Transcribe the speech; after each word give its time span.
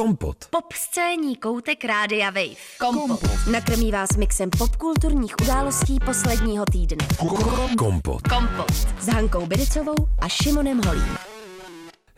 Kompot. 0.00 0.36
Pop 0.50 0.72
scéní 0.72 1.36
koutek 1.36 1.84
Rádia 1.84 2.26
Wave. 2.30 2.56
Kompot. 2.78 3.20
Nakrmí 3.50 3.92
vás 3.92 4.08
mixem 4.16 4.50
popkulturních 4.58 5.34
událostí 5.42 5.98
posledního 6.06 6.64
týdne. 6.72 7.08
Kompot. 7.78 8.22
Kompot. 8.28 8.72
S 9.00 9.06
Hankou 9.06 9.46
Bidicovou 9.46 9.94
a 10.18 10.28
Šimonem 10.28 10.80
Holím. 10.86 11.39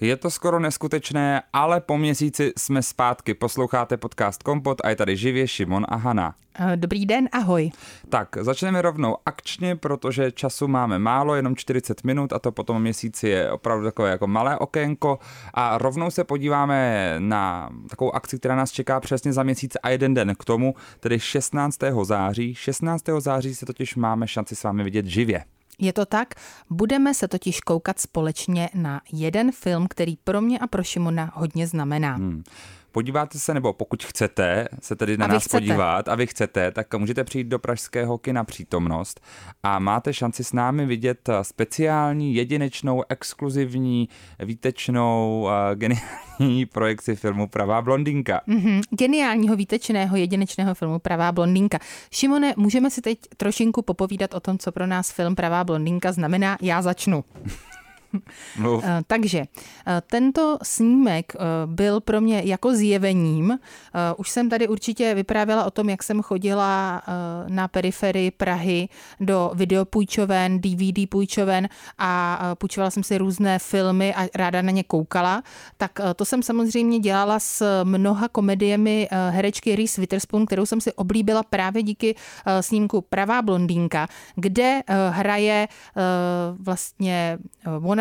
Je 0.02 0.16
to 0.16 0.30
skoro 0.30 0.60
neskutečné, 0.60 1.42
ale 1.52 1.80
po 1.80 1.98
měsíci 1.98 2.52
jsme 2.58 2.82
zpátky. 2.82 3.34
Posloucháte 3.34 3.96
podcast 3.96 4.42
Kompot 4.42 4.80
a 4.84 4.88
je 4.88 4.96
tady 4.96 5.16
živě 5.16 5.48
Šimon 5.48 5.86
a 5.88 5.96
Hana. 5.96 6.34
Eh, 6.54 6.76
Dobrý 6.76 7.06
den, 7.06 7.28
ahoj. 7.32 7.70
Tak, 8.08 8.36
začneme 8.40 8.82
rovnou 8.82 9.16
akčně, 9.26 9.76
protože 9.76 10.32
času 10.32 10.68
máme 10.68 10.98
málo, 10.98 11.34
jenom 11.34 11.56
40 11.56 12.04
minut 12.04 12.32
a 12.32 12.38
to 12.38 12.52
po 12.52 12.62
tom 12.62 12.82
měsíci 12.82 13.28
je 13.28 13.50
opravdu 13.50 13.84
takové 13.84 14.10
jako 14.10 14.26
malé 14.26 14.58
okénko 14.58 15.18
a 15.54 15.78
rovnou 15.78 16.10
se 16.10 16.24
podíváme 16.24 17.14
na 17.18 17.70
takovou 17.90 18.14
akci, 18.14 18.38
která 18.38 18.56
nás 18.56 18.70
čeká 18.72 19.00
přesně 19.00 19.32
za 19.32 19.42
měsíc 19.42 19.76
a 19.82 19.88
jeden 19.88 20.14
den 20.14 20.34
k 20.38 20.44
tomu, 20.44 20.74
tedy 21.00 21.20
16. 21.20 21.78
září. 22.02 22.54
16. 22.54 23.04
září 23.18 23.54
se 23.54 23.66
totiž 23.66 23.96
máme 23.96 24.28
šanci 24.28 24.56
s 24.56 24.62
vámi 24.62 24.84
vidět 24.84 25.06
živě. 25.06 25.44
Je 25.78 25.92
to 25.92 26.06
tak? 26.06 26.34
Budeme 26.70 27.14
se 27.14 27.28
totiž 27.28 27.60
koukat 27.60 28.00
společně 28.00 28.70
na 28.74 29.00
jeden 29.12 29.52
film, 29.52 29.86
který 29.88 30.16
pro 30.16 30.40
mě 30.40 30.58
a 30.58 30.66
pro 30.66 30.82
Šimona 30.82 31.32
hodně 31.34 31.66
znamená. 31.66 32.14
Hmm. 32.14 32.44
Podíváte 32.92 33.38
se, 33.38 33.54
nebo 33.54 33.72
pokud 33.72 34.04
chcete 34.04 34.68
se 34.80 34.96
tedy 34.96 35.16
na 35.16 35.26
nás 35.26 35.44
chcete. 35.44 35.56
podívat 35.56 36.08
a 36.08 36.14
vy 36.14 36.26
chcete, 36.26 36.70
tak 36.70 36.94
můžete 36.94 37.24
přijít 37.24 37.46
do 37.46 37.58
Pražského 37.58 38.18
kina 38.18 38.44
přítomnost 38.44 39.20
a 39.62 39.78
máte 39.78 40.14
šanci 40.14 40.44
s 40.44 40.52
námi 40.52 40.86
vidět 40.86 41.28
speciální, 41.42 42.34
jedinečnou, 42.34 43.02
exkluzivní, 43.08 44.08
výtečnou, 44.38 45.48
eh, 45.50 45.76
geniální 45.76 46.66
projekci 46.72 47.16
filmu 47.16 47.48
Pravá 47.48 47.82
blondýnka. 47.82 48.40
Mhm, 48.46 48.80
geniálního, 48.90 49.56
výtečného, 49.56 50.16
jedinečného 50.16 50.74
filmu 50.74 50.98
Pravá 50.98 51.32
blondýnka. 51.32 51.78
Šimone, 52.10 52.54
můžeme 52.56 52.90
si 52.90 53.00
teď 53.00 53.18
trošinku 53.36 53.82
popovídat 53.82 54.34
o 54.34 54.40
tom, 54.40 54.58
co 54.58 54.72
pro 54.72 54.86
nás 54.86 55.12
film 55.12 55.34
Pravá 55.34 55.64
blondýnka 55.64 56.12
znamená? 56.12 56.58
Já 56.62 56.82
začnu. 56.82 57.24
Mluv. 58.58 58.84
Eh, 58.84 59.02
Takže 59.06 59.38
eh, 59.38 60.02
tento 60.06 60.58
snímek 60.62 61.32
eh, 61.34 61.40
byl 61.66 62.00
pro 62.00 62.20
mě 62.20 62.42
jako 62.44 62.74
zjevením. 62.74 63.58
Už 64.16 64.30
jsem 64.30 64.50
tady 64.50 64.68
určitě 64.68 65.14
vyprávěla 65.14 65.64
o 65.64 65.70
tom, 65.70 65.88
jak 65.88 66.02
jsem 66.02 66.22
chodila 66.22 67.02
na 67.48 67.68
periferii 67.68 68.30
Prahy 68.30 68.88
do 69.20 69.50
videopůjčoven, 69.54 70.60
DVD 70.60 71.08
půjčoven 71.08 71.68
a 71.98 72.40
půjčovala 72.58 72.90
jsem 72.90 73.02
si 73.02 73.18
různé 73.18 73.58
filmy 73.58 74.14
a 74.14 74.28
ráda 74.34 74.62
na 74.62 74.70
ně 74.70 74.82
koukala. 74.84 75.42
Tak 75.76 76.00
to 76.16 76.24
jsem 76.24 76.42
samozřejmě 76.42 76.98
dělala 76.98 77.40
s 77.40 77.82
mnoha 77.84 78.28
komediemi 78.28 79.08
herečky 79.30 79.76
Reese 79.76 80.00
Witherspoon, 80.00 80.46
kterou 80.46 80.66
jsem 80.66 80.80
si 80.80 80.92
oblíbila 80.92 81.42
právě 81.42 81.82
díky 81.82 82.14
snímku 82.60 83.00
Pravá 83.00 83.42
blondýnka, 83.42 84.08
kde 84.36 84.82
hraje 85.10 85.68
vlastně 86.58 87.38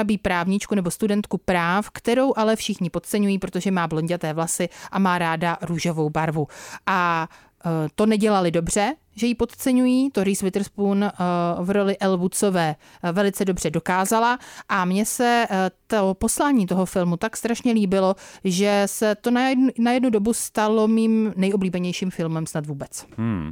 wannabe 0.02 0.17
právničku 0.21 0.75
nebo 0.75 0.91
studentku 0.91 1.38
práv, 1.38 1.89
kterou 1.89 2.33
ale 2.35 2.55
všichni 2.55 2.89
podceňují, 2.89 3.39
protože 3.39 3.71
má 3.71 3.88
blonděté 3.88 4.33
vlasy 4.33 4.69
a 4.91 4.99
má 4.99 5.17
ráda 5.17 5.58
růžovou 5.61 6.09
barvu. 6.09 6.47
A 6.85 7.27
eh, 7.66 7.69
to 7.95 8.05
nedělali 8.05 8.52
dobře, 8.52 8.95
že 9.16 9.27
ji 9.27 9.35
podceňují, 9.35 10.11
to 10.11 10.23
Reese 10.23 10.45
Witherspoon 10.45 11.03
eh, 11.03 11.11
v 11.59 11.69
roli 11.69 11.97
Elle 11.99 12.17
Woodsové 12.17 12.75
eh, 13.03 13.11
velice 13.11 13.45
dobře 13.45 13.69
dokázala 13.69 14.39
a 14.69 14.85
mně 14.85 15.05
se 15.05 15.47
to 15.88 16.13
poslání 16.13 16.65
toho 16.65 16.86
filmu 16.86 17.17
tak 17.17 17.38
strašně 17.38 17.73
líbilo, 17.73 18.15
že 18.43 18.83
se 18.86 19.15
to 19.15 19.31
na 19.31 19.49
jednu, 19.49 19.69
na 19.80 19.91
jednu 19.91 20.09
dobu 20.09 20.33
stalo 20.33 20.88
mým 20.88 21.33
nejoblíbenějším 21.36 22.11
filmem 22.11 22.47
snad 22.47 22.65
vůbec. 22.65 23.05
Hmm. 23.17 23.52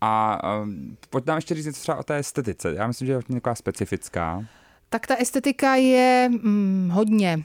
A 0.00 0.38
um, 0.62 0.96
pojď 1.10 1.26
nám 1.26 1.36
ještě 1.36 1.54
říct 1.54 1.66
něco 1.66 1.80
třeba 1.80 1.98
o 1.98 2.02
té 2.02 2.16
estetice. 2.16 2.74
Já 2.76 2.86
myslím, 2.86 3.06
že 3.06 3.12
je 3.12 3.18
taková 3.34 3.54
specifická. 3.54 4.44
Tak 4.88 5.06
ta 5.06 5.14
estetika 5.16 5.74
je 5.74 6.28
mm, 6.32 6.90
hodně 6.92 7.42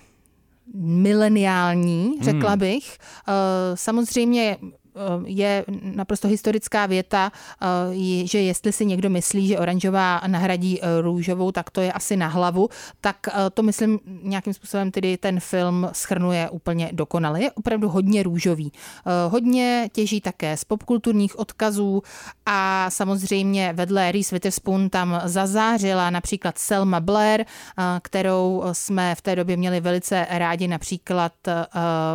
mileniální, 0.75 2.13
řekla 2.21 2.55
bych. 2.55 2.97
Eh, 3.27 3.31
Samozřejmě 3.75 4.57
je 5.25 5.65
naprosto 5.81 6.27
historická 6.27 6.85
věta, 6.85 7.31
eh, 7.61 7.65
že 8.27 8.41
jestli 8.41 8.71
si 8.71 8.85
někdo 8.85 9.09
myslí, 9.09 9.47
že 9.47 9.59
oranžová 9.59 10.21
nahradí 10.27 10.81
eh, 10.81 11.01
růžovou, 11.01 11.51
tak 11.51 11.69
to 11.69 11.81
je 11.81 11.91
asi 11.91 12.17
na 12.17 12.27
hlavu. 12.27 12.69
Tak 13.01 13.17
eh, 13.27 13.31
to 13.53 13.63
myslím 13.63 13.99
nějakým 14.23 14.53
způsobem 14.53 14.91
tedy 14.91 15.17
ten 15.17 15.39
film 15.39 15.89
schrnuje 15.91 16.49
úplně 16.49 16.89
dokonale. 16.91 17.41
Je 17.41 17.51
opravdu 17.51 17.89
hodně 17.89 18.23
růžový. 18.23 18.71
Hodně 19.29 19.89
těží 19.91 20.21
také 20.21 20.57
z 20.57 20.63
popkulturních 20.63 21.39
odkazů 21.39 22.03
a 22.45 22.89
samozřejmě 22.89 23.73
vedle 23.73 24.11
Reese 24.11 24.35
Witherspoon 24.35 24.89
tam 24.89 25.21
zazářila 25.25 26.09
například 26.09 26.57
Selma 26.57 26.99
Blair, 26.99 27.45
kterou 28.01 28.63
jsme 28.71 29.15
v 29.15 29.21
té 29.21 29.35
době 29.35 29.57
měli 29.57 29.79
velice 29.79 30.27
rádi 30.29 30.67
například 30.67 31.33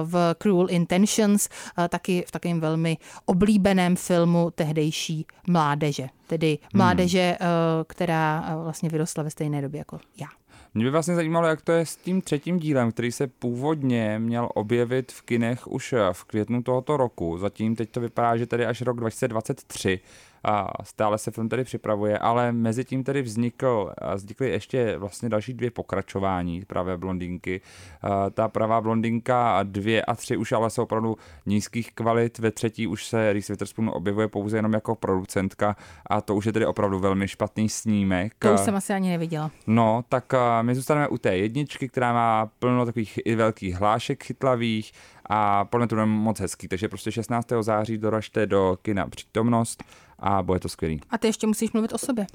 v 0.04 0.34
Cruel 0.42 0.66
Intentions, 0.70 1.48
taky 1.88 2.24
v 2.28 2.30
takovém 2.30 2.60
velmi 2.64 2.96
oblíbeném 3.24 3.96
filmu 3.96 4.50
tehdejší 4.54 5.26
mládeže. 5.48 6.06
Tedy 6.26 6.58
mládeže, 6.74 7.36
eh, 7.40 7.46
která 7.86 8.44
eh, 8.48 8.56
vlastně 8.62 8.88
vyrostla 8.88 9.22
ve 9.24 9.30
stejné 9.30 9.62
době 9.62 9.78
jako 9.78 9.98
já. 10.20 10.26
Mě 10.74 10.84
by 10.84 10.90
vlastně 10.90 11.14
zajímalo, 11.14 11.46
jak 11.46 11.62
to 11.62 11.72
je 11.72 11.86
s 11.86 11.96
tím 11.96 12.22
třetím 12.22 12.58
dílem, 12.58 12.92
který 12.92 13.12
se 13.12 13.26
původně 13.26 14.18
měl 14.18 14.48
objevit 14.54 15.12
v 15.12 15.22
kinech 15.22 15.66
už 15.66 15.92
eh, 15.92 15.98
v 16.12 16.24
květnu 16.24 16.62
tohoto 16.62 16.96
roku. 16.96 17.38
Zatím 17.38 17.76
teď 17.76 17.90
to 17.90 18.00
vypadá, 18.00 18.36
že 18.36 18.46
tedy 18.46 18.66
až 18.66 18.82
rok 18.82 19.00
2023 19.00 20.00
a 20.44 20.68
stále 20.82 21.18
se 21.18 21.30
film 21.30 21.48
tedy 21.48 21.64
připravuje, 21.64 22.18
ale 22.18 22.52
mezi 22.52 22.84
tím 22.84 23.04
tedy 23.04 23.22
vznikl, 23.22 23.92
vznikly 24.14 24.50
ještě 24.50 24.98
vlastně 24.98 25.28
další 25.28 25.54
dvě 25.54 25.70
pokračování 25.70 26.64
pravé 26.64 26.98
blondýnky. 26.98 27.60
A 28.02 28.30
Ta 28.30 28.48
pravá 28.48 28.80
blondýnka 28.80 29.58
a 29.58 29.62
dvě 29.62 30.02
a 30.02 30.14
tři 30.14 30.36
už 30.36 30.52
ale 30.52 30.70
jsou 30.70 30.82
opravdu 30.82 31.16
nízkých 31.46 31.92
kvalit, 31.92 32.38
ve 32.38 32.50
třetí 32.50 32.86
už 32.86 33.06
se 33.06 33.32
Reese 33.32 33.52
Witherspoon 33.52 33.90
objevuje 33.94 34.28
pouze 34.28 34.58
jenom 34.58 34.72
jako 34.72 34.94
producentka 34.94 35.76
a 36.06 36.20
to 36.20 36.34
už 36.34 36.44
je 36.44 36.52
tedy 36.52 36.66
opravdu 36.66 36.98
velmi 36.98 37.28
špatný 37.28 37.68
snímek. 37.68 38.34
To 38.38 38.54
už 38.54 38.60
jsem 38.60 38.74
asi 38.74 38.92
ani 38.92 39.10
neviděla. 39.10 39.50
No, 39.66 40.04
tak 40.08 40.32
my 40.62 40.74
zůstaneme 40.74 41.08
u 41.08 41.18
té 41.18 41.36
jedničky, 41.36 41.88
která 41.88 42.12
má 42.12 42.50
plno 42.58 42.86
takových 42.86 43.18
i 43.24 43.34
velkých 43.34 43.74
hlášek 43.74 44.24
chytlavých 44.24 44.92
a 45.26 45.64
plně 45.64 45.86
to 45.86 45.94
bude 45.94 46.06
moc 46.06 46.40
hezký, 46.40 46.68
takže 46.68 46.88
prostě 46.88 47.12
16. 47.12 47.48
září 47.60 47.98
doražte 47.98 48.46
do 48.46 48.78
kina 48.82 49.06
přítomnost 49.06 49.84
a 50.18 50.42
bude 50.42 50.60
to 50.60 50.68
skvělý. 50.68 51.00
A 51.10 51.18
ty 51.18 51.26
ještě 51.26 51.46
musíš 51.46 51.72
mluvit 51.72 51.92
o 51.92 51.98
sobě. 51.98 52.26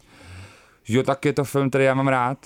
Jo, 0.87 1.03
tak 1.03 1.25
je 1.25 1.33
to 1.33 1.43
film, 1.43 1.69
který 1.69 1.85
já 1.85 1.93
mám 1.93 2.07
rád. 2.07 2.45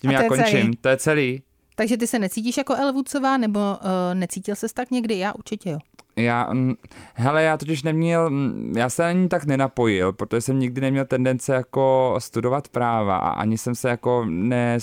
Tím 0.00 0.10
já 0.10 0.28
končím, 0.28 0.46
celý. 0.46 0.76
to 0.76 0.88
je 0.88 0.96
celý. 0.96 1.42
Takže 1.78 1.96
ty 1.96 2.06
se 2.06 2.18
necítíš 2.18 2.56
jako 2.56 2.74
Woodsová, 2.92 3.36
nebo 3.36 3.60
uh, 3.60 4.14
necítil 4.14 4.56
ses 4.56 4.72
tak 4.72 4.90
někdy? 4.90 5.18
Já 5.18 5.32
určitě 5.32 5.70
jo. 5.70 5.78
Já, 6.16 6.52
mm, 6.52 6.74
hele, 7.14 7.42
já 7.42 7.56
totiž 7.56 7.82
neměl, 7.82 8.30
mm, 8.30 8.74
já 8.76 8.90
se 8.90 9.04
ani 9.04 9.28
tak 9.28 9.44
nenapojil, 9.44 10.12
protože 10.12 10.40
jsem 10.40 10.58
nikdy 10.58 10.80
neměl 10.80 11.04
tendence 11.04 11.52
jako 11.54 12.14
studovat 12.18 12.68
práva 12.68 13.16
a 13.16 13.28
ani 13.28 13.58
jsem 13.58 13.74
se 13.74 13.88
jako 13.88 14.24
ne, 14.28 14.78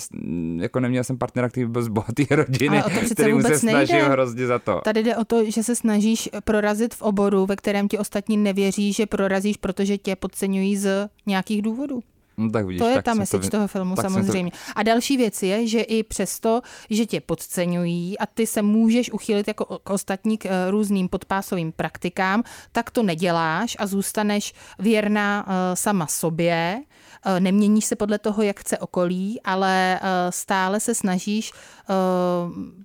jako 0.56 0.80
neměl 0.80 1.04
jsem 1.04 1.18
partnera, 1.18 1.48
který 1.48 1.66
by 1.66 1.72
byl 1.72 1.82
z 1.82 1.88
bohaté 1.88 2.22
rodiny, 2.30 2.82
Ale 2.82 2.94
o 2.94 3.00
který 3.14 3.42
se 3.42 3.58
snažil 3.58 3.96
nejde. 3.96 4.08
hrozně 4.10 4.46
za 4.46 4.58
to. 4.58 4.80
Tady 4.84 5.02
jde 5.02 5.16
o 5.16 5.24
to, 5.24 5.50
že 5.50 5.62
se 5.62 5.76
snažíš 5.76 6.28
prorazit 6.44 6.94
v 6.94 7.02
oboru, 7.02 7.46
ve 7.46 7.56
kterém 7.56 7.88
ti 7.88 7.98
ostatní 7.98 8.36
nevěří, 8.36 8.92
že 8.92 9.06
prorazíš, 9.06 9.56
protože 9.56 9.98
tě 9.98 10.16
podceňují 10.16 10.76
z 10.76 11.08
nějakých 11.26 11.62
důvodů. 11.62 12.02
No, 12.36 12.50
tak 12.50 12.66
vidíš, 12.66 12.80
To 12.80 12.88
je 12.88 12.94
tak 12.94 13.04
ta 13.04 13.14
message 13.14 13.42
vy- 13.44 13.50
toho 13.50 13.68
filmu 13.68 13.94
tak 13.94 14.02
jsem 14.04 14.14
to- 14.14 14.20
samozřejmě. 14.20 14.52
A 14.76 14.82
další 14.82 15.16
věc 15.16 15.42
je, 15.42 15.66
že 15.66 15.80
i 15.80 16.02
přesto, 16.02 16.60
že 16.90 17.06
tě 17.06 17.20
podceňují 17.20 18.18
a 18.18 18.26
ty 18.26 18.46
se 18.46 18.62
můžeš 18.62 19.12
uchylit 19.12 19.48
jako 19.48 19.78
k 19.84 19.90
ostatní 19.90 20.38
k 20.38 20.46
eh, 20.46 20.70
různým 20.70 21.08
podpásovým 21.08 21.72
praktikám, 21.72 22.42
tak 22.72 22.90
to 22.90 23.02
neděláš 23.02 23.76
a 23.78 23.86
zůstaneš 23.86 24.54
věrná 24.78 25.46
eh, 25.48 25.76
sama 25.76 26.06
sobě. 26.06 26.82
Eh, 27.26 27.40
Neměníš 27.40 27.84
se 27.84 27.96
podle 27.96 28.18
toho, 28.18 28.42
jak 28.42 28.60
chce 28.60 28.78
okolí, 28.78 29.40
ale 29.44 30.00
stále 30.30 30.80
se 30.80 30.94
snažíš 30.94 31.52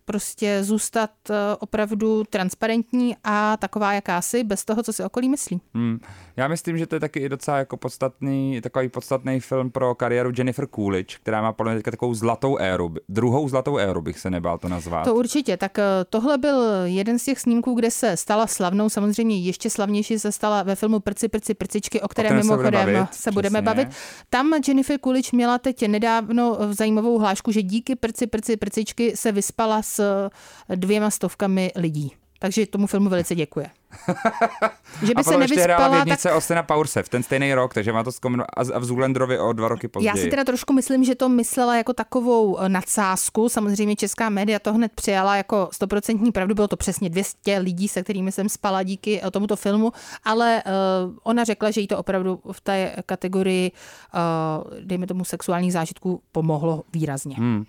prostě 0.05 0.63
zůstat 0.63 1.09
opravdu 1.59 2.23
transparentní 2.29 3.15
a 3.23 3.57
taková 3.57 3.93
jakási, 3.93 4.43
bez 4.43 4.65
toho, 4.65 4.83
co 4.83 4.93
si 4.93 5.03
okolí 5.03 5.29
myslí. 5.29 5.61
Hmm. 5.73 5.99
Já 6.37 6.47
myslím, 6.47 6.77
že 6.77 6.87
to 6.87 6.95
je 6.95 6.99
taky 6.99 7.29
docela 7.29 7.57
jako 7.57 7.77
podstatný, 7.77 8.61
takový 8.61 8.89
podstatný 8.89 9.39
film 9.41 9.71
pro 9.71 9.95
kariéru 9.95 10.31
Jennifer 10.37 10.67
Coolidge, 10.75 11.15
která 11.21 11.41
má 11.41 11.53
podle 11.53 11.71
mě 11.71 11.79
teďka 11.79 11.91
takovou 11.91 12.13
zlatou 12.13 12.57
éru, 12.57 12.93
druhou 13.09 13.49
zlatou 13.49 13.77
éru 13.77 14.01
bych 14.01 14.19
se 14.19 14.29
nebál 14.29 14.57
to 14.57 14.69
nazvat. 14.69 15.03
To 15.03 15.15
určitě. 15.15 15.57
Tak 15.57 15.79
eh, 15.79 15.83
tohle 16.09 16.37
byl 16.37 16.63
jeden 16.83 17.19
z 17.19 17.23
těch 17.23 17.39
snímků, 17.39 17.73
kde 17.73 17.91
se 17.91 18.17
stala 18.17 18.47
slavnou. 18.47 18.89
Samozřejmě 18.89 19.39
ještě 19.39 19.69
slavnější 19.69 20.19
se 20.19 20.31
stala 20.31 20.63
ve 20.63 20.75
filmu 20.75 20.99
Prci, 20.99 21.27
prci, 21.27 21.53
prcičky, 21.53 22.01
o 22.01 22.07
kterém 22.07 22.29
kterém 22.29 22.43
se 22.43 22.55
budeme 22.55 22.77
mimochodem 22.77 22.95
bavit, 22.95 23.13
se 23.13 23.31
budeme 23.31 23.61
přesně. 23.61 23.65
bavit. 23.65 23.87
Tam 24.29 24.53
Jennifer 24.67 24.99
Coolidge 25.03 25.29
měla 25.33 25.57
teď 25.57 25.87
nedávno 25.87 26.57
eh, 26.61 26.73
zajímavou 26.73 27.19
hlášku, 27.19 27.51
že 27.51 27.61
díky 27.61 27.95
Prci, 27.95 28.27
prci, 28.27 28.57
prcičky 28.57 29.17
se 29.17 29.31
vyspala 29.31 29.81
s 29.81 29.99
eh, 29.99 30.75
dvěma 30.75 31.09
stovkami 31.09 31.71
lidí. 31.75 32.20
Takže 32.41 32.65
tomu 32.65 32.87
filmu 32.87 33.09
velice 33.09 33.35
děkuje. 33.35 33.69
že 35.05 35.13
by 35.13 35.13
a 35.15 35.23
se 35.23 35.37
nevyspala, 35.37 36.05
tak... 36.05 36.65
Powerse 36.65 37.03
v 37.03 37.09
ten 37.09 37.23
stejný 37.23 37.53
rok, 37.53 37.73
takže 37.73 37.93
má 37.93 38.03
to 38.03 38.11
zkominu 38.11 38.43
a 38.53 38.79
v 38.79 38.85
Zulandrovi 38.85 39.39
o 39.39 39.53
dva 39.53 39.67
roky 39.67 39.87
později. 39.87 40.07
Já 40.07 40.15
si 40.15 40.29
teda 40.29 40.43
trošku 40.43 40.73
myslím, 40.73 41.03
že 41.03 41.15
to 41.15 41.29
myslela 41.29 41.75
jako 41.75 41.93
takovou 41.93 42.57
eh, 42.57 42.69
nadsázku. 42.69 43.49
Samozřejmě 43.49 43.95
česká 43.95 44.29
média 44.29 44.59
to 44.59 44.73
hned 44.73 44.91
přijala 44.91 45.35
jako 45.35 45.69
stoprocentní 45.71 46.31
pravdu. 46.31 46.55
Bylo 46.55 46.67
to 46.67 46.77
přesně 46.77 47.09
200 47.09 47.57
lidí, 47.57 47.87
se 47.87 48.03
kterými 48.03 48.31
jsem 48.31 48.49
spala 48.49 48.83
díky 48.83 49.21
eh, 49.23 49.31
tomuto 49.31 49.55
filmu, 49.55 49.91
ale 50.23 50.63
uh, 50.65 51.15
ona 51.23 51.43
řekla, 51.43 51.71
že 51.71 51.81
jí 51.81 51.87
to 51.87 51.97
opravdu 51.97 52.39
v 52.51 52.61
té 52.61 52.95
kategorii, 53.05 53.71
uh, 53.71 54.79
dejme 54.79 55.07
tomu, 55.07 55.25
sexuálních 55.25 55.73
zážitků 55.73 56.21
pomohlo 56.31 56.83
výrazně. 56.93 57.35
Hmm. 57.35 57.65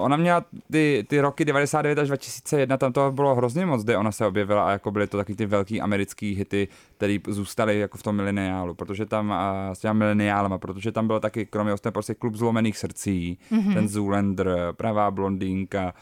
Ona 0.00 0.16
měla 0.16 0.44
ty, 0.70 1.04
ty 1.08 1.20
roky 1.20 1.44
99 1.44 1.98
až 1.98 2.08
2001, 2.08 2.76
tam 2.76 2.92
to 2.92 3.12
bylo 3.12 3.34
hrozně 3.34 3.66
moc, 3.66 3.84
kde 3.84 3.96
ona 3.96 4.12
se 4.12 4.26
objevila 4.26 4.66
a 4.66 4.70
jako 4.70 4.90
byly 4.90 5.06
to 5.06 5.16
taky 5.16 5.34
ty 5.34 5.46
velký 5.46 5.80
americký 5.80 6.34
hity, 6.34 6.68
které 6.96 7.18
zůstaly 7.28 7.78
jako 7.78 7.98
v 7.98 8.02
tom 8.02 8.16
mileniálu, 8.16 8.74
protože 8.74 9.06
tam 9.06 9.32
a, 9.32 9.74
s 9.74 9.78
těma 9.78 9.92
mileniálama, 9.92 10.58
protože 10.58 10.92
tam 10.92 11.06
bylo 11.06 11.20
taky, 11.20 11.46
kromě 11.46 11.72
ostatně 11.72 11.92
prostě 11.92 12.14
klub 12.14 12.34
zlomených 12.34 12.78
srdcí, 12.78 13.38
mm-hmm. 13.52 13.74
ten 13.74 13.88
Zoolander, 13.88 14.56
pravá 14.72 15.10
blondýnka, 15.10 15.94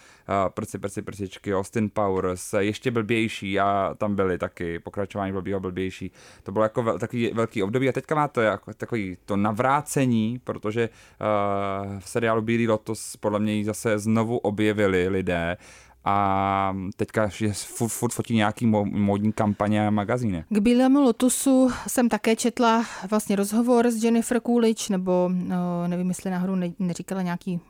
prci, 0.48 0.78
prci, 0.78 1.02
prcičky, 1.02 1.54
Austin 1.54 1.90
Powers, 1.90 2.54
ještě 2.58 2.90
blbější 2.90 3.60
a 3.60 3.94
tam 3.98 4.14
byly 4.14 4.38
taky 4.38 4.78
pokračování 4.78 5.32
blbýho 5.32 5.60
blbější. 5.60 6.12
To 6.42 6.52
bylo 6.52 6.62
jako 6.62 6.82
vel, 6.82 6.98
takový 6.98 7.30
velký 7.34 7.62
období 7.62 7.88
a 7.88 7.92
teďka 7.92 8.14
má 8.14 8.28
to 8.28 8.40
jako 8.40 8.74
takový 8.74 9.16
to 9.24 9.36
navrácení, 9.36 10.40
protože 10.44 10.88
uh, 10.88 11.98
v 11.98 12.08
seriálu 12.08 12.42
Bílý 12.42 12.68
lotos 12.68 13.16
podle 13.16 13.38
mě 13.40 13.64
zase 13.64 13.98
znovu 13.98 14.38
objevili 14.38 15.08
lidé 15.08 15.56
a 16.04 16.76
teďka 16.96 17.30
je 17.40 17.52
furt, 17.52 17.88
furt 17.88 18.12
fotí 18.12 18.34
nějaký 18.34 18.66
módní 18.66 19.32
kampaně 19.32 19.86
a 19.86 19.90
magazíny. 19.90 20.44
K 20.48 20.58
Bílému 20.58 21.00
lotusu 21.00 21.70
jsem 21.86 22.08
také 22.08 22.36
četla 22.36 22.84
vlastně 23.10 23.36
rozhovor 23.36 23.90
s 23.90 24.04
Jennifer 24.04 24.40
Coolidge, 24.40 24.86
nebo 24.90 25.30
no, 25.32 25.88
nevím, 25.88 26.08
jestli 26.08 26.30
náhodou 26.30 26.54
ne, 26.54 26.72
neříkala 26.78 27.22
nějaký 27.22 27.60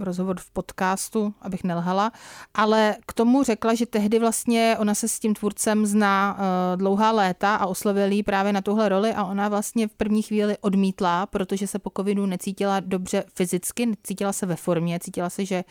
rozhovor 0.00 0.36
v 0.40 0.50
podcastu, 0.50 1.34
abych 1.42 1.64
nelhala, 1.64 2.12
ale 2.54 2.96
k 3.06 3.12
tomu 3.12 3.42
řekla, 3.42 3.74
že 3.74 3.86
tehdy 3.86 4.18
vlastně 4.18 4.76
ona 4.78 4.94
se 4.94 5.08
s 5.08 5.18
tím 5.18 5.34
tvůrcem 5.34 5.86
zná 5.86 6.34
uh, 6.34 6.78
dlouhá 6.78 7.10
léta 7.10 7.56
a 7.56 7.66
oslovil 7.66 8.12
jí 8.12 8.22
právě 8.22 8.52
na 8.52 8.60
tuhle 8.60 8.88
roli 8.88 9.12
a 9.12 9.24
ona 9.24 9.48
vlastně 9.48 9.88
v 9.88 9.94
první 9.94 10.22
chvíli 10.22 10.56
odmítla, 10.60 11.26
protože 11.26 11.66
se 11.66 11.78
po 11.78 11.90
covidu 11.96 12.26
necítila 12.26 12.80
dobře 12.80 13.24
fyzicky, 13.34 13.86
necítila 13.86 14.32
se 14.32 14.46
ve 14.46 14.56
formě, 14.56 14.98
cítila 15.00 15.30
se, 15.30 15.44
že 15.44 15.64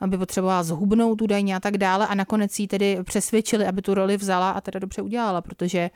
aby 0.00 0.18
potřebovala 0.18 0.62
zhubnout 0.62 1.22
údajně 1.22 1.56
a 1.56 1.60
tak 1.60 1.78
dále 1.78 2.06
a 2.06 2.14
nakonec 2.14 2.58
jí 2.58 2.68
tedy 2.68 2.98
přesvědčili, 3.04 3.66
aby 3.66 3.82
tu 3.82 3.94
roli 3.94 4.16
vzala 4.16 4.50
a 4.50 4.60
teda 4.60 4.78
dobře 4.78 5.02
udělala, 5.02 5.40
protože 5.40 5.78
eh, 5.78 5.90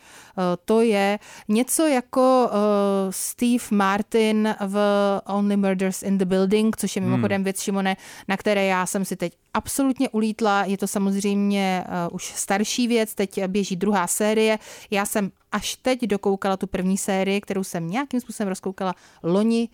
to 0.64 0.80
je 0.80 1.18
něco 1.48 1.86
jako 1.86 2.50
eh, 2.50 2.56
Steve 3.10 3.64
Martin 3.70 4.54
v 4.66 4.78
Only 5.26 5.56
Murders 5.56 6.02
in 6.02 6.18
the 6.18 6.24
Building, 6.24 6.76
což 6.76 6.96
je 6.96 7.02
hmm. 7.02 7.10
mimochodem 7.10 7.36
hmm. 7.36 7.44
věc 7.44 7.60
Šimone, 7.60 7.96
na 8.28 8.36
které 8.36 8.64
já 8.64 8.86
jsem 8.86 9.04
si 9.04 9.16
teď 9.16 9.32
absolutně 9.54 10.08
ulítla. 10.08 10.64
Je 10.64 10.78
to 10.78 10.86
samozřejmě 10.86 11.84
uh, 11.86 12.14
už 12.14 12.24
starší 12.24 12.88
věc, 12.88 13.14
teď 13.14 13.44
běží 13.46 13.76
druhá 13.76 14.06
série. 14.06 14.58
Já 14.90 15.06
jsem 15.06 15.30
až 15.52 15.76
teď 15.76 16.02
dokoukala 16.02 16.56
tu 16.56 16.66
první 16.66 16.98
sérii, 16.98 17.40
kterou 17.40 17.64
jsem 17.64 17.90
nějakým 17.90 18.20
způsobem 18.20 18.48
rozkoukala 18.48 18.94
loni 19.22 19.68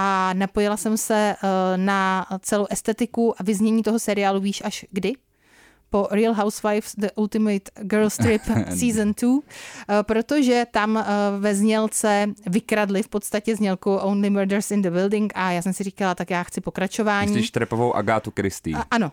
a 0.00 0.32
napojila 0.32 0.76
jsem 0.76 0.96
se 0.96 1.34
eh, 1.42 1.76
na 1.76 2.26
celou 2.40 2.66
estetiku 2.70 3.40
a 3.40 3.42
vyznění 3.42 3.82
toho 3.82 3.98
seriálu, 3.98 4.40
víš 4.40 4.62
až 4.64 4.84
kdy? 4.90 5.12
po 5.90 6.08
Real 6.10 6.34
Housewives 6.34 6.94
The 6.96 7.08
Ultimate 7.16 7.70
Girl 7.82 8.10
Strip 8.10 8.42
Season 8.78 9.12
2, 9.20 9.38
eh, 9.88 10.02
protože 10.02 10.66
tam 10.70 10.96
eh, 10.96 11.04
ve 11.38 11.54
znělce 11.54 12.26
vykradli 12.46 13.02
v 13.02 13.08
podstatě 13.08 13.56
znělku 13.56 13.96
Only 13.96 14.30
Murders 14.30 14.70
in 14.70 14.82
the 14.82 14.90
Building 14.90 15.32
a 15.34 15.50
já 15.50 15.62
jsem 15.62 15.72
si 15.72 15.84
říkala, 15.84 16.14
tak 16.14 16.30
já 16.30 16.42
chci 16.42 16.60
pokračování. 16.60 17.32
Myslíš 17.32 17.50
trepovou 17.50 17.92
Agátu 17.92 18.32
Christie? 18.36 18.76
Ano, 18.90 19.12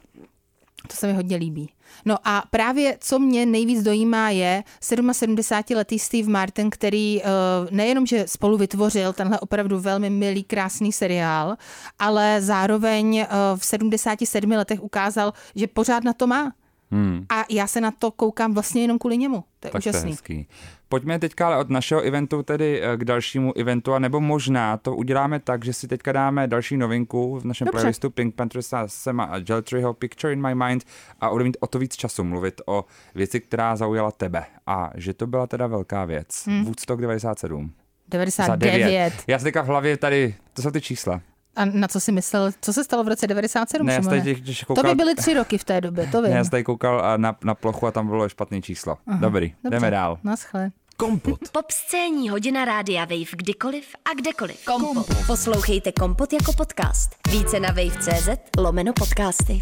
to 0.85 0.95
se 0.95 1.07
mi 1.07 1.13
hodně 1.13 1.37
líbí. 1.37 1.69
No 2.05 2.17
a 2.23 2.43
právě 2.51 2.97
co 3.01 3.19
mě 3.19 3.45
nejvíc 3.45 3.83
dojímá 3.83 4.29
je 4.29 4.63
77-letý 4.81 5.99
Steve 5.99 6.29
Martin, 6.29 6.69
který 6.69 7.21
uh, 7.21 7.27
nejenom, 7.71 8.05
že 8.05 8.25
spolu 8.27 8.57
vytvořil 8.57 9.13
tenhle 9.13 9.39
opravdu 9.39 9.79
velmi 9.79 10.09
milý, 10.09 10.43
krásný 10.43 10.91
seriál, 10.91 11.55
ale 11.99 12.41
zároveň 12.41 13.17
uh, 13.19 13.59
v 13.59 13.65
77 13.65 14.51
letech 14.51 14.83
ukázal, 14.83 15.33
že 15.55 15.67
pořád 15.67 16.03
na 16.03 16.13
to 16.13 16.27
má. 16.27 16.51
Hmm. 16.95 17.25
A 17.29 17.45
já 17.49 17.67
se 17.67 17.81
na 17.81 17.91
to 17.91 18.11
koukám 18.11 18.53
vlastně 18.53 18.81
jenom 18.81 18.99
kvůli 18.99 19.17
němu. 19.17 19.43
To 19.59 19.67
je 19.67 19.71
tak 19.71 19.79
úžasný. 19.79 20.01
To 20.01 20.07
je 20.07 20.11
hezký. 20.11 20.47
Pojďme 20.89 21.19
teďka 21.19 21.47
ale 21.47 21.57
od 21.57 21.69
našeho 21.69 22.01
eventu 22.01 22.43
tedy 22.43 22.81
eh, 22.81 22.97
k 22.97 23.05
dalšímu 23.05 23.57
eventu, 23.57 23.93
a 23.93 23.99
nebo 23.99 24.21
možná 24.21 24.77
to 24.77 24.95
uděláme 24.95 25.39
tak, 25.39 25.65
že 25.65 25.73
si 25.73 25.87
teďka 25.87 26.11
dáme 26.11 26.47
další 26.47 26.77
novinku 26.77 27.39
v 27.39 27.45
našem 27.45 27.65
Dobře. 27.65 27.75
playlistu 27.77 28.09
Pink 28.09 28.35
Panthers 28.35 28.73
a 28.73 28.87
Sema 28.87 29.23
a 29.23 29.39
Geltryho 29.39 29.93
Picture 29.93 30.33
in 30.33 30.47
My 30.47 30.55
Mind 30.55 30.83
a 31.21 31.29
budeme 31.29 31.47
mít 31.47 31.57
o 31.59 31.67
to 31.67 31.79
víc 31.79 31.95
času 31.95 32.23
mluvit 32.23 32.61
o 32.65 32.85
věci, 33.15 33.39
která 33.39 33.75
zaujala 33.75 34.11
tebe. 34.11 34.45
A 34.67 34.91
že 34.95 35.13
to 35.13 35.27
byla 35.27 35.47
teda 35.47 35.67
velká 35.67 36.05
věc. 36.05 36.27
Hmm. 36.45 36.65
Woodstock 36.65 37.01
97. 37.01 37.71
99. 38.07 39.13
Já 39.27 39.39
jsem 39.39 39.43
teďka 39.43 39.61
v 39.61 39.67
hlavě 39.67 39.97
tady, 39.97 40.35
to 40.53 40.61
jsou 40.61 40.71
ty 40.71 40.81
čísla. 40.81 41.21
A 41.55 41.65
na 41.65 41.87
co 41.87 41.99
si 41.99 42.11
myslel? 42.11 42.51
Co 42.61 42.73
se 42.73 42.83
stalo 42.83 43.03
v 43.03 43.07
roce 43.07 43.27
97? 43.27 43.87
Ne, 43.87 44.01
tady, 44.01 44.43
koukal... 44.67 44.83
To 44.83 44.89
by 44.89 44.95
byly 44.95 45.15
tři 45.15 45.33
roky 45.33 45.57
v 45.57 45.63
té 45.63 45.81
době, 45.81 46.07
to 46.07 46.21
vím. 46.21 46.29
Ne, 46.31 46.37
já 46.37 46.43
jsem 46.43 46.51
tady 46.51 46.63
koukal 46.63 47.17
na, 47.17 47.35
na 47.43 47.55
plochu 47.55 47.87
a 47.87 47.91
tam 47.91 48.07
bylo 48.07 48.29
špatné 48.29 48.61
číslo. 48.61 48.97
Aha, 49.07 49.19
Dobrý, 49.21 49.53
dobře. 49.63 49.75
jdeme 49.75 49.91
dál. 49.91 50.17
Naschle. 50.23 50.69
Kompot. 50.97 51.39
Pop 51.51 51.71
scéní 51.71 52.29
hodina 52.29 52.65
rádia 52.65 53.05
Wave 53.05 53.31
kdykoliv 53.31 53.85
a 54.05 54.13
kdekoliv. 54.21 54.65
Kompot. 54.65 54.93
Kompot. 55.07 55.25
Poslouchejte 55.27 55.91
Kompot 55.91 56.33
jako 56.33 56.53
podcast. 56.53 57.09
Více 57.31 57.59
na 57.59 57.69
wave.cz 57.69 58.29
lomeno 58.57 58.93
podcasty. 58.93 59.59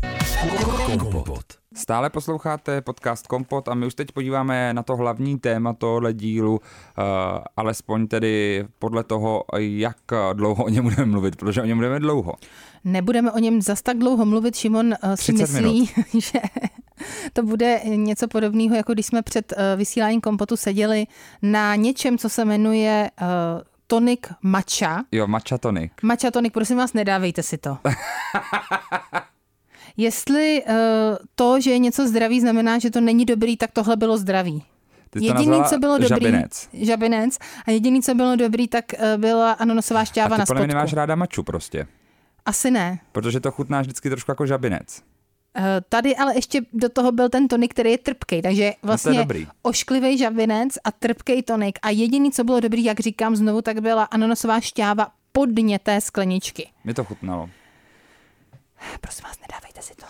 Kompot. 0.99 1.62
Stále 1.75 2.09
posloucháte 2.09 2.81
podcast 2.81 3.27
Kompot 3.27 3.67
a 3.67 3.73
my 3.73 3.85
už 3.85 3.95
teď 3.95 4.11
podíváme 4.11 4.73
na 4.73 4.83
to 4.83 4.95
hlavní 4.95 5.39
téma 5.39 5.73
tohohle 5.73 6.13
dílu, 6.13 6.51
uh, 6.51 6.59
alespoň 7.57 8.07
tedy 8.07 8.65
podle 8.79 9.03
toho, 9.03 9.43
jak 9.57 9.97
dlouho 10.33 10.63
o 10.63 10.69
něm 10.69 10.83
budeme 10.83 11.05
mluvit, 11.05 11.35
protože 11.35 11.61
o 11.61 11.65
něm 11.65 11.77
budeme 11.77 11.99
dlouho. 11.99 12.33
Nebudeme 12.83 13.31
o 13.31 13.39
něm 13.39 13.61
zas 13.61 13.81
tak 13.81 13.97
dlouho 13.97 14.25
mluvit, 14.25 14.55
Šimon 14.55 14.87
uh, 14.87 15.13
si 15.15 15.33
myslí, 15.33 15.61
minut. 15.61 15.89
že 16.23 16.39
to 17.33 17.43
bude 17.43 17.79
něco 17.85 18.27
podobného, 18.27 18.75
jako 18.75 18.93
když 18.93 19.05
jsme 19.05 19.21
před 19.21 19.53
uh, 19.57 19.57
vysíláním 19.77 20.21
Kompotu 20.21 20.57
seděli 20.57 21.07
na 21.41 21.75
něčem, 21.75 22.17
co 22.17 22.29
se 22.29 22.45
jmenuje 22.45 23.09
tonik 23.87 24.27
matcha. 24.41 25.03
Jo, 25.11 25.27
matcha 25.27 25.57
tonik. 25.57 25.91
Matcha 26.03 26.31
tonik, 26.31 26.53
prosím 26.53 26.77
vás, 26.77 26.93
nedávejte 26.93 27.43
si 27.43 27.57
to. 27.57 27.77
Jestli 29.97 30.63
uh, 30.67 30.73
to, 31.35 31.61
že 31.61 31.71
je 31.71 31.79
něco 31.79 32.07
zdravý, 32.07 32.41
znamená, 32.41 32.79
že 32.79 32.91
to 32.91 33.01
není 33.01 33.25
dobrý, 33.25 33.57
tak 33.57 33.71
tohle 33.71 33.95
bylo 33.95 34.17
zdravý. 34.17 34.63
jediný, 35.15 35.63
co 35.69 35.77
bylo 35.79 35.97
dobrý, 35.97 36.07
žabinec. 36.07 36.69
žabinec. 36.73 37.37
A 37.67 37.71
jediný, 37.71 38.01
co 38.01 38.15
bylo 38.15 38.35
dobrý, 38.35 38.67
tak 38.67 38.85
uh, 38.93 39.21
byla 39.21 39.51
ananasová 39.51 40.05
šťáva 40.05 40.35
a 40.35 40.37
ty 40.37 40.39
na 40.39 40.45
spodku. 40.45 40.65
nemáš 40.65 40.93
ráda 40.93 41.15
maču 41.15 41.43
prostě. 41.43 41.87
Asi 42.45 42.71
ne. 42.71 42.99
Protože 43.11 43.39
to 43.39 43.51
chutná 43.51 43.81
vždycky 43.81 44.09
trošku 44.09 44.31
jako 44.31 44.45
žabinec. 44.45 45.01
Uh, 45.57 45.63
tady 45.89 46.15
ale 46.15 46.35
ještě 46.35 46.61
do 46.73 46.89
toho 46.89 47.11
byl 47.11 47.29
ten 47.29 47.47
tonik, 47.47 47.71
který 47.73 47.91
je 47.91 47.97
trpkej, 47.97 48.41
takže 48.41 48.73
vlastně 48.83 49.25
no 49.25 49.45
ošklivý 49.61 50.17
žabinec 50.17 50.77
a 50.83 50.91
trpkej 50.91 51.43
tonik. 51.43 51.79
A 51.81 51.89
jediný, 51.89 52.31
co 52.31 52.43
bylo 52.43 52.59
dobrý, 52.59 52.83
jak 52.83 52.99
říkám 52.99 53.35
znovu, 53.35 53.61
tak 53.61 53.79
byla 53.81 54.03
ananasová 54.03 54.59
šťáva 54.59 55.07
podně 55.31 55.79
té 55.79 56.01
skleničky. 56.01 56.69
Mi 56.83 56.93
to 56.93 57.03
chutnalo. 57.03 57.49
Prosím 59.01 59.23
vás, 59.23 59.37
nedávejte 59.47 59.81
si 59.81 59.95
to. 59.95 60.05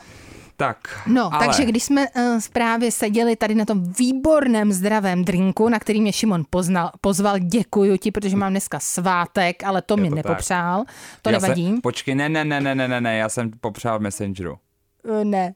Tak, 0.57 0.77
No, 1.07 1.33
ale... 1.33 1.45
takže 1.45 1.65
když 1.65 1.83
jsme 1.83 2.09
uh, 2.09 2.39
právě 2.53 2.91
seděli 2.91 3.35
tady 3.35 3.55
na 3.55 3.65
tom 3.65 3.93
výborném 3.93 4.71
zdravém 4.73 5.25
drinku, 5.25 5.69
na 5.69 5.79
který 5.79 6.01
mě 6.01 6.13
Šimon 6.13 6.43
poznal, 6.49 6.91
pozval, 7.01 7.39
děkuju 7.39 7.97
ti, 7.97 8.11
protože 8.11 8.35
mám 8.35 8.51
dneska 8.51 8.79
svátek, 8.79 9.63
ale 9.63 9.81
to 9.81 9.99
je 9.99 10.09
to 10.09 10.15
nepopřál, 10.15 10.83
tak. 10.85 10.95
to 11.21 11.29
já 11.29 11.39
nevadí. 11.39 11.75
Se, 11.75 11.81
počkej, 11.81 12.15
ne, 12.15 12.29
ne, 12.29 12.45
ne, 12.45 12.61
ne, 12.61 12.75
ne, 12.75 13.01
ne, 13.01 13.17
já 13.17 13.29
jsem 13.29 13.51
popřál 13.61 13.99
Messengeru. 13.99 14.57
Uh, 15.03 15.23
ne, 15.23 15.53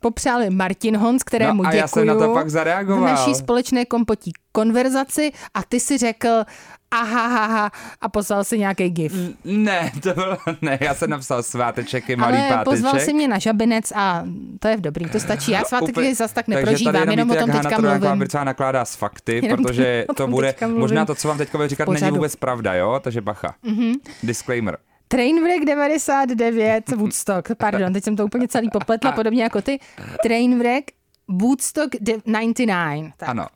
popřál 0.00 0.42
je 0.42 0.50
Martin 0.50 0.96
Honc, 0.96 1.22
kterému 1.22 1.62
no, 1.62 1.68
a 1.68 1.72
děkuju. 1.72 1.80
já 1.80 1.88
jsem 1.88 2.06
na 2.06 2.14
to 2.14 2.34
pak 2.34 2.50
zareagoval. 2.50 3.02
V 3.04 3.06
naší 3.06 3.34
společné 3.34 3.84
kompotí 3.84 4.32
konverzaci 4.52 5.32
a 5.54 5.62
ty 5.62 5.80
si 5.80 5.98
řekl, 5.98 6.44
aha, 6.90 7.24
aha, 7.24 7.44
aha 7.44 7.70
a 8.00 8.08
poslal 8.08 8.44
si 8.44 8.58
nějaký 8.58 8.90
gif. 8.90 9.12
Ne, 9.44 9.92
to 10.02 10.14
bylo, 10.14 10.36
ne, 10.62 10.78
já 10.80 10.94
jsem 10.94 11.10
napsal 11.10 11.42
sváteček 11.42 12.08
je 12.08 12.16
malý 12.16 12.38
Ale 12.38 12.48
páteček. 12.48 12.64
pozval 12.64 13.00
si 13.00 13.12
mě 13.12 13.28
na 13.28 13.38
žabinec 13.38 13.92
a 13.94 14.24
to 14.58 14.68
je 14.68 14.76
v 14.76 14.80
dobrý, 14.80 15.04
to 15.04 15.20
stačí. 15.20 15.50
Já 15.50 15.64
sváteky 15.64 16.14
zase 16.14 16.34
tak 16.34 16.48
neprožívám, 16.48 16.94
jenom, 16.94 17.10
jenom 17.10 17.30
o 17.30 17.34
tom 17.34 17.50
teďka 17.50 17.80
mluvím. 17.80 18.18
Takže 18.18 18.32
tady 18.32 18.44
nakládá 18.44 18.84
s 18.84 18.96
fakty, 18.96 19.40
jenom 19.42 19.64
protože 19.64 20.06
to 20.16 20.26
bude, 20.26 20.54
možná 20.66 21.06
to, 21.06 21.14
co 21.14 21.28
vám 21.28 21.38
teďka 21.38 21.58
bude 21.58 21.68
říkat, 21.68 21.88
není 21.88 22.10
vůbec 22.10 22.36
pravda, 22.36 22.74
jo? 22.74 23.00
Takže 23.02 23.20
bacha. 23.20 23.54
Mm-hmm. 23.64 23.94
Disclaimer. 24.22 24.78
Trainwreck 25.08 25.64
99 25.64 26.88
Woodstock, 26.88 27.48
pardon, 27.58 27.92
teď 27.92 28.04
jsem 28.04 28.16
to 28.16 28.24
úplně 28.24 28.48
celý 28.48 28.70
popletla, 28.70 29.12
podobně 29.12 29.42
jako 29.42 29.62
ty. 29.62 29.78
Trainwreck 30.22 30.90
Woodstock 31.30 31.96
99. 32.00 33.12
Tak. 33.16 33.28
Ano. 33.28 33.46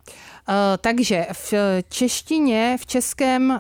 Uh, 0.49 0.55
takže 0.81 1.27
v 1.33 1.55
češtině, 1.89 2.77
v 2.81 2.87
českém 2.87 3.51
uh, 3.51 3.57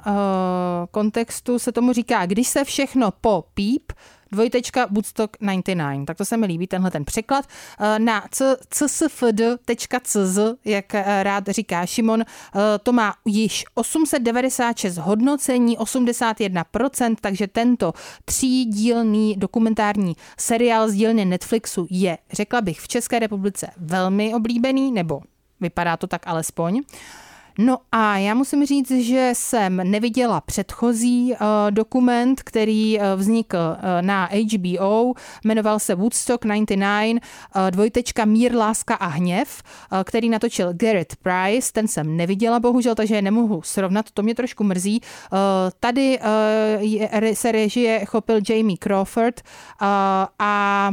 kontextu 0.90 1.58
se 1.58 1.72
tomu 1.72 1.92
říká, 1.92 2.26
když 2.26 2.48
se 2.48 2.64
všechno 2.64 3.10
po 3.20 3.44
píp, 3.54 3.92
dvojtečka 4.32 4.86
Woodstock 4.90 5.36
99. 5.40 6.06
Tak 6.06 6.16
to 6.16 6.24
se 6.24 6.36
mi 6.36 6.46
líbí, 6.46 6.66
tenhle 6.66 6.90
ten 6.90 7.04
překlad. 7.04 7.44
Uh, 7.80 7.98
na 7.98 8.24
csfd.cz, 8.68 10.38
jak 10.64 10.94
rád 11.22 11.48
říká 11.48 11.86
Šimon, 11.86 12.20
uh, 12.20 12.60
to 12.82 12.92
má 12.92 13.14
již 13.24 13.64
896 13.74 14.98
hodnocení, 14.98 15.78
81%, 15.78 17.16
takže 17.20 17.46
tento 17.46 17.92
třídílný 18.24 19.36
dokumentární 19.36 20.16
seriál 20.38 20.88
z 20.88 20.92
dílny 20.92 21.24
Netflixu 21.24 21.86
je, 21.90 22.18
řekla 22.32 22.60
bych, 22.60 22.80
v 22.80 22.88
České 22.88 23.18
republice 23.18 23.70
velmi 23.76 24.34
oblíbený, 24.34 24.92
nebo 24.92 25.20
Vypadá 25.60 25.96
to 25.96 26.06
tak 26.06 26.26
alespoň. 26.26 26.82
No 27.58 27.78
a 27.92 28.18
já 28.18 28.34
musím 28.34 28.66
říct, 28.66 28.90
že 28.90 29.30
jsem 29.32 29.76
neviděla 29.76 30.40
předchozí 30.40 31.32
uh, 31.32 31.36
dokument, 31.70 32.42
který 32.42 32.98
uh, 32.98 33.04
vznikl 33.16 33.56
uh, 33.56 33.76
na 34.00 34.28
HBO, 34.54 35.14
jmenoval 35.44 35.78
se 35.78 35.94
Woodstock 35.94 36.44
99, 36.44 37.22
uh, 37.56 37.70
dvojtečka 37.70 38.24
Mír, 38.24 38.54
láska 38.54 38.94
a 38.94 39.06
hněv, 39.06 39.62
který 40.04 40.28
natočil 40.28 40.72
Garrett 40.72 41.16
Price, 41.16 41.72
ten 41.72 41.88
jsem 41.88 42.16
neviděla 42.16 42.60
bohužel, 42.60 42.94
takže 42.94 43.14
je 43.14 43.22
nemohu 43.22 43.62
srovnat, 43.62 44.10
to 44.10 44.22
mě 44.22 44.34
trošku 44.34 44.64
mrzí. 44.64 45.00
Tady 45.80 46.18
je, 46.78 47.10
se 47.34 47.52
režie 47.52 48.04
chopil 48.04 48.40
Jamie 48.48 48.76
Crawford 48.78 49.40
a 50.38 50.90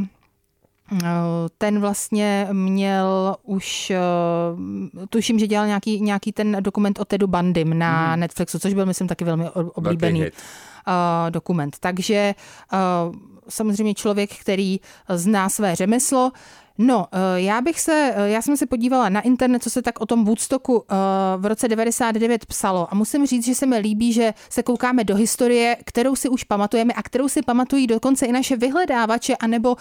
ten 1.58 1.80
vlastně 1.80 2.48
měl 2.52 3.36
už, 3.44 3.90
eh, 3.90 5.08
tuším, 5.10 5.40
že 5.40 5.48
dělal 5.48 5.68
nějaký, 5.68 6.02
nějaký 6.02 6.32
ten 6.32 6.58
dokument 6.60 7.00
o 7.00 7.06
Tedu 7.06 7.28
Bandym 7.28 7.78
na 7.80 8.12
hmm. 8.12 8.20
Netflixu, 8.20 8.60
což 8.60 8.74
byl, 8.74 8.86
myslím, 8.86 9.08
taky 9.08 9.26
velmi 9.26 9.50
oblíbený 9.50 10.22
uh, 10.22 10.28
dokument. 11.30 11.78
Takže 11.80 12.36
samozřejmě 13.50 13.94
člověk, 13.94 14.36
který 14.36 14.80
zná 15.10 15.50
své 15.50 15.76
řemeslo, 15.76 16.32
No, 16.82 17.08
eh, 17.12 17.42
já 17.42 17.62
bych 17.62 17.80
se, 17.80 18.14
eh, 18.16 18.30
já 18.30 18.42
jsem 18.42 18.58
se 18.58 18.66
podívala 18.66 19.10
na 19.10 19.22
internet, 19.22 19.64
co 19.64 19.70
se 19.70 19.82
tak 19.82 20.02
o 20.02 20.06
tom 20.06 20.26
Woodstocku 20.26 20.84
eh, 20.90 20.96
v 21.38 21.46
roce 21.46 21.68
99 21.68 22.46
psalo 22.46 22.88
a 22.92 22.96
musím 22.96 23.26
říct, 23.26 23.46
že 23.46 23.56
se 23.56 23.66
mi 23.66 23.78
líbí, 23.78 24.14
že 24.14 24.34
se 24.50 24.64
koukáme 24.64 25.04
do 25.04 25.16
historie, 25.16 25.78
kterou 25.86 26.16
si 26.16 26.30
už 26.30 26.44
pamatujeme 26.44 26.94
a 26.94 27.04
kterou 27.04 27.30
si 27.30 27.42
pamatují 27.42 27.88
dokonce 27.88 28.26
i 28.26 28.32
naše 28.32 28.58
vyhledávače 28.58 29.36
anebo 29.36 29.76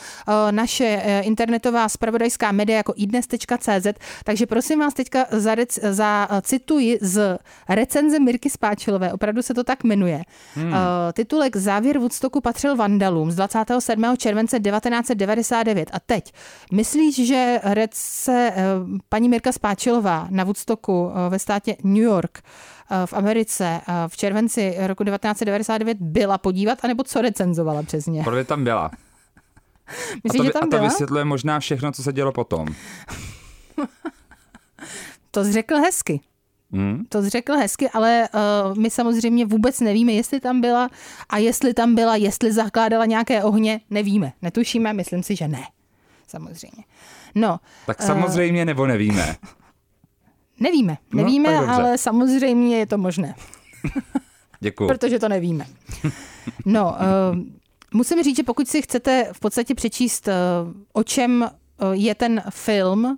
naše 0.50 1.02
internetová 1.22 1.88
spravodajská 1.88 2.52
média 2.52 2.76
jako 2.76 2.94
idnes.cz. 2.96 3.86
Takže 4.24 4.46
prosím 4.46 4.78
vás 4.78 4.94
teďka 4.94 5.26
za, 5.30 5.56
za 5.90 6.28
cituji 6.42 6.98
z 7.00 7.38
recenze 7.68 8.18
Mirky 8.18 8.50
Spáčilové, 8.50 9.12
opravdu 9.12 9.42
se 9.42 9.54
to 9.54 9.64
tak 9.64 9.84
jmenuje. 9.84 10.22
Hmm. 10.54 10.74
Titulek 11.12 11.56
Závěr 11.56 11.98
Woodstocku 11.98 12.40
patřil 12.40 12.76
Vandalům 12.76 13.30
z 13.30 13.34
27. 13.34 14.04
července 14.16 14.60
1999 14.60 15.90
a 15.92 16.00
teď 16.00 16.32
my 16.72 16.84
Myslíš, 16.94 17.26
že 17.26 17.60
herece 17.62 18.52
eh, 18.56 18.64
paní 19.08 19.28
Mirka 19.28 19.52
Spáčilová 19.52 20.26
na 20.30 20.44
Woodstocku 20.44 21.10
eh, 21.10 21.30
ve 21.30 21.38
státě 21.38 21.76
New 21.84 22.02
York 22.02 22.38
eh, 22.42 23.06
v 23.06 23.12
Americe 23.12 23.80
v 24.08 24.16
červenci 24.16 24.74
roku 24.78 25.04
1999 25.04 25.98
byla 26.00 26.38
podívat, 26.38 26.78
anebo 26.84 27.02
co 27.02 27.22
recenzovala 27.22 27.82
přesně? 27.82 28.24
Proč 28.24 28.46
tam 28.46 28.64
byla. 28.64 28.90
Myslíš, 30.24 30.40
a 30.40 30.42
to, 30.42 30.44
že 30.44 30.52
tam 30.52 30.62
a 30.62 30.66
to 30.66 30.70
byla? 30.70 30.82
vysvětluje 30.82 31.24
možná 31.24 31.60
všechno, 31.60 31.92
co 31.92 32.02
se 32.02 32.12
dělo 32.12 32.32
potom. 32.32 32.66
to 35.30 35.44
jsi 35.44 35.52
řekl 35.52 35.76
hezky. 35.76 36.20
Hmm. 36.72 37.04
To 37.08 37.30
řekl 37.30 37.52
hezky, 37.52 37.90
ale 37.90 38.28
uh, 38.34 38.78
my 38.78 38.90
samozřejmě 38.90 39.46
vůbec 39.46 39.80
nevíme, 39.80 40.12
jestli 40.12 40.40
tam 40.40 40.60
byla 40.60 40.88
a 41.28 41.38
jestli 41.38 41.74
tam 41.74 41.94
byla, 41.94 42.16
jestli 42.16 42.52
zakládala 42.52 43.06
nějaké 43.06 43.42
ohně, 43.44 43.80
nevíme. 43.90 44.32
Netušíme, 44.42 44.92
myslím 44.92 45.22
si, 45.22 45.36
že 45.36 45.48
ne 45.48 45.62
samozřejmě. 46.30 46.84
No, 47.34 47.60
tak 47.86 47.96
eh, 48.00 48.06
samozřejmě 48.06 48.62
uh, 48.62 48.66
nebo 48.66 48.86
nevíme? 48.86 49.36
Nevíme, 50.60 50.98
nevíme, 51.14 51.56
no, 51.56 51.68
ale 51.70 51.98
samozřejmě 51.98 52.78
je 52.78 52.86
to 52.86 52.98
možné. 52.98 53.34
Děkuji. 54.60 54.86
Protože 54.86 55.18
to 55.18 55.28
nevíme. 55.28 55.66
No, 56.66 56.96
uh, 57.32 57.38
musím 57.94 58.22
říct, 58.22 58.36
že 58.36 58.42
pokud 58.42 58.68
si 58.68 58.82
chcete 58.82 59.28
v 59.32 59.40
podstatě 59.40 59.74
přečíst, 59.74 60.28
uh, 60.28 60.72
o 60.92 61.02
čem 61.02 61.42
uh, 61.42 61.92
je 61.92 62.14
ten 62.14 62.42
film, 62.50 63.04
uh, 63.04 63.14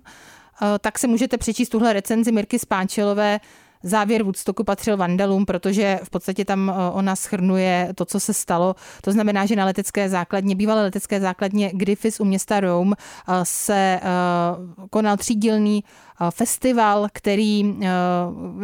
tak 0.79 0.99
si 0.99 1.07
můžete 1.07 1.37
přečíst 1.37 1.69
tuhle 1.69 1.93
recenzi 1.93 2.31
Mirky 2.31 2.59
Spánčilové 2.59 3.39
závěr 3.83 4.23
Woodstocku 4.23 4.63
patřil 4.63 4.97
Vandalům, 4.97 5.45
protože 5.45 5.99
v 6.03 6.09
podstatě 6.09 6.45
tam 6.45 6.69
eh, 6.69 6.91
ona 6.93 7.15
schrnuje 7.15 7.93
to, 7.95 8.05
co 8.05 8.19
se 8.19 8.33
stalo. 8.33 8.75
To 9.01 9.11
znamená, 9.11 9.45
že 9.45 9.55
na 9.55 9.65
letecké 9.65 10.09
základně, 10.09 10.55
bývalé 10.55 10.81
letecké 10.81 11.19
základně 11.19 11.71
Griffiths 11.73 12.19
u 12.19 12.25
města 12.25 12.59
Rome 12.59 12.95
eh, 12.97 13.33
se 13.43 13.99
eh, 14.01 14.07
konal 14.89 15.17
třídílný 15.17 15.83
festival, 16.29 17.07
který, 17.13 17.75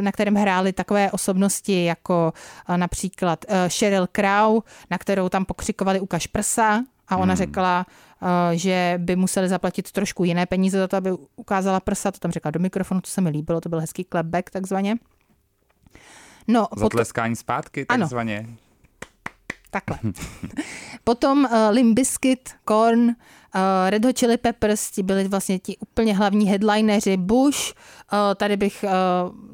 na 0.01 0.11
kterém 0.11 0.35
hrály 0.35 0.73
takové 0.73 1.11
osobnosti 1.11 1.85
jako 1.85 2.33
například 2.75 3.45
Sheryl 3.67 4.07
Crow, 4.07 4.61
na 4.91 4.97
kterou 4.97 5.29
tam 5.29 5.45
pokřikovali 5.45 5.99
ukaž 5.99 6.27
prsa 6.27 6.83
a 7.07 7.17
ona 7.17 7.33
hmm. 7.33 7.35
řekla, 7.35 7.85
že 8.53 8.95
by 8.97 9.15
museli 9.15 9.49
zaplatit 9.49 9.91
trošku 9.91 10.23
jiné 10.23 10.45
peníze 10.45 10.79
za 10.79 10.87
to, 10.87 10.97
aby 10.97 11.11
ukázala 11.35 11.79
prsa, 11.79 12.11
to 12.11 12.19
tam 12.19 12.31
řekla 12.31 12.51
do 12.51 12.59
mikrofonu, 12.59 13.01
to 13.01 13.09
se 13.09 13.21
mi 13.21 13.29
líbilo, 13.29 13.61
to 13.61 13.69
byl 13.69 13.79
hezký 13.79 14.05
clapback 14.11 14.49
takzvaně. 14.49 14.95
No, 16.47 16.67
Zatleskání 16.77 17.31
pot... 17.31 17.39
zpátky 17.39 17.85
takzvaně. 17.85 18.39
Ano. 18.47 18.57
Takhle. 19.71 19.99
Potom 21.03 21.45
uh, 21.45 21.51
Limbiskit, 21.69 22.49
Korn, 22.65 23.15
Red 23.89 24.05
Hot 24.05 24.19
Chili 24.19 24.37
Peppers, 24.37 24.91
ti 24.91 25.03
byli 25.03 25.27
vlastně 25.27 25.59
ti 25.59 25.77
úplně 25.77 26.15
hlavní 26.15 26.47
headlineři. 26.47 27.17
Bush, 27.17 27.73
uh, 28.13 28.19
tady 28.35 28.57
bych 28.57 28.85
uh, 28.87 28.89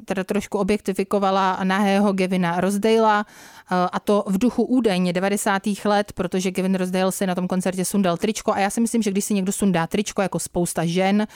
teda 0.04 0.24
trošku 0.24 0.58
objektifikovala 0.58 1.58
nahého 1.64 2.12
Gevina 2.12 2.60
Rosedala, 2.60 3.26
uh, 3.26 3.76
a 3.92 4.00
to 4.00 4.24
v 4.26 4.38
duchu 4.38 4.62
údajně 4.62 5.12
90. 5.12 5.62
let, 5.84 6.12
protože 6.12 6.50
Gavin 6.50 6.74
Rosedale 6.74 7.12
si 7.12 7.26
na 7.26 7.34
tom 7.34 7.48
koncertě 7.48 7.84
sundal 7.84 8.16
tričko 8.16 8.52
a 8.52 8.58
já 8.58 8.70
si 8.70 8.80
myslím, 8.80 9.02
že 9.02 9.10
když 9.10 9.24
si 9.24 9.34
někdo 9.34 9.52
sundá 9.52 9.86
tričko, 9.86 10.22
jako 10.22 10.38
spousta 10.38 10.86
žen, 10.86 11.26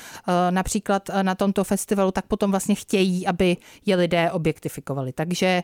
například 0.51 1.11
na 1.23 1.35
tomto 1.35 1.65
festivalu, 1.65 2.11
tak 2.11 2.27
potom 2.27 2.51
vlastně 2.51 2.75
chtějí, 2.75 3.27
aby 3.27 3.57
je 3.87 3.97
lidé 3.97 4.31
objektifikovali. 4.31 5.13
Takže 5.13 5.63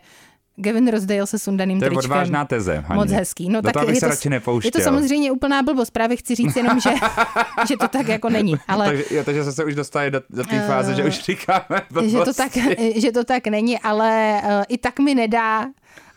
Gavin 0.57 0.89
Rosedale 0.89 1.27
se 1.27 1.39
sundaným 1.39 1.81
tričkem. 1.81 1.95
To 1.95 2.01
je 2.01 2.05
odvážná 2.05 2.45
teze. 2.45 2.85
Haně. 2.87 3.01
Moc 3.01 3.11
hezký. 3.11 3.49
No, 3.49 3.61
Do 3.61 3.71
tak 3.73 3.89
je 3.89 3.95
se 3.95 4.01
to, 4.01 4.09
radši 4.09 4.31
nepouštěl. 4.31 4.69
Je 4.69 4.73
to 4.73 4.81
samozřejmě 4.81 5.33
úplná 5.33 5.63
blbost. 5.63 5.91
Právě 5.91 6.17
chci 6.17 6.35
říct 6.35 6.57
jenom, 6.57 6.81
že, 6.81 6.91
že 7.69 7.77
to 7.77 7.89
tak 7.89 8.09
jako 8.09 8.29
není. 8.31 8.55
Ale, 8.69 8.87
takže, 8.87 9.05
jo, 9.11 9.25
takže 9.25 9.45
se 9.45 9.65
už 9.65 9.75
dostali 9.75 10.11
do, 10.11 10.23
do 10.31 10.45
té 10.45 10.67
fáze, 10.67 10.91
uh, 10.91 10.97
že 10.97 11.05
už 11.05 11.25
říkáme 11.25 11.83
blbosti. 11.91 12.11
že 12.19 12.25
to, 12.25 12.35
tak, 12.35 12.53
že 12.97 13.13
to 13.13 13.25
tak 13.25 13.47
není, 13.47 13.79
ale 13.79 14.41
uh, 14.45 14.51
i 14.69 14.79
tak 14.79 14.99
mi 14.99 15.15
nedá 15.15 15.67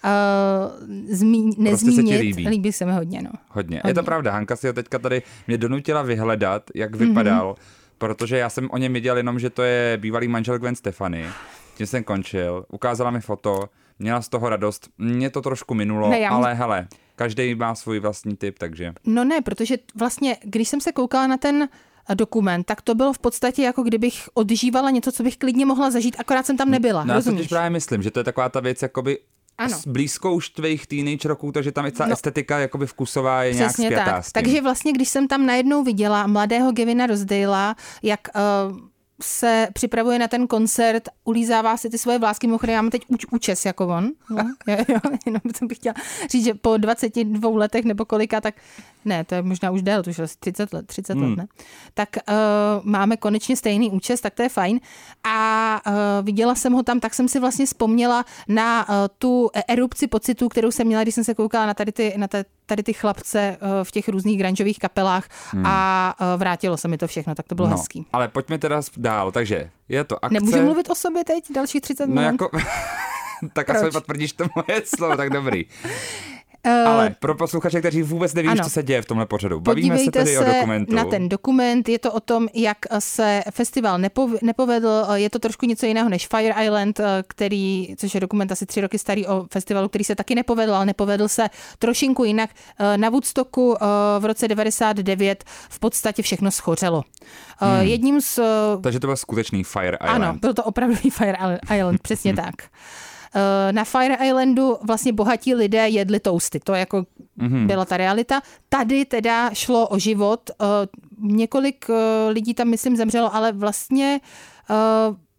Uh, 0.04 0.88
zmí, 1.16 1.50
nezmínit. 1.58 1.96
Prostě 1.96 2.16
se 2.16 2.22
líbí. 2.22 2.48
líbí 2.48 2.72
se 2.72 2.86
mi 2.86 2.92
hodně, 2.92 3.22
no. 3.22 3.30
Hodně. 3.50 3.78
hodně. 3.78 3.90
Je 3.90 3.94
to 3.94 4.04
pravda, 4.04 4.32
Hanka 4.32 4.56
si 4.56 4.68
ho 4.68 4.74
teďka 4.74 5.00
tady 5.00 5.22
mě 5.48 5.58
donutila 5.58 6.02
vyhledat, 6.02 6.64
jak 6.76 6.96
vypadal, 6.96 7.54
mm-hmm. 7.54 7.90
protože 7.98 8.38
já 8.38 8.50
jsem 8.50 8.70
o 8.72 8.78
něm 8.78 8.94
viděl 8.94 9.18
jenom, 9.18 9.40
že 9.40 9.50
to 9.50 9.62
je 9.64 9.98
bývalý 9.98 10.28
manžel 10.28 10.60
Gwen 10.60 10.76
Stefany. 10.76 11.26
Tím 11.78 11.88
jsem 11.88 12.04
končil, 12.04 12.66
ukázala 12.70 13.12
mi 13.12 13.22
foto, 13.22 13.70
měla 14.00 14.22
z 14.22 14.30
toho 14.30 14.50
radost. 14.50 14.90
Mě 14.98 15.30
to 15.30 15.42
trošku 15.42 15.74
minulo, 15.74 16.10
ne, 16.10 16.20
já 16.20 16.30
ale 16.30 16.54
hele, 16.54 16.88
každý 17.16 17.56
má 17.56 17.76
svůj 17.76 18.00
vlastní 18.00 18.38
typ, 18.38 18.60
takže. 18.60 18.94
No 19.04 19.24
ne, 19.24 19.42
protože 19.42 19.78
vlastně, 19.96 20.38
když 20.44 20.70
jsem 20.70 20.82
se 20.82 20.92
koukala 20.92 21.28
na 21.28 21.38
ten 21.38 21.70
eh, 22.10 22.16
dokument, 22.16 22.64
tak 22.64 22.82
to 22.82 22.96
bylo 22.96 23.14
v 23.14 23.20
podstatě 23.20 23.64
jako 23.64 23.84
kdybych 23.84 24.30
odžívala 24.34 24.90
něco, 24.90 25.12
co 25.12 25.24
bych 25.24 25.38
klidně 25.38 25.66
mohla 25.66 25.92
zažít, 25.92 26.16
akorát 26.20 26.46
jsem 26.46 26.58
tam 26.58 26.72
nebyla. 26.72 27.04
No, 27.04 27.14
rozumíš? 27.14 27.42
já 27.42 27.48
právě 27.48 27.70
myslím, 27.70 28.02
že 28.02 28.12
to 28.12 28.20
je 28.20 28.24
taková 28.24 28.50
ta 28.50 28.60
věc, 28.60 28.82
jakoby 28.82 29.18
ano. 29.58 29.78
blízko 29.88 30.34
už 30.34 30.50
tvých 30.50 30.88
teenage 30.88 31.28
roků, 31.28 31.52
takže 31.52 31.72
tam 31.72 31.86
i 31.86 31.92
ta 31.92 32.06
no, 32.06 32.14
estetika 32.14 32.60
jakoby 32.60 32.88
vkusová 32.88 33.44
je 33.44 33.54
nějak 33.54 33.72
zpětá 33.72 34.06
tak. 34.06 34.26
S. 34.26 34.32
Takže 34.32 34.62
vlastně, 34.62 34.94
když 34.94 35.10
jsem 35.10 35.28
tam 35.28 35.46
najednou 35.46 35.84
viděla 35.84 36.28
mladého 36.28 36.72
Gevina 36.72 37.08
Rozdejla, 37.08 37.76
jak 38.04 38.20
uh, 38.72 38.78
se 39.22 39.68
připravuje 39.74 40.20
na 40.20 40.28
ten 40.28 40.48
koncert, 40.48 41.10
ulízává 41.24 41.78
si 41.78 41.90
ty 41.90 41.98
svoje 41.98 42.20
vlásky, 42.20 42.48
mimochodem 42.48 42.76
já 42.76 42.82
mám 42.82 42.92
teď 42.92 43.06
uč, 43.08 43.26
účes 43.32 43.66
jako 43.66 43.88
on. 43.88 44.10
No, 44.30 44.38
jo, 44.68 44.78
jo, 44.88 45.00
jenom 45.26 45.42
jsem 45.56 45.68
bych 45.68 45.78
chtěla 45.78 45.96
říct, 46.30 46.46
že 46.46 46.54
po 46.54 46.78
22 46.78 47.50
letech 47.50 47.86
nebo 47.86 48.06
kolika, 48.06 48.42
tak 48.42 48.56
ne, 49.06 49.24
to 49.24 49.36
je 49.36 49.42
možná 49.42 49.72
už 49.72 49.82
déle, 49.82 50.04
to 50.04 50.10
už 50.10 50.20
asi 50.20 50.36
30 50.40 50.74
let, 50.74 50.88
30 50.88 51.14
hmm. 51.14 51.30
let, 51.30 51.38
ne? 51.38 51.48
Tak 51.94 52.10
uh, 52.16 52.34
máme 52.84 53.18
konečně 53.18 53.56
stejný 53.56 53.92
účest, 53.92 54.22
tak 54.22 54.34
to 54.34 54.44
je 54.44 54.50
fajn. 54.50 54.80
A 55.24 55.82
uh, 55.88 55.94
viděla 56.26 56.56
jsem 56.56 56.74
ho 56.74 56.84
tam, 56.84 57.00
tak 57.00 57.14
jsem 57.14 57.28
si 57.28 57.40
vlastně 57.40 57.66
vzpomněla 57.66 58.26
na 58.48 58.90
uh, 58.90 58.96
tu 59.18 59.50
erupci 59.68 60.08
pocitů, 60.08 60.50
kterou 60.50 60.72
jsem 60.72 60.88
měla, 60.88 61.04
když 61.04 61.16
jsem 61.16 61.24
se 61.24 61.34
koukala 61.34 61.66
na 61.66 61.74
tady 61.74 61.92
ty, 61.92 62.14
na 62.18 62.28
ta, 62.28 62.38
tady 62.66 62.84
ty 62.84 62.94
chlapce 62.94 63.58
uh, 63.62 63.68
v 63.84 63.92
těch 63.92 64.10
různých 64.10 64.38
granžových 64.38 64.80
kapelách 64.80 65.28
hmm. 65.52 65.66
a 65.66 66.16
uh, 66.22 66.40
vrátilo 66.40 66.78
se 66.78 66.88
mi 66.88 66.98
to 66.98 67.08
všechno, 67.08 67.36
tak 67.36 67.48
to 67.48 67.56
bylo 67.56 67.68
no, 67.68 67.78
hezký. 67.78 68.06
Ale 68.14 68.28
pojďme 68.28 68.58
teda 68.58 68.82
dál, 68.98 69.32
takže 69.32 69.70
je 69.90 70.04
to 70.04 70.26
akce. 70.26 70.34
Nemůžu 70.34 70.62
mluvit 70.62 70.90
o 70.90 70.96
sobě 70.96 71.24
teď 71.24 71.44
dalších 71.54 71.82
30 71.82 72.06
minut? 72.06 72.16
No 72.16 72.22
jako... 72.22 72.50
tak 73.54 73.70
asi 73.70 73.92
potvrdíš 73.92 74.34
to 74.34 74.46
moje 74.56 74.82
slovo, 74.86 75.18
tak 75.18 75.30
dobrý. 75.30 75.66
Uh, 76.68 76.72
Ale 76.88 77.16
pro 77.20 77.36
posluchače, 77.36 77.80
kteří 77.80 78.04
vůbec 78.04 78.34
neví, 78.34 78.48
ano. 78.48 78.64
co 78.64 78.70
se 78.70 78.84
děje 78.84 79.02
v 79.02 79.06
tomhle 79.06 79.26
pořadu, 79.26 79.60
bavíme 79.60 79.98
se 79.98 80.12
tedy 80.12 80.34
se 80.34 80.40
o 80.40 80.54
dokumentu. 80.54 80.96
na 80.96 81.06
ten 81.06 81.30
dokument, 81.30 81.90
je 81.90 82.00
to 82.00 82.14
o 82.14 82.20
tom, 82.20 82.48
jak 82.54 82.78
se 83.00 83.44
festival 83.52 84.00
nepovedl, 84.42 85.06
je 85.14 85.30
to 85.30 85.40
trošku 85.40 85.66
něco 85.66 85.86
jiného 85.86 86.10
než 86.10 86.28
Fire 86.28 86.66
Island, 86.66 87.00
eh, 87.00 87.24
který, 87.28 87.96
což 87.98 88.14
je 88.14 88.20
dokument 88.20 88.52
asi 88.52 88.66
tři 88.66 88.82
roky 88.82 89.00
starý 89.00 89.28
o 89.28 89.46
festivalu, 89.54 89.90
který 89.90 90.04
se 90.04 90.16
taky 90.16 90.36
nepovedl, 90.36 90.76
ale 90.76 90.86
nepovedl 90.86 91.28
se 91.28 91.50
trošinku 91.80 92.24
jinak. 92.24 92.50
Eh, 92.80 92.98
na 92.98 93.10
Woodstocku 93.10 93.76
v 94.20 94.26
roce 94.26 94.48
99 94.48 95.44
v 95.70 95.80
podstatě 95.80 96.22
všechno 96.22 96.52
schořelo. 96.52 97.04
Hmm. 97.58 97.82
Jedním 97.82 98.22
z... 98.22 98.40
Takže 98.84 99.00
to 99.00 99.08
byl 99.08 99.18
skutečný 99.18 99.64
Fire 99.64 99.98
Island. 100.04 100.24
Ano, 100.24 100.38
byl 100.42 100.54
to 100.54 100.64
opravdový 100.64 101.10
Fire 101.10 101.38
Island, 101.76 102.02
přesně 102.02 102.34
tak. 102.36 102.56
Eh, 103.36 103.74
na 103.74 103.84
Fire 103.84 104.18
Islandu 104.26 104.78
vlastně 104.82 105.14
bohatí 105.14 105.56
lidé 105.56 105.90
jedli 105.90 106.20
toasty, 106.20 106.60
to 106.60 106.74
jako 106.74 107.06
mm-hmm. 107.40 107.68
byla 107.68 107.86
ta 107.86 107.98
realita. 107.98 108.42
Tady 108.70 109.06
teda 109.06 109.54
šlo 109.54 109.88
o 109.88 110.00
život, 110.00 110.50
eh, 110.50 110.66
několik 111.22 111.86
eh, 111.90 112.30
lidí 112.30 112.54
tam 112.54 112.68
myslím 112.68 112.96
zemřelo, 112.96 113.36
ale 113.36 113.52
vlastně 113.52 114.20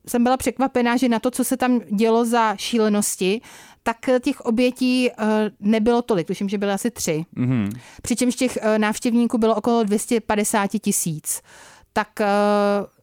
jsem 0.07 0.25
byla 0.25 0.37
překvapená, 0.37 0.97
že 0.97 1.09
na 1.09 1.19
to, 1.19 1.31
co 1.31 1.45
se 1.45 1.57
tam 1.57 1.81
dělo 1.91 2.25
za 2.25 2.57
šílenosti, 2.57 3.41
tak 3.83 3.97
těch 4.21 4.41
obětí 4.41 5.11
nebylo 5.61 6.03
tolik, 6.03 6.27
tuším, 6.27 6.49
že 6.49 6.59
byly 6.59 6.73
asi 6.73 6.91
tři. 6.91 7.25
Mm-hmm. 7.37 7.71
Přičemž 8.03 8.35
těch 8.35 8.59
návštěvníků 8.77 9.39
bylo 9.39 9.55
okolo 9.55 9.83
250 9.83 10.71
tisíc. 10.81 11.43
Tak 11.93 12.09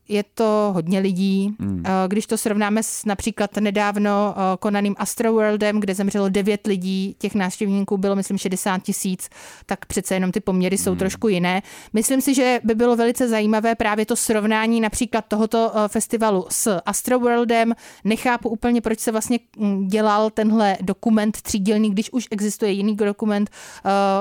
je 0.07 0.23
to 0.33 0.71
hodně 0.73 0.99
lidí. 0.99 1.55
Hmm. 1.59 1.83
Eh, 1.85 1.91
když 2.07 2.25
to 2.25 2.37
srovnáme 2.37 2.83
s 2.83 3.05
například 3.05 3.57
nedávno 3.57 4.35
eh, 4.37 4.57
konaným 4.59 4.95
Astroworldem, 4.97 5.79
kde 5.79 5.95
zemřelo 5.95 6.29
9 6.29 6.67
lidí, 6.67 7.15
těch 7.19 7.35
návštěvníků 7.35 7.97
bylo 7.97 8.15
myslím 8.15 8.37
60 8.37 8.83
tisíc, 8.83 9.29
tak 9.65 9.85
přece 9.85 10.13
jenom 10.13 10.31
ty 10.31 10.39
poměry 10.39 10.77
jsou 10.77 10.91
hmm. 10.91 10.99
trošku 10.99 11.27
jiné. 11.27 11.61
Myslím 11.93 12.21
si, 12.21 12.33
že 12.33 12.59
by 12.63 12.75
bylo 12.75 12.95
velice 12.95 13.27
zajímavé 13.27 13.75
právě 13.75 14.05
to 14.05 14.15
srovnání 14.15 14.81
například 14.81 15.25
tohoto 15.27 15.71
eh, 15.75 15.87
festivalu 15.87 16.45
s 16.49 16.79
Astroworldem. 16.85 17.73
Nechápu 18.03 18.49
úplně, 18.49 18.81
proč 18.81 18.99
se 18.99 19.11
vlastně 19.11 19.39
hm, 19.59 19.87
dělal 19.87 20.29
tenhle 20.29 20.77
dokument 20.81 21.41
třídílný, 21.41 21.91
když 21.91 22.11
už 22.11 22.27
existuje 22.31 22.71
jiný 22.71 22.95
dokument. 22.95 23.49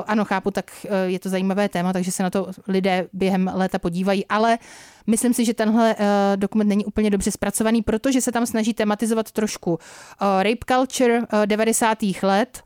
Ano, 0.06 0.24
chápu, 0.24 0.50
tak 0.50 0.86
je 1.06 1.18
to 1.18 1.28
zajímavé 1.28 1.68
téma, 1.68 1.92
takže 1.92 2.12
se 2.12 2.22
na 2.22 2.30
to 2.30 2.46
lidé 2.68 3.08
během 3.12 3.50
léta 3.54 3.78
podívají, 3.78 4.26
ale 4.26 4.58
Myslím 5.06 5.34
si, 5.34 5.44
že 5.44 5.54
tenhle 5.54 5.94
uh, 5.94 6.02
dokument 6.36 6.68
není 6.68 6.84
úplně 6.84 7.10
dobře 7.10 7.30
zpracovaný, 7.30 7.82
protože 7.82 8.20
se 8.20 8.32
tam 8.32 8.46
snaží 8.46 8.74
tematizovat 8.74 9.30
trošku 9.32 9.70
uh, 9.70 9.78
rape 10.20 10.64
culture 10.68 11.18
uh, 11.18 11.24
eh, 11.42 11.46
90. 11.46 11.98
let. 12.22 12.62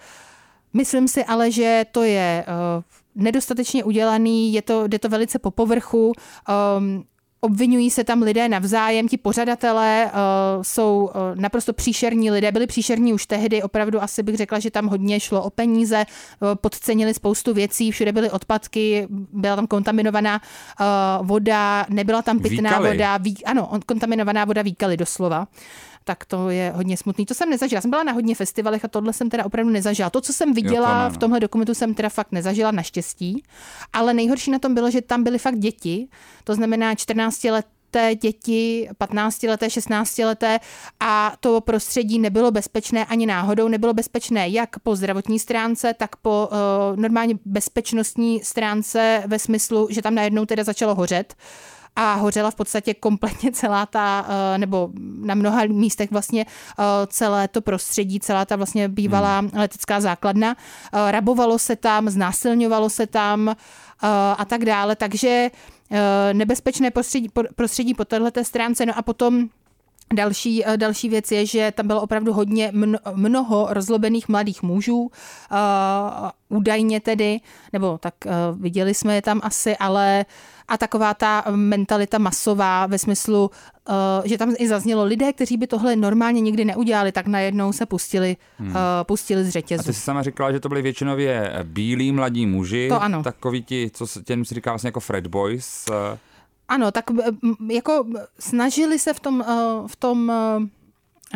Myslím 0.73 1.09
si 1.09 1.25
ale, 1.25 1.51
že 1.51 1.85
to 1.93 2.03
je 2.03 2.45
uh, 2.49 2.83
nedostatečně 3.15 3.85
udělaný, 3.85 4.53
je 4.53 4.63
to, 4.63 4.87
jde 4.87 4.99
to 4.99 5.09
velice 5.09 5.39
po 5.39 5.51
povrchu. 5.51 6.13
Um, 6.79 7.05
Obvinují 7.43 7.91
se 7.91 8.05
tam 8.05 8.23
lidé 8.23 8.49
navzájem, 8.49 9.09
ti 9.09 9.17
pořadatelé 9.17 10.11
uh, 10.13 10.63
jsou 10.63 11.11
uh, 11.15 11.41
naprosto 11.41 11.73
příšerní 11.73 12.31
lidé, 12.31 12.53
byli 12.53 12.67
příšerní 12.67 13.13
už 13.13 13.27
tehdy, 13.27 13.63
opravdu 13.63 14.03
asi 14.03 14.23
bych 14.23 14.37
řekla, 14.37 14.59
že 14.59 14.71
tam 14.71 14.87
hodně 14.87 15.21
šlo 15.21 15.43
o 15.43 15.51
peníze, 15.51 16.05
uh, 16.41 16.55
podcenili 16.55 17.15
spoustu 17.15 17.55
věcí, 17.55 17.91
všude 17.91 18.13
byly 18.13 18.31
odpadky, 18.31 19.07
byla 19.33 19.57
tam 19.57 19.67
kontaminovaná 19.67 20.41
uh, 20.41 21.27
voda, 21.27 21.87
nebyla 21.89 22.23
tam 22.23 22.39
pitná 22.41 22.79
voda, 22.79 23.17
ví, 23.17 23.45
ano, 23.45 23.71
kontaminovaná 23.87 24.45
voda 24.45 24.63
výkaly 24.63 24.97
doslova 24.97 25.47
tak 26.05 26.25
to 26.25 26.51
je 26.51 26.73
hodně 26.77 26.97
smutný. 26.97 27.27
To 27.27 27.35
jsem 27.35 27.51
nezažila. 27.51 27.81
Jsem 27.81 27.91
byla 27.91 28.03
na 28.03 28.13
hodně 28.13 28.35
festivalech 28.35 28.85
a 28.85 28.89
tohle 28.89 29.13
jsem 29.13 29.31
teda 29.31 29.45
opravdu 29.45 29.73
nezažila. 29.73 30.11
To, 30.11 30.21
co 30.21 30.33
jsem 30.33 30.55
viděla 30.55 31.05
jo, 31.05 31.11
to 31.11 31.15
v 31.15 31.19
tomhle 31.19 31.41
dokumentu, 31.41 31.75
jsem 31.75 31.95
teda 31.95 32.09
fakt 32.09 32.33
nezažila 32.33 32.71
naštěstí. 32.71 33.43
Ale 33.93 34.15
nejhorší 34.15 34.51
na 34.51 34.59
tom 34.59 34.75
bylo, 34.75 34.91
že 34.91 35.03
tam 35.03 35.25
byly 35.25 35.39
fakt 35.39 35.59
děti. 35.59 36.09
To 36.45 36.55
znamená 36.55 36.95
14 36.95 37.45
let 37.45 37.67
té 37.91 38.15
děti, 38.15 38.89
15 38.99 39.43
leté, 39.43 39.71
16 39.71 40.19
leté 40.19 40.61
a 41.01 41.33
to 41.41 41.61
prostředí 41.61 42.19
nebylo 42.19 42.51
bezpečné 42.51 43.05
ani 43.05 43.27
náhodou, 43.27 43.69
nebylo 43.69 43.95
bezpečné 43.95 44.49
jak 44.49 44.79
po 44.79 44.97
zdravotní 44.97 45.39
stránce, 45.39 45.95
tak 45.95 46.17
po 46.17 46.49
uh, 46.53 47.01
normálně 47.01 47.35
bezpečnostní 47.45 48.41
stránce 48.41 49.23
ve 49.27 49.39
smyslu, 49.39 49.89
že 49.91 50.03
tam 50.03 50.15
najednou 50.15 50.47
teda 50.47 50.65
začalo 50.65 50.95
hořet 50.95 51.35
a 51.97 52.15
hořela 52.15 52.51
v 52.51 52.55
podstatě 52.55 52.95
kompletně 52.95 53.53
celá 53.53 53.87
ta, 53.87 54.27
eh, 54.29 54.59
nebo 54.59 54.91
na 55.21 55.35
mnoha 55.35 55.65
místech 55.67 56.11
vlastně 56.11 56.47
eh, 56.47 56.83
celé 57.07 57.49
to 57.49 57.61
prostředí, 57.61 58.21
celá 58.21 58.45
ta 58.45 58.57
vlastně 58.57 58.89
bývalá 58.89 59.39
hmm. 59.39 59.51
letecká 59.55 60.01
základna. 60.01 60.57
Eh, 60.93 61.13
rabovalo 61.13 61.59
se 61.59 61.77
tam, 61.77 62.09
znásilňovalo 62.09 62.91
se 62.91 63.07
tam 63.07 63.57
a 64.39 64.45
tak 64.45 64.65
dále, 64.65 64.97
takže 64.97 65.51
nebezpečné 66.33 66.91
prostředí, 66.91 67.29
prostředí 67.55 67.95
po 67.95 68.05
této 68.05 68.45
stránce. 68.45 68.87
No 68.87 68.99
a 68.99 69.03
potom 69.03 69.49
Další, 70.15 70.65
další 70.77 71.09
věc 71.09 71.33
je, 71.33 71.47
že 71.47 71.73
tam 71.75 71.87
bylo 71.87 72.03
opravdu 72.03 72.33
hodně 72.33 72.73
mnoho 73.15 73.67
rozlobených 73.71 74.29
mladých 74.29 74.63
mužů, 74.63 75.01
uh, 75.01 75.09
údajně 76.49 77.01
tedy, 77.01 77.41
nebo 77.73 77.99
tak 77.99 78.15
uh, 78.27 78.33
viděli 78.63 78.95
jsme 78.95 79.15
je 79.15 79.23
tam 79.23 79.41
asi, 79.43 79.77
ale 79.77 80.25
a 80.69 80.77
taková 80.79 81.15
ta 81.15 81.45
mentalita 81.51 82.19
masová 82.19 82.87
ve 82.87 82.99
smyslu, 82.99 83.51
uh, 83.89 83.95
že 84.25 84.39
tam 84.39 84.55
i 84.59 84.69
zaznělo 84.69 85.05
lidé, 85.05 85.33
kteří 85.33 85.57
by 85.57 85.67
tohle 85.67 85.97
normálně 85.97 86.41
nikdy 86.41 86.65
neudělali, 86.65 87.13
tak 87.13 87.27
najednou 87.27 87.73
se 87.73 87.87
pustili, 87.87 88.37
hmm. 88.59 88.69
uh, 88.69 88.77
pustili 89.03 89.45
z 89.45 89.49
řetězu. 89.49 89.81
A 89.81 89.85
ty 89.85 89.93
jsi 89.93 90.01
sama 90.01 90.23
říkala, 90.23 90.53
že 90.53 90.61
to 90.61 90.69
byli 90.69 90.83
většinově 90.83 91.53
bílí 91.63 92.13
mladí 92.13 92.47
muži, 92.47 92.89
to 92.89 93.03
ano. 93.03 93.23
takoví 93.23 93.63
ti, 93.63 93.91
co 93.95 94.07
se 94.07 94.23
těm 94.23 94.45
si 94.45 94.55
říká 94.55 94.71
vlastně 94.71 94.89
jako 94.89 95.01
Fred 95.01 95.27
Boys. 95.27 95.87
Ano, 96.71 96.93
tak 96.93 97.05
jako 97.71 98.07
snažili 98.39 98.99
se 98.99 99.15
v 99.15 99.21
tom, 99.21 99.45
v 99.87 99.97
tom 99.97 100.33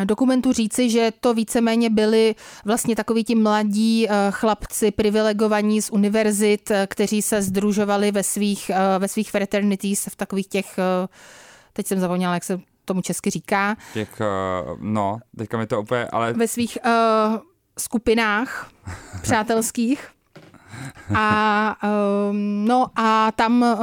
dokumentu 0.04 0.52
říci, 0.52 0.90
že 0.90 1.12
to 1.20 1.34
víceméně 1.34 1.90
byli 1.90 2.34
vlastně 2.64 2.96
takoví 2.96 3.24
ti 3.24 3.34
mladí 3.34 4.06
eh, 4.08 4.12
chlapci 4.30 4.90
privilegovaní 4.90 5.82
z 5.82 5.90
univerzit, 5.90 6.70
eh, 6.70 6.86
kteří 6.90 7.22
se 7.22 7.42
združovali 7.42 8.12
ve 8.12 8.22
svých, 8.22 8.70
eh, 8.70 8.98
ve 8.98 9.08
svých 9.08 9.30
fraternities 9.30 10.06
v 10.06 10.16
takových 10.16 10.46
těch, 10.46 10.78
teď 11.72 11.86
jsem 11.86 12.00
zapomněla, 12.00 12.34
jak 12.34 12.44
se 12.44 12.60
tomu 12.84 13.00
česky 13.02 13.30
říká. 13.30 13.76
Těch, 13.94 14.20
no, 14.80 15.18
teďka 15.38 15.58
mi 15.58 15.66
to 15.66 15.80
úplně, 15.80 16.06
ale... 16.06 16.32
Ve 16.32 16.48
svých 16.48 16.78
uh, 16.86 17.38
skupinách 17.78 18.70
přátelských. 19.22 20.08
A 21.14 21.76
um, 22.30 22.64
no 22.64 22.86
a 22.96 23.32
tam 23.32 23.62
uh, 23.62 23.78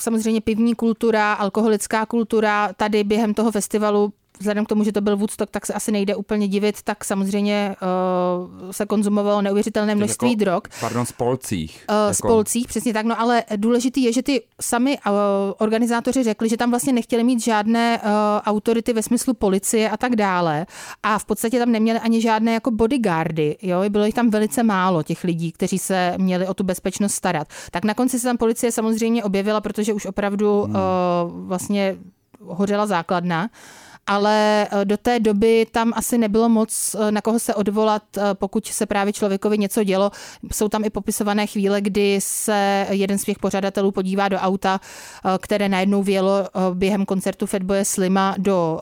samozřejmě 0.00 0.40
pivní 0.40 0.74
kultura, 0.74 1.32
alkoholická 1.32 2.06
kultura, 2.06 2.72
tady 2.72 3.04
během 3.04 3.34
toho 3.34 3.52
festivalu 3.52 4.12
vzhledem 4.38 4.64
k 4.64 4.68
tomu, 4.68 4.84
že 4.84 4.92
to 4.92 5.00
byl 5.00 5.16
Woodstock, 5.16 5.50
tak 5.50 5.66
se 5.66 5.72
asi 5.72 5.92
nejde 5.92 6.16
úplně 6.16 6.48
divit, 6.48 6.82
tak 6.82 7.04
samozřejmě 7.04 7.76
uh, 8.62 8.70
se 8.70 8.86
konzumovalo 8.86 9.42
neuvěřitelné 9.42 9.94
množství 9.94 10.30
jako, 10.30 10.40
drog. 10.40 10.62
Pardon, 10.80 11.06
spolcích. 11.06 11.84
Uh, 11.90 11.96
jako... 11.96 12.14
Spolcích, 12.14 12.66
přesně 12.66 12.92
tak, 12.92 13.06
no 13.06 13.20
ale 13.20 13.44
důležitý 13.56 14.02
je, 14.02 14.12
že 14.12 14.22
ty 14.22 14.42
sami 14.60 14.98
uh, 15.06 15.12
organizátoři 15.58 16.22
řekli, 16.22 16.48
že 16.48 16.56
tam 16.56 16.70
vlastně 16.70 16.92
nechtěli 16.92 17.24
mít 17.24 17.44
žádné 17.44 17.98
uh, 17.98 18.10
autority 18.44 18.92
ve 18.92 19.02
smyslu 19.02 19.34
policie 19.34 19.90
a 19.90 19.96
tak 19.96 20.16
dále 20.16 20.66
a 21.02 21.18
v 21.18 21.24
podstatě 21.24 21.58
tam 21.58 21.72
neměli 21.72 21.98
ani 21.98 22.20
žádné 22.20 22.52
jako 22.52 22.70
bodyguardy, 22.70 23.56
jo, 23.62 23.84
bylo 23.88 24.04
jich 24.04 24.14
tam 24.14 24.30
velice 24.30 24.62
málo 24.62 25.02
těch 25.02 25.24
lidí, 25.24 25.52
kteří 25.52 25.78
se 25.78 26.14
měli 26.18 26.48
o 26.48 26.54
tu 26.54 26.64
bezpečnost 26.64 27.14
starat. 27.14 27.48
Tak 27.70 27.84
na 27.84 27.94
konci 27.94 28.18
se 28.18 28.26
tam 28.26 28.36
policie 28.36 28.72
samozřejmě 28.72 29.24
objevila, 29.24 29.60
protože 29.60 29.92
už 29.92 30.06
opravdu 30.06 30.62
hmm. 30.62 30.74
uh, 30.74 30.80
vlastně 31.46 31.96
hořela 32.40 32.86
základna 32.86 33.48
ale 34.06 34.68
eh, 34.70 34.84
do 34.84 34.96
té 34.96 35.20
doby 35.20 35.66
tam 35.70 35.92
asi 35.96 36.18
nebylo 36.18 36.48
moc 36.48 36.96
eh, 36.98 37.10
na 37.12 37.20
koho 37.20 37.38
se 37.38 37.54
odvolat, 37.54 38.02
eh, 38.16 38.20
pokud 38.34 38.66
se 38.66 38.86
právě 38.86 39.12
člověkovi 39.12 39.58
něco 39.58 39.84
dělo. 39.84 40.10
Jsou 40.52 40.68
tam 40.68 40.84
i 40.84 40.90
popisované 40.90 41.46
chvíle, 41.46 41.80
kdy 41.80 42.18
se 42.22 42.86
jeden 42.90 43.18
z 43.18 43.24
těch 43.24 43.38
pořadatelů 43.38 43.90
podívá 43.90 44.28
do 44.28 44.36
auta, 44.36 44.80
které 45.38 45.68
najednou 45.68 46.02
vělo 46.02 46.48
během 46.74 47.06
koncertu 47.06 47.46
Fatboye 47.46 47.84
Slima 47.84 48.34
do 48.38 48.80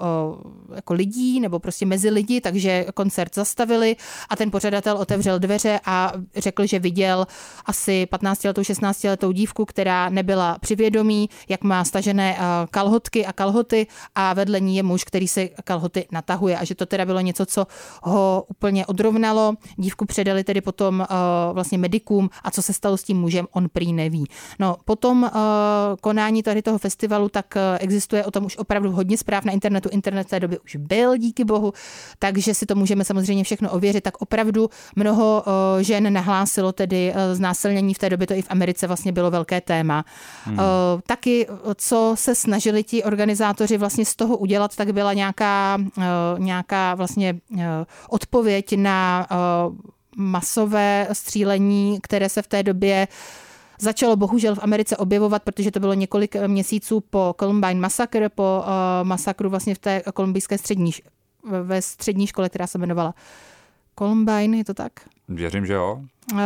jako 0.75 0.95
lidí 0.95 1.41
nebo 1.41 1.59
prostě 1.59 1.87
mezi 1.87 2.11
lidi, 2.11 2.41
takže 2.41 2.87
koncert 2.95 3.35
zastavili 3.35 3.97
a 4.29 4.37
ten 4.37 4.51
pořadatel 4.51 4.97
otevřel 4.97 5.39
dveře 5.39 5.81
a 5.85 6.13
řekl, 6.37 6.67
že 6.67 6.79
viděl 6.79 7.27
asi 7.67 8.07
15 8.07 8.45
letou, 8.45 8.65
16 8.65 9.05
letou 9.05 9.33
dívku, 9.33 9.65
která 9.65 10.09
nebyla 10.09 10.59
při 10.61 10.77
vědomí, 10.77 11.31
jak 11.49 11.63
má 11.63 11.85
stažené 11.85 12.39
kalhotky 12.71 13.27
a 13.27 13.33
kalhoty 13.33 13.87
a 14.15 14.35
vedle 14.35 14.61
ní 14.61 14.77
je 14.77 14.83
muž, 14.83 15.05
který 15.15 15.29
se 15.29 15.49
kalhoty 15.65 16.07
natahuje 16.13 16.59
a 16.59 16.65
že 16.65 16.75
to 16.75 16.87
teda 16.87 17.07
bylo 17.07 17.21
něco, 17.21 17.47
co 17.47 17.67
ho 18.03 18.45
úplně 18.49 18.87
odrovnalo. 18.87 19.55
Dívku 19.77 20.07
předali 20.07 20.45
tedy 20.45 20.61
potom 20.61 21.07
vlastně 21.53 21.79
medikům 21.79 22.31
a 22.43 22.51
co 22.51 22.63
se 22.63 22.73
stalo 22.73 22.97
s 22.97 23.03
tím 23.03 23.21
mužem, 23.21 23.47
on 23.53 23.69
prý 23.69 23.93
neví. 23.93 24.25
No, 24.59 24.77
potom 24.85 25.31
konání 26.01 26.43
tady 26.43 26.63
toho 26.63 26.79
festivalu, 26.79 27.29
tak 27.29 27.55
existuje 27.79 28.25
o 28.25 28.31
tom 28.31 28.45
už 28.45 28.57
opravdu 28.57 28.93
hodně 28.93 29.19
zpráv 29.19 29.45
na 29.45 29.53
internetu. 29.53 29.89
Internet 29.93 30.29
té 30.29 30.41
doby 30.41 30.59
už 30.59 30.77
byl, 30.77 31.17
díky 31.17 31.45
bohu, 31.45 31.73
takže 32.19 32.55
si 32.55 32.67
to 32.67 32.75
můžeme 32.75 33.05
samozřejmě 33.05 33.45
všechno 33.45 33.71
ověřit. 33.71 34.05
Tak 34.05 34.23
opravdu 34.23 34.71
mnoho 34.97 35.45
žen 35.81 36.13
nahlásilo 36.13 36.73
tedy 36.73 37.15
znásilnění 37.33 37.95
v 37.95 37.99
té 37.99 38.11
době, 38.11 38.27
to 38.27 38.35
i 38.35 38.43
v 38.43 38.51
Americe 38.51 38.87
vlastně 38.87 39.13
bylo 39.13 39.31
velké 39.31 39.61
téma. 39.61 40.05
Hmm. 40.45 40.59
Taky, 41.07 41.47
co 41.75 42.13
se 42.19 42.35
snažili 42.35 42.85
ti 42.85 43.05
organizátoři 43.05 43.79
vlastně 43.79 44.05
z 44.05 44.17
toho 44.17 44.37
udělat, 44.37 44.77
tak 44.77 44.93
byla 44.93 45.04
nějaká, 45.13 45.79
nějaká 46.39 46.95
vlastně 46.95 47.41
odpověď 48.09 48.77
na 48.77 49.27
masové 50.17 51.09
střílení, 51.13 51.99
které 52.03 52.29
se 52.29 52.43
v 52.43 52.47
té 52.47 52.63
době 52.63 53.09
začalo 53.81 54.17
bohužel 54.17 54.55
v 54.55 54.59
Americe 54.63 54.97
objevovat, 54.97 55.43
protože 55.43 55.71
to 55.71 55.81
bylo 55.81 55.95
několik 55.95 56.37
měsíců 56.47 57.01
po 57.01 57.35
Columbine 57.41 57.81
Massacre, 57.81 58.29
po 58.29 58.65
masakru 59.03 59.51
vlastně 59.51 59.75
v 59.75 59.79
té 59.79 60.03
kolumbijské 60.15 60.59
střední, 60.59 60.91
ve 61.63 61.83
střední 61.83 62.27
škole, 62.27 62.49
která 62.49 62.67
se 62.67 62.79
jmenovala 62.79 63.15
Columbine, 63.99 64.57
je 64.57 64.65
to 64.65 64.75
tak? 64.75 64.93
Věřím, 65.29 65.67
že 65.67 65.73
jo. 65.73 66.01
Uh, 66.33 66.39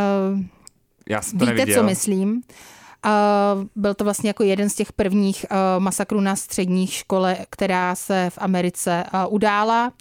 Já 1.09 1.21
jsem 1.21 1.39
to 1.39 1.45
víte, 1.45 1.55
neviděl. 1.55 1.81
co 1.81 1.85
myslím? 1.87 2.31
Uh, 2.31 2.41
byl 3.75 3.93
to 3.93 4.03
vlastně 4.03 4.29
jako 4.29 4.43
jeden 4.43 4.69
z 4.69 4.75
těch 4.75 4.93
prvních 4.93 5.45
uh, 5.51 5.83
masakrů 5.83 6.21
na 6.21 6.35
střední 6.35 6.87
škole, 6.87 7.37
která 7.49 7.95
se 7.95 8.29
v 8.29 8.37
Americe 8.41 9.03
uh, 9.13 9.33
udála. 9.33 9.91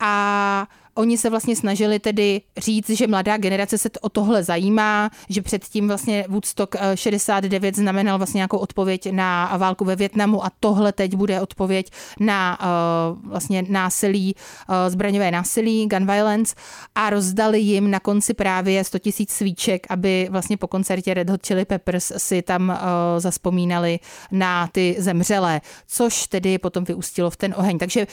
A 0.00 0.66
Oni 0.98 1.18
se 1.18 1.30
vlastně 1.30 1.56
snažili 1.56 1.98
tedy 1.98 2.40
říct, 2.56 2.90
že 2.90 3.06
mladá 3.06 3.36
generace 3.36 3.78
se 3.78 3.88
o 4.00 4.08
tohle 4.08 4.42
zajímá, 4.44 5.10
že 5.28 5.42
předtím 5.42 5.88
vlastně 5.88 6.24
Woodstock 6.28 6.76
69 6.94 7.74
eh, 7.78 7.80
znamenal 7.80 8.18
vlastně 8.18 8.38
nějakou 8.38 8.58
odpověď 8.58 9.12
na 9.12 9.56
válku 9.56 9.84
ve 9.84 9.96
Větnamu 9.96 10.44
a 10.44 10.50
tohle 10.60 10.92
teď 10.92 11.14
bude 11.14 11.40
odpověď 11.40 11.90
na 12.20 12.58
uh, 12.60 13.30
vlastně 13.30 13.64
násilí, 13.68 14.34
uh, 14.68 14.74
zbraňové 14.88 15.30
násilí, 15.30 15.86
gun 15.86 16.06
violence 16.06 16.54
a 16.94 17.10
rozdali 17.10 17.60
jim 17.60 17.90
na 17.90 18.00
konci 18.00 18.34
právě 18.34 18.84
100 18.84 18.98
000 19.04 19.12
svíček, 19.28 19.86
aby 19.90 20.28
vlastně 20.30 20.56
po 20.56 20.66
koncertě 20.66 21.14
Red 21.14 21.30
Hot 21.30 21.46
Chili 21.46 21.64
Peppers 21.64 22.12
si 22.16 22.42
tam 22.42 22.78
zaspomínali 23.18 24.00
na 24.30 24.66
ty 24.66 24.96
zemřelé, 24.98 25.60
což 25.86 26.26
tedy 26.26 26.58
potom 26.58 26.84
vyústilo 26.84 27.30
v 27.30 27.36
ten 27.36 27.54
oheň. 27.58 27.78
Takže 27.78 28.06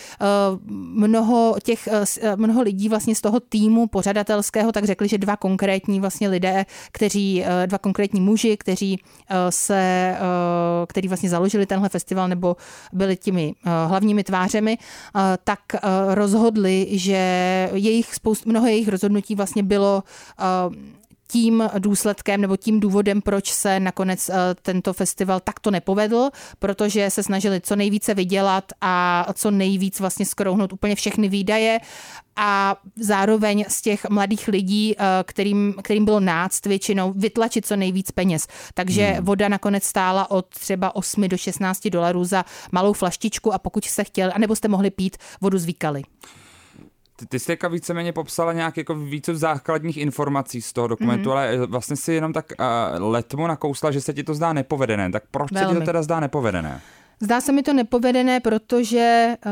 mnoho 0.67 1.55
těch, 1.63 1.89
mnoho 2.35 2.61
lidí 2.61 2.74
lidí 2.75 2.89
vlastně 2.89 3.15
z 3.15 3.21
toho 3.21 3.39
týmu 3.39 3.87
pořadatelského, 3.87 4.71
tak 4.71 4.85
řekli, 4.85 5.07
že 5.07 5.17
dva 5.17 5.37
konkrétní 5.37 5.99
vlastně 5.99 6.27
lidé, 6.29 6.65
kteří, 6.91 7.43
eh, 7.43 7.67
dva 7.67 7.77
konkrétní 7.77 8.21
muži, 8.21 8.57
kteří 8.57 8.99
eh, 8.99 9.35
se, 9.49 9.79
eh, 9.79 10.85
kteří 10.87 11.07
vlastně 11.07 11.29
založili 11.29 11.65
tenhle 11.65 11.89
festival 11.89 12.27
nebo 12.27 12.55
byli 12.93 13.15
těmi 13.15 13.53
hlavními 13.63 14.23
tvářemi, 14.23 14.77
tak 15.43 15.59
rozhodli, 16.13 16.87
že 16.91 17.19
jejich 17.73 18.15
spoust, 18.15 18.45
mnoho 18.45 18.67
jejich 18.67 18.87
rozhodnutí 18.87 19.35
vlastně 19.35 19.63
bylo 19.63 20.03
tím 21.27 21.63
důsledkem 21.79 22.41
nebo 22.41 22.57
tím 22.57 22.79
důvodem, 22.79 23.21
proč 23.21 23.51
se 23.51 23.79
nakonec 23.79 24.29
tento 24.61 24.93
festival 24.93 25.39
takto 25.39 25.71
nepovedl, 25.71 26.29
protože 26.59 27.09
se 27.09 27.23
snažili 27.23 27.61
co 27.61 27.75
nejvíce 27.75 28.13
vydělat 28.13 28.71
a 28.81 29.25
co 29.33 29.51
nejvíc 29.51 29.99
vlastně 29.99 30.25
skrouhnout 30.25 30.73
úplně 30.73 30.95
všechny 30.95 31.29
výdaje 31.29 31.79
a 32.35 32.75
zároveň 32.95 33.65
z 33.67 33.81
těch 33.81 34.09
mladých 34.09 34.47
lidí, 34.47 34.95
eh, 34.97 35.03
kterým, 35.23 35.75
kterým 35.83 36.05
bylo 36.05 36.19
náct 36.19 36.65
většinou, 36.65 37.13
vytlačit 37.15 37.65
co 37.65 37.75
nejvíc 37.75 38.11
peněz. 38.11 38.47
Takže 38.73 39.05
hmm. 39.05 39.25
voda 39.25 39.47
nakonec 39.49 39.83
stála 39.83 40.31
od 40.31 40.47
třeba 40.49 40.95
8 40.95 41.27
do 41.27 41.37
16 41.37 41.87
dolarů 41.87 42.23
za 42.23 42.45
malou 42.71 42.93
flaštičku 42.93 43.53
a 43.53 43.59
pokud 43.59 43.85
jste 43.85 44.03
chtěli, 44.03 44.31
anebo 44.31 44.55
jste 44.55 44.67
mohli 44.67 44.91
pít 44.91 45.17
vodu 45.41 45.57
z 45.57 45.65
výkaly. 45.65 46.01
Ty, 47.15 47.25
ty 47.25 47.39
jsi 47.39 47.45
teďka 47.45 47.67
víceméně 47.67 48.13
popsala 48.13 48.53
nějak 48.53 48.77
jako 48.77 48.95
více 48.95 49.35
základních 49.35 49.97
informací 49.97 50.61
z 50.61 50.73
toho 50.73 50.87
dokumentu, 50.87 51.29
mm-hmm. 51.29 51.33
ale 51.33 51.67
vlastně 51.67 51.95
si 51.95 52.13
jenom 52.13 52.33
tak 52.33 52.45
uh, 52.59 53.03
letmo 53.11 53.47
nakousla, 53.47 53.91
že 53.91 54.01
se 54.01 54.13
ti 54.13 54.23
to 54.23 54.33
zdá 54.33 54.53
nepovedené. 54.53 55.11
Tak 55.11 55.23
proč 55.31 55.51
Velmi. 55.51 55.67
se 55.67 55.73
ti 55.73 55.79
to 55.79 55.85
teda 55.85 56.03
zdá 56.03 56.19
nepovedené? 56.19 56.81
Zdá 57.19 57.41
se 57.41 57.51
mi 57.51 57.63
to 57.63 57.73
nepovedené, 57.73 58.39
protože 58.39 59.35
uh, 59.45 59.51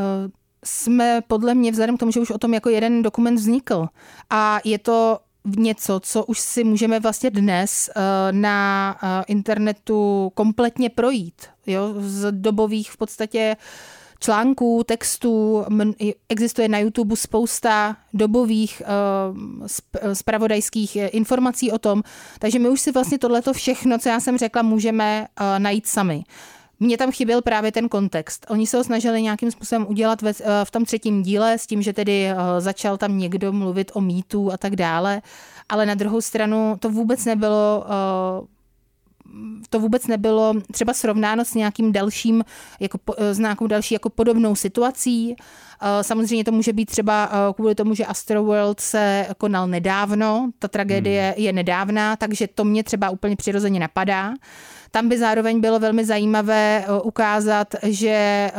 jsme 0.65 1.21
podle 1.27 1.55
mě, 1.55 1.71
vzhledem 1.71 1.97
k 1.97 1.99
tomu, 1.99 2.11
že 2.11 2.19
už 2.19 2.31
o 2.31 2.37
tom 2.37 2.53
jako 2.53 2.69
jeden 2.69 3.01
dokument 3.01 3.35
vznikl 3.35 3.87
a 4.29 4.59
je 4.63 4.79
to 4.79 5.19
něco, 5.57 5.99
co 6.03 6.25
už 6.25 6.39
si 6.39 6.63
můžeme 6.63 6.99
vlastně 6.99 7.29
dnes 7.29 7.89
uh, 7.95 8.01
na 8.31 8.95
uh, 9.03 9.09
internetu 9.27 10.31
kompletně 10.35 10.89
projít. 10.89 11.47
Jo? 11.67 11.93
Z 11.97 12.31
dobových 12.31 12.91
v 12.91 12.97
podstatě 12.97 13.55
článků, 14.23 14.83
textů, 14.85 15.65
existuje 16.29 16.67
na 16.67 16.79
YouTube 16.79 17.15
spousta 17.15 17.97
dobových 18.13 18.81
uh, 18.85 19.67
spravodajských 20.13 20.95
informací 20.95 21.71
o 21.71 21.77
tom, 21.77 22.03
takže 22.39 22.59
my 22.59 22.69
už 22.69 22.81
si 22.81 22.91
vlastně 22.91 23.19
tohleto 23.19 23.53
všechno, 23.53 23.97
co 23.97 24.09
já 24.09 24.19
jsem 24.19 24.37
řekla, 24.37 24.61
můžeme 24.61 25.27
uh, 25.39 25.59
najít 25.59 25.87
sami. 25.87 26.23
Mně 26.79 26.97
tam 26.97 27.11
chyběl 27.11 27.41
právě 27.41 27.71
ten 27.71 27.89
kontext. 27.89 28.45
Oni 28.49 28.67
se 28.67 28.77
ho 28.77 28.83
snažili 28.83 29.21
nějakým 29.21 29.51
způsobem 29.51 29.85
udělat 29.89 30.21
ve, 30.21 30.29
eh, 30.29 30.43
v 30.63 30.71
tom 30.71 30.85
třetím 30.85 31.23
díle 31.23 31.57
s 31.57 31.67
tím, 31.67 31.81
že 31.81 31.93
tedy 31.93 32.25
eh, 32.25 32.35
začal 32.59 32.97
tam 32.97 33.17
někdo 33.17 33.53
mluvit 33.53 33.91
o 33.93 34.01
mýtu 34.01 34.51
a 34.51 34.57
tak 34.57 34.75
dále, 34.75 35.21
ale 35.69 35.85
na 35.85 35.95
druhou 35.95 36.21
stranu 36.21 36.75
to 36.79 36.89
vůbec 36.89 37.25
nebylo 37.25 37.85
eh, 37.85 38.47
to 39.69 39.79
vůbec 39.79 40.07
nebylo 40.07 40.53
třeba 40.71 40.93
srovnáno 40.93 41.45
s 41.45 41.53
nějakým 41.53 41.91
dalším, 41.91 42.43
jako, 42.79 42.97
s 43.17 43.39
nějakou 43.39 43.67
další 43.67 43.93
jako 43.93 44.09
podobnou 44.09 44.55
situací. 44.55 45.35
Samozřejmě 46.01 46.43
to 46.43 46.51
může 46.51 46.73
být 46.73 46.85
třeba 46.85 47.31
kvůli 47.55 47.75
tomu, 47.75 47.95
že 47.95 48.05
Astroworld 48.05 48.79
se 48.79 49.27
konal 49.37 49.67
nedávno, 49.67 50.51
ta 50.59 50.67
tragédie 50.67 51.33
hmm. 51.37 51.45
je 51.45 51.53
nedávná, 51.53 52.15
takže 52.15 52.47
to 52.47 52.63
mě 52.63 52.83
třeba 52.83 53.09
úplně 53.09 53.35
přirozeně 53.35 53.79
napadá. 53.79 54.33
Tam 54.95 55.09
by 55.09 55.17
zároveň 55.17 55.61
bylo 55.61 55.79
velmi 55.79 56.05
zajímavé 56.05 56.85
eh, 56.85 57.01
ukázat, 57.01 57.67
že 57.83 58.09
eh, 58.09 58.53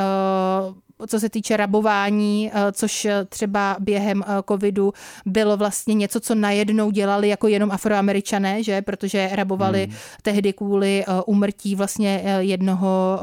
co 1.06 1.20
se 1.20 1.28
týče 1.28 1.56
rabování, 1.56 2.50
eh, 2.54 2.72
což 2.72 3.06
třeba 3.28 3.76
během 3.80 4.24
covidu 4.48 4.92
bylo 5.26 5.56
vlastně 5.56 5.94
něco, 5.94 6.20
co 6.20 6.34
najednou 6.34 6.90
dělali 6.90 7.28
jako 7.28 7.48
jenom 7.48 7.70
afroameričané, 7.70 8.62
že? 8.62 8.82
protože 8.82 9.30
rabovali 9.32 9.84
hmm. 9.84 9.96
tehdy 10.22 10.52
kvůli 10.52 11.04
umrtí 11.26 11.74
vlastně 11.74 12.22
jednoho, 12.38 13.20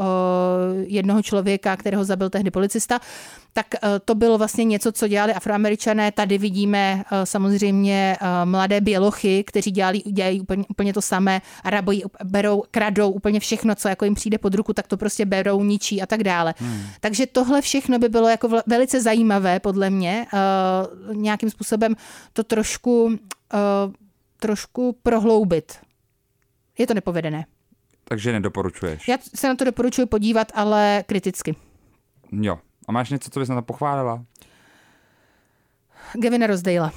jednoho 0.86 1.22
člověka, 1.22 1.78
kterého 1.78 2.04
zabil 2.04 2.30
tehdy 2.30 2.52
policista 2.52 3.00
tak 3.54 3.76
eh, 3.76 3.80
to 4.06 4.16
bylo 4.16 4.38
vlastně 4.38 4.64
něco, 4.64 4.92
co 4.92 5.08
dělali 5.08 5.34
afroameričané. 5.34 6.12
Tady 6.12 6.38
vidíme 6.38 7.04
eh, 7.12 7.26
samozřejmě 7.26 8.18
eh, 8.22 8.46
mladé 8.46 8.82
bělochy, 8.82 9.44
kteří 9.44 9.72
dělali, 9.72 10.00
dělají 10.00 10.42
úplně, 10.42 10.64
úplně 10.70 10.94
to 10.94 11.02
samé, 11.02 11.42
rabojí, 11.66 12.04
berou, 12.24 12.64
kradou 12.72 13.12
úplně 13.12 13.40
všechno, 13.40 13.76
co 13.76 13.88
jako 13.88 14.06
jim 14.06 14.14
přijde 14.14 14.38
pod 14.38 14.56
ruku, 14.56 14.74
tak 14.74 14.88
to 14.88 14.98
prostě 14.98 15.26
berou, 15.26 15.64
ničí 15.64 16.02
a 16.02 16.06
tak 16.06 16.24
dále. 16.24 16.54
Hmm. 16.58 16.82
Takže 17.00 17.28
tohle 17.28 17.62
všechno 17.72 18.00
by 18.00 18.10
bylo 18.10 18.30
jako 18.30 18.50
velice 18.68 19.02
zajímavé 19.02 19.60
podle 19.60 19.90
mě. 19.90 20.28
Nějakým 21.14 21.50
způsobem 21.50 21.96
to 22.34 22.44
trošku, 22.44 23.20
trošku 24.40 24.98
prohloubit. 25.04 25.80
Je 26.78 26.88
to 26.88 26.94
nepovedené. 26.94 27.46
Takže 28.04 28.32
nedoporučuješ? 28.32 29.08
Já 29.08 29.18
se 29.36 29.48
na 29.48 29.56
to 29.56 29.64
doporučuji 29.64 30.06
podívat, 30.06 30.52
ale 30.56 31.04
kriticky. 31.08 31.56
Jo, 32.32 32.60
a 32.88 32.92
máš 32.92 33.10
něco, 33.10 33.30
co 33.30 33.40
bys 33.40 33.50
na 33.50 33.56
to 33.56 33.62
pochválila? 33.62 34.24
Gavina 36.22 36.48
Rozdejla. 36.48 36.92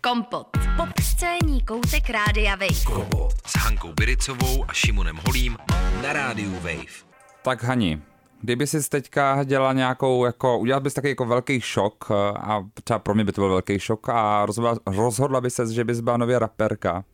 Kompot. 0.00 0.48
Pop 0.76 0.88
scéní 1.02 1.62
koutek 1.62 2.10
Rádia 2.10 2.56
Wave. 2.56 2.84
Kompot 2.86 3.32
s 3.46 3.58
Hankou 3.58 3.92
Biricovou 3.92 4.64
a 4.68 4.72
Šimonem 4.72 5.20
Holím 5.26 5.56
na 6.02 6.12
Rádiu 6.12 6.54
Wave. 6.54 7.12
Tak 7.42 7.64
Hani, 7.64 8.02
kdyby 8.42 8.66
jsi 8.66 8.88
teďka 8.88 9.44
dělala 9.44 9.72
nějakou, 9.72 10.24
jako, 10.24 10.58
udělal 10.58 10.80
bys 10.80 10.94
taky 10.94 11.08
jako 11.08 11.24
velký 11.24 11.60
šok 11.60 12.04
eh, 12.10 12.14
a 12.38 12.64
třeba 12.84 12.98
pro 12.98 13.14
mě 13.14 13.24
by 13.24 13.32
to 13.32 13.40
byl 13.40 13.50
velký 13.50 13.78
šok 13.78 14.08
a 14.08 14.46
rozhodla, 14.46 14.76
rozhodla 14.86 15.40
by 15.40 15.50
se, 15.50 15.72
že 15.72 15.84
bys 15.84 16.00
byla 16.00 16.16
nově 16.16 16.38
raperka, 16.38 17.04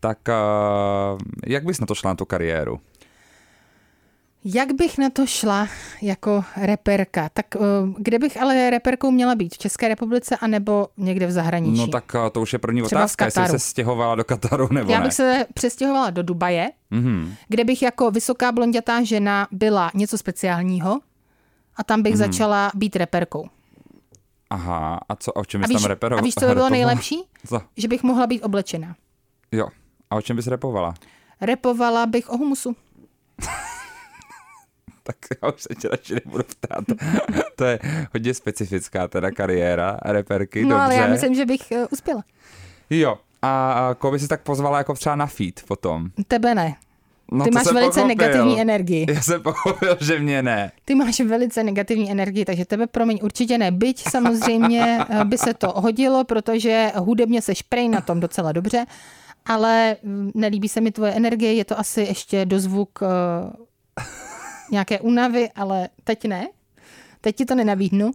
tak 0.00 0.18
uh, 0.28 1.18
jak 1.46 1.64
bys 1.64 1.80
na 1.80 1.86
to 1.86 1.94
šla 1.94 2.10
na 2.10 2.14
tu 2.14 2.24
kariéru? 2.24 2.80
Jak 4.44 4.72
bych 4.72 4.98
na 4.98 5.10
to 5.10 5.26
šla 5.26 5.68
jako 6.02 6.44
reperka? 6.56 7.28
Tak 7.28 7.46
uh, 7.56 7.62
kde 7.98 8.18
bych 8.18 8.40
ale 8.42 8.70
reperkou 8.70 9.10
měla 9.10 9.34
být? 9.34 9.54
V 9.54 9.58
České 9.58 9.88
republice 9.88 10.36
anebo 10.36 10.88
někde 10.96 11.26
v 11.26 11.30
zahraničí? 11.30 11.78
No 11.78 11.86
tak 11.86 12.12
uh, 12.14 12.28
to 12.30 12.40
už 12.40 12.52
je 12.52 12.58
první 12.58 12.82
Třeba 12.82 13.00
otázka, 13.00 13.24
jestli 13.24 13.48
se 13.48 13.58
stěhovala 13.58 14.14
do 14.14 14.24
Kataru 14.24 14.68
nebo 14.72 14.92
Já 14.92 14.98
ne. 14.98 15.04
bych 15.04 15.12
se 15.14 15.46
přestěhovala 15.54 16.10
do 16.10 16.22
Dubaje, 16.22 16.70
Mhm. 16.90 17.34
kde 17.48 17.64
bych 17.64 17.82
jako 17.82 18.10
vysoká 18.10 18.52
blondětá 18.52 19.02
žena 19.02 19.48
byla 19.50 19.90
něco 19.94 20.18
speciálního 20.18 21.00
a 21.76 21.84
tam 21.84 22.02
bych 22.02 22.16
začala 22.18 22.70
být 22.74 22.96
reperkou. 22.96 23.48
Aha, 24.50 25.00
a 25.08 25.16
co, 25.16 25.32
o 25.32 25.44
čem 25.44 25.64
A 25.64 25.66
bys 25.68 25.82
tam 25.82 25.88
reperovala? 25.90 26.20
a 26.20 26.24
víš, 26.24 26.34
co 26.34 26.46
by 26.46 26.54
bylo 26.54 26.70
nejlepší? 26.78 27.18
Co? 27.46 27.60
Že 27.76 27.88
bych 27.88 28.02
mohla 28.02 28.26
být 28.26 28.42
oblečena. 28.42 28.96
Jo, 29.52 29.68
a 30.10 30.16
o 30.16 30.22
čem 30.22 30.36
bys 30.36 30.46
repovala? 30.46 30.94
Repovala 31.40 32.06
bych 32.06 32.30
o 32.30 32.36
humusu. 32.36 32.76
Tak 35.08 35.16
já 35.42 35.48
už 35.52 35.62
se 35.62 35.74
tě 35.80 35.88
radši 35.88 36.14
nebudu 36.14 36.44
ptát. 36.44 36.84
to 37.56 37.64
je 37.64 37.78
hodně 38.12 38.34
specifická 38.34 39.08
teda 39.08 39.30
kariéra 39.30 39.98
reperky, 40.04 40.62
No 40.62 40.68
dobře. 40.68 40.82
ale 40.84 40.94
já 40.94 41.06
myslím, 41.06 41.34
že 41.34 41.46
bych 41.46 41.60
uh, 41.70 41.78
uspěla. 41.90 42.22
Jo, 42.90 43.18
a 43.42 43.90
koho 43.98 44.10
by 44.12 44.18
si 44.18 44.28
tak 44.28 44.40
pozvala 44.42 44.78
jako 44.78 44.94
třeba 44.94 45.16
na 45.16 45.26
feed 45.26 45.62
potom? 45.68 46.08
Tebe 46.28 46.54
ne. 46.54 46.76
No, 47.32 47.44
Ty 47.44 47.50
máš 47.50 47.64
velice 47.66 48.00
pochopil. 48.00 48.08
negativní 48.08 48.60
energii. 48.60 49.06
Já 49.14 49.20
jsem 49.22 49.42
pochopil, 49.42 49.96
že 50.00 50.18
mě 50.18 50.42
ne. 50.42 50.72
Ty 50.84 50.94
máš 50.94 51.20
velice 51.20 51.64
negativní 51.64 52.10
energii, 52.10 52.44
takže 52.44 52.64
tebe 52.64 52.86
promiň 52.86 53.18
určitě 53.22 53.58
ne. 53.58 53.70
Byť 53.72 54.04
samozřejmě 54.10 54.98
eh, 55.10 55.24
by 55.24 55.38
se 55.38 55.54
to 55.54 55.68
hodilo, 55.76 56.24
protože 56.24 56.92
hudebně 56.96 57.42
se 57.42 57.54
šprej 57.54 57.88
na 57.88 58.00
tom 58.00 58.20
docela 58.20 58.52
dobře, 58.52 58.86
ale 59.46 59.96
mm, 60.02 60.30
nelíbí 60.34 60.68
se 60.68 60.80
mi 60.80 60.90
tvoje 60.90 61.12
energie, 61.12 61.52
je 61.54 61.64
to 61.64 61.78
asi 61.78 62.00
ještě 62.00 62.46
dozvuk 62.46 62.98
uh, 63.02 63.08
nějaké 64.70 65.00
únavy, 65.00 65.50
ale 65.54 65.88
teď 66.04 66.24
ne. 66.24 66.48
Teď 67.20 67.36
ti 67.36 67.44
to 67.44 67.54
nenabídnu. 67.54 68.10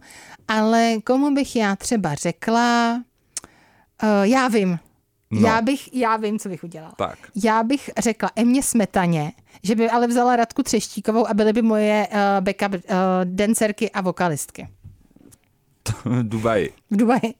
Ale 0.48 0.94
komu 1.04 1.34
bych 1.34 1.56
já 1.56 1.76
třeba 1.76 2.14
řekla, 2.14 2.94
uh, 4.02 4.08
já 4.22 4.48
vím. 4.48 4.78
No. 5.30 5.48
Já, 5.48 5.62
bych, 5.62 5.94
já 5.94 6.16
vím, 6.16 6.38
co 6.38 6.48
bych 6.48 6.64
udělala. 6.64 6.94
Tak. 6.96 7.18
Já 7.44 7.62
bych 7.62 7.90
řekla 7.98 8.30
Emě 8.36 8.62
Smetaně, 8.62 9.32
že 9.62 9.74
by 9.74 9.90
ale 9.90 10.06
vzala 10.06 10.36
Radku 10.36 10.62
Třeštíkovou 10.62 11.26
a 11.28 11.34
byly 11.34 11.52
by 11.52 11.62
moje 11.62 12.08
uh, 12.10 12.16
backup 12.40 12.72
uh, 12.74 12.80
dancerky 13.24 13.90
a 13.90 14.00
vokalistky. 14.00 14.68
Dubaji. 16.22 16.72
V 16.90 16.96
Dubaji. 16.96 17.34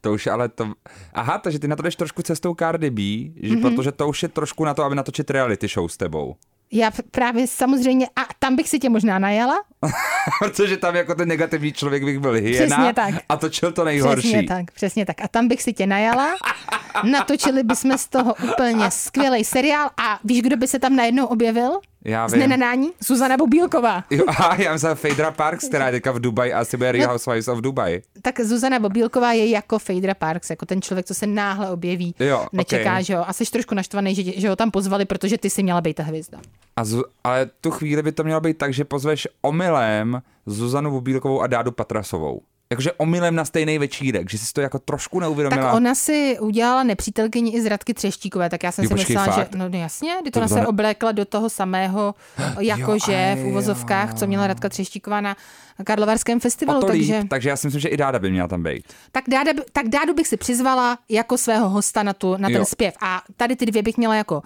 To 0.00 0.12
už 0.12 0.26
je 0.26 0.32
ale 0.32 0.48
to... 0.48 0.72
Aha, 1.14 1.38
takže 1.38 1.58
ty 1.58 1.68
na 1.68 1.76
to 1.76 1.82
jdeš 1.82 1.96
trošku 1.96 2.22
cestou 2.22 2.54
Cardi 2.54 2.90
B, 2.90 3.02
že 3.48 3.52
Mhm. 3.56 3.62
protože 3.62 3.92
to 3.92 4.08
už 4.08 4.22
je 4.22 4.28
trošku 4.28 4.64
na 4.64 4.74
to, 4.74 4.82
aby 4.82 4.94
natočit 4.94 5.30
reality 5.30 5.68
show 5.68 5.88
s 5.88 5.96
tebou. 5.96 6.36
Já 6.72 6.90
právě 7.10 7.46
samozřejmě, 7.46 8.06
a 8.16 8.20
tam 8.38 8.56
bych 8.56 8.68
si 8.68 8.78
tě 8.78 8.88
možná 8.88 9.18
najala. 9.18 9.54
protože 10.38 10.76
tam 10.76 10.96
jako 10.96 11.14
ten 11.14 11.28
negativní 11.28 11.72
člověk 11.72 12.04
bych 12.04 12.18
byl 12.18 12.32
hyena 12.32 12.76
Přesně 12.76 12.94
tak. 12.94 13.14
a 13.28 13.36
točil 13.36 13.72
to 13.72 13.84
nejhorší. 13.84 14.28
Přesně 14.28 14.42
tak, 14.48 14.70
přesně 14.70 15.06
tak. 15.06 15.16
A 15.24 15.28
tam 15.28 15.48
bych 15.48 15.62
si 15.62 15.72
tě 15.72 15.86
najala. 15.86 16.34
Natočili 17.10 17.62
bychom 17.62 17.98
z 17.98 18.08
toho 18.08 18.34
úplně 18.52 18.90
skvělý 18.90 19.44
seriál. 19.44 19.90
A 19.96 20.18
víš, 20.24 20.42
kdo 20.42 20.56
by 20.56 20.68
se 20.68 20.78
tam 20.78 20.96
najednou 20.96 21.26
objevil? 21.26 21.80
Já 22.06 22.26
vím. 22.26 22.38
nenadání? 22.40 22.90
Zuzana 23.06 23.36
Bobílková. 23.36 24.04
Jo, 24.10 24.24
aha, 24.28 24.54
já 24.58 24.72
myslím 24.72 24.96
Phaedra 24.96 25.30
Parks, 25.30 25.68
která 25.68 25.86
je 25.86 25.92
teďka 25.92 26.12
v 26.12 26.20
Dubaji 26.20 26.52
a 26.52 26.60
asi 26.60 26.76
bude 26.76 26.92
Real 26.92 27.06
No. 27.06 27.12
Housewives 27.12 27.48
of 27.48 27.58
Dubai. 27.60 28.02
Tak 28.22 28.40
Zuzana 28.40 28.78
Bobílková 28.78 29.32
je 29.32 29.46
jako 29.50 29.78
Phaedra 29.78 30.14
Parks, 30.14 30.50
jako 30.50 30.66
ten 30.66 30.82
člověk, 30.82 31.06
co 31.06 31.14
se 31.14 31.26
náhle 31.26 31.70
objeví. 31.70 32.14
Jo, 32.20 32.46
Nečeká, 32.52 32.92
okej. 32.92 33.04
že 33.04 33.12
jo. 33.12 33.24
A 33.26 33.32
jsi 33.32 33.44
trošku 33.44 33.74
naštvaný, 33.74 34.14
že, 34.14 34.40
že 34.40 34.48
ho 34.48 34.56
tam 34.56 34.70
pozvali, 34.70 35.04
protože 35.04 35.38
ty 35.38 35.50
si 35.50 35.62
měla 35.62 35.80
být 35.80 35.94
ta 35.94 36.02
hvězda. 36.02 36.38
A 36.76 36.84
zu, 36.84 37.04
ale 37.24 37.46
tu 37.60 37.70
chvíli 37.70 38.02
by 38.02 38.12
to 38.12 38.24
mělo 38.24 38.40
být 38.40 38.58
tak, 38.58 38.72
že 38.74 38.84
pozveš 38.84 39.28
omylem 39.42 40.22
Zuzanu 40.46 40.90
Bobílkovou 40.90 41.40
a 41.40 41.46
Dádu 41.46 41.72
Patrasovou. 41.72 42.40
Jakože 42.70 42.92
omylem 42.92 43.34
na 43.34 43.44
stejný 43.44 43.78
večírek, 43.78 44.30
že 44.30 44.38
jsi 44.38 44.52
to 44.52 44.60
jako 44.60 44.78
trošku 44.78 45.20
neuvědomila. 45.20 45.62
Tak 45.66 45.74
ona 45.76 45.94
si 45.94 46.36
udělala 46.40 46.82
nepřítelkyni 46.82 47.54
i 47.54 47.62
z 47.62 47.66
Radky 47.66 47.94
Třeštíkové, 47.94 48.50
tak 48.50 48.62
já 48.62 48.72
jsem 48.72 48.82
Jo, 48.84 48.88
si 48.88 48.94
počkej, 48.94 49.16
myslela, 49.16 49.36
fakt? 49.36 49.52
že 49.52 49.58
no 49.58 49.78
jasně, 49.78 50.14
kdy 50.22 50.30
To 50.30 50.38
ona 50.40 50.48
se 50.48 50.66
oblékla 50.66 51.12
do 51.12 51.24
toho 51.24 51.50
samého, 51.50 52.14
jakože 52.60 53.36
v 53.40 53.44
uvozovkách, 53.46 54.10
jo. 54.10 54.16
co 54.16 54.26
měla 54.26 54.46
Radka 54.46 54.68
Třeštíková 54.68 55.20
na 55.20 55.36
Karlovarském 55.84 56.36
o 56.36 56.40
festivalu, 56.40 56.80
to 56.80 56.86
takže 56.86 57.18
líp, 57.18 57.28
takže 57.30 57.48
já 57.48 57.56
si 57.56 57.66
myslím, 57.66 57.80
že 57.80 57.88
i 57.88 57.96
Dáda 57.96 58.18
by 58.18 58.30
měla 58.30 58.48
tam 58.48 58.62
být. 58.62 58.84
tak, 59.12 59.24
Dáda, 59.28 59.52
by- 59.52 59.62
tak 59.72 59.88
Dádu 59.88 60.14
bych 60.14 60.28
si 60.28 60.36
přizvala 60.36 60.98
jako 61.08 61.38
svého 61.38 61.68
hosta 61.68 62.02
na, 62.02 62.12
tu, 62.12 62.36
na 62.36 62.48
ten 62.48 62.56
Jo. 62.56 62.64
zpěv 62.64 62.94
a 63.00 63.22
tady 63.36 63.56
ty 63.56 63.66
dvě 63.66 63.82
bych 63.82 63.96
měla 63.96 64.14
jako 64.14 64.34
uh, 64.36 64.42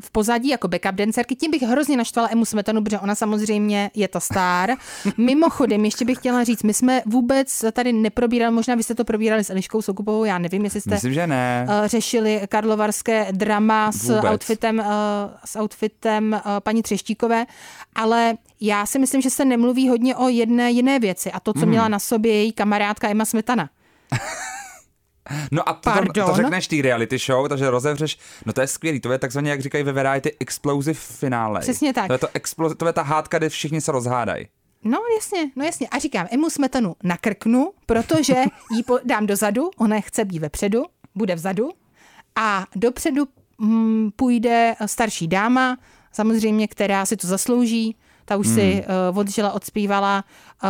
v 0.00 0.10
pozadí, 0.10 0.48
jako 0.48 0.68
backup 0.68 0.94
dancerky, 0.94 1.36
tím 1.36 1.50
bych 1.50 1.62
hrozně 1.62 1.96
naštvala 1.96 2.28
Emu 2.32 2.44
Smetanu, 2.44 2.84
protože 2.84 2.98
ona 2.98 3.14
samozřejmě 3.14 3.90
je 3.94 4.08
ta 4.08 4.20
star. 4.20 4.70
Mimochodem, 5.16 5.84
ještě 5.84 6.04
bych 6.04 6.18
chtěla 6.18 6.44
říct, 6.44 6.62
my 6.62 6.74
jsme 6.74 7.02
vůbec 7.06 7.64
tady 7.72 7.92
neprobírali, 7.92 8.54
možná 8.54 8.76
byste 8.76 8.94
to 8.94 9.04
probírali 9.04 9.44
s 9.44 9.50
Eliškou 9.50 9.82
Soukupovou, 9.82 10.24
já 10.24 10.38
nevím, 10.38 10.64
jestli 10.64 10.80
jste 10.80 10.90
Myslím, 10.90 11.14
že 11.14 11.26
ne. 11.26 11.66
uh, 11.68 11.86
řešili 11.86 12.40
karlovarské 12.48 13.26
drama 13.32 13.92
s 13.92 14.02
Vůbec. 14.08 14.32
outfitem, 14.32 14.78
uh, 14.78 14.84
s 15.44 15.58
outfitem 15.58 16.32
uh, 16.46 16.52
paní 16.60 16.82
Třeštíkové, 16.82 17.46
ale 17.94 18.34
já 18.66 18.86
si 18.86 18.98
myslím, 18.98 19.22
že 19.22 19.30
se 19.30 19.44
nemluví 19.44 19.88
hodně 19.88 20.16
o 20.16 20.28
jedné 20.28 20.70
jiné 20.70 20.98
věci 20.98 21.32
a 21.32 21.40
to, 21.40 21.52
co 21.52 21.60
Hmm. 21.60 21.68
měla 21.68 21.88
na 21.88 21.98
sobě 21.98 22.32
její 22.32 22.52
kamarádka 22.52 23.08
Emma 23.08 23.24
Smetana. 23.24 23.70
No 25.50 25.68
a 25.68 25.72
to, 25.72 25.80
Pardon? 25.90 26.26
to 26.26 26.34
řekneš 26.34 26.68
té 26.68 26.82
reality 26.82 27.18
show, 27.18 27.48
takže 27.48 27.70
rozevřeš, 27.70 28.18
no 28.46 28.52
to 28.52 28.60
je 28.60 28.66
skvělý, 28.66 29.00
to 29.00 29.12
je 29.12 29.18
takzvaně, 29.18 29.50
jak 29.50 29.60
říkají 29.60 29.84
ve 29.84 29.92
variety, 29.92 30.36
explosive 30.40 30.94
finále. 30.94 31.60
Přesně 31.60 31.92
tak. 31.92 32.06
To 32.06 32.12
je, 32.12 32.18
to, 32.18 32.28
explo, 32.34 32.74
to 32.74 32.86
je 32.86 32.92
ta 32.92 33.02
hádka, 33.02 33.38
kde 33.38 33.48
všichni 33.48 33.80
se 33.80 33.92
rozhádají. 33.92 34.46
No 34.82 34.98
jasně, 35.16 35.50
no 35.56 35.64
jasně. 35.64 35.88
A 35.88 35.98
říkám, 35.98 36.26
Emu 36.30 36.50
Smetanu 36.50 36.94
nakrknu, 37.02 37.72
protože 37.86 38.34
jí 38.76 38.82
po, 38.82 38.98
dám 39.04 39.26
dozadu, 39.26 39.70
ona 39.76 40.00
chce 40.00 40.24
být 40.24 40.38
vepředu, 40.38 40.84
bude 41.14 41.34
vzadu 41.34 41.70
a 42.36 42.66
dopředu 42.76 43.24
mm, 43.58 44.10
půjde 44.16 44.74
starší 44.86 45.28
dáma, 45.28 45.78
samozřejmě, 46.12 46.68
která 46.68 47.06
si 47.06 47.16
to 47.16 47.26
zaslouží, 47.26 47.96
ta 48.24 48.36
už 48.36 48.46
hmm. 48.46 48.54
si 48.54 48.84
uh, 49.12 49.18
odžila, 49.18 49.52
odspívala 49.52 50.24
uh, 50.64 50.68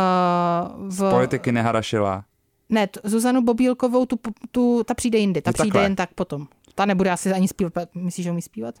v... 0.89 1.09
Politiky 1.09 1.51
neharašila. 1.51 2.23
Ne, 2.69 2.87
t- 2.87 2.99
Zuzanu 3.03 3.41
Bobílkovou, 3.41 4.05
tu, 4.05 4.19
tu, 4.51 4.83
ta 4.83 4.93
přijde 4.93 5.17
jindy, 5.17 5.41
ta 5.41 5.49
Jo, 5.49 5.53
přijde 5.53 5.67
takhle. 5.69 5.83
jen 5.83 5.95
tak 5.95 6.09
potom. 6.15 6.47
Ta 6.75 6.85
nebude 6.85 7.11
asi 7.11 7.33
ani 7.33 7.47
zpívat, 7.47 7.73
myslíš, 7.95 8.23
že 8.23 8.31
umí 8.31 8.41
zpívat? 8.41 8.75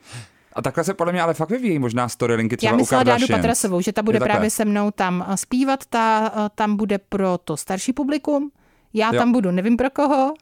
A 0.53 0.61
takhle 0.61 0.83
se 0.83 0.93
podle 0.93 1.13
mě 1.13 1.21
ale 1.21 1.33
fakt 1.33 1.49
vyvíjí 1.49 1.79
možná 1.79 2.09
storylinky 2.09 2.57
třeba 2.57 2.71
Já 2.71 2.77
myslela 2.77 3.03
Dádu. 3.03 3.27
Patrasovou, 3.27 3.81
že 3.81 3.93
ta 3.93 4.01
bude 4.01 4.15
Je 4.15 4.19
právě 4.19 4.49
se 4.49 4.65
mnou 4.65 4.91
tam 4.91 5.25
eh, 5.29 5.37
zpívat, 5.37 5.85
ta 5.85 6.31
eh, 6.35 6.49
tam 6.55 6.75
bude 6.75 6.97
pro 6.97 7.37
to 7.37 7.57
starší 7.57 7.93
publikum, 7.93 8.51
já 8.93 9.13
Jo. 9.13 9.19
tam 9.19 9.31
budu 9.31 9.51
nevím 9.51 9.77
pro 9.77 9.89
koho, 9.89 10.33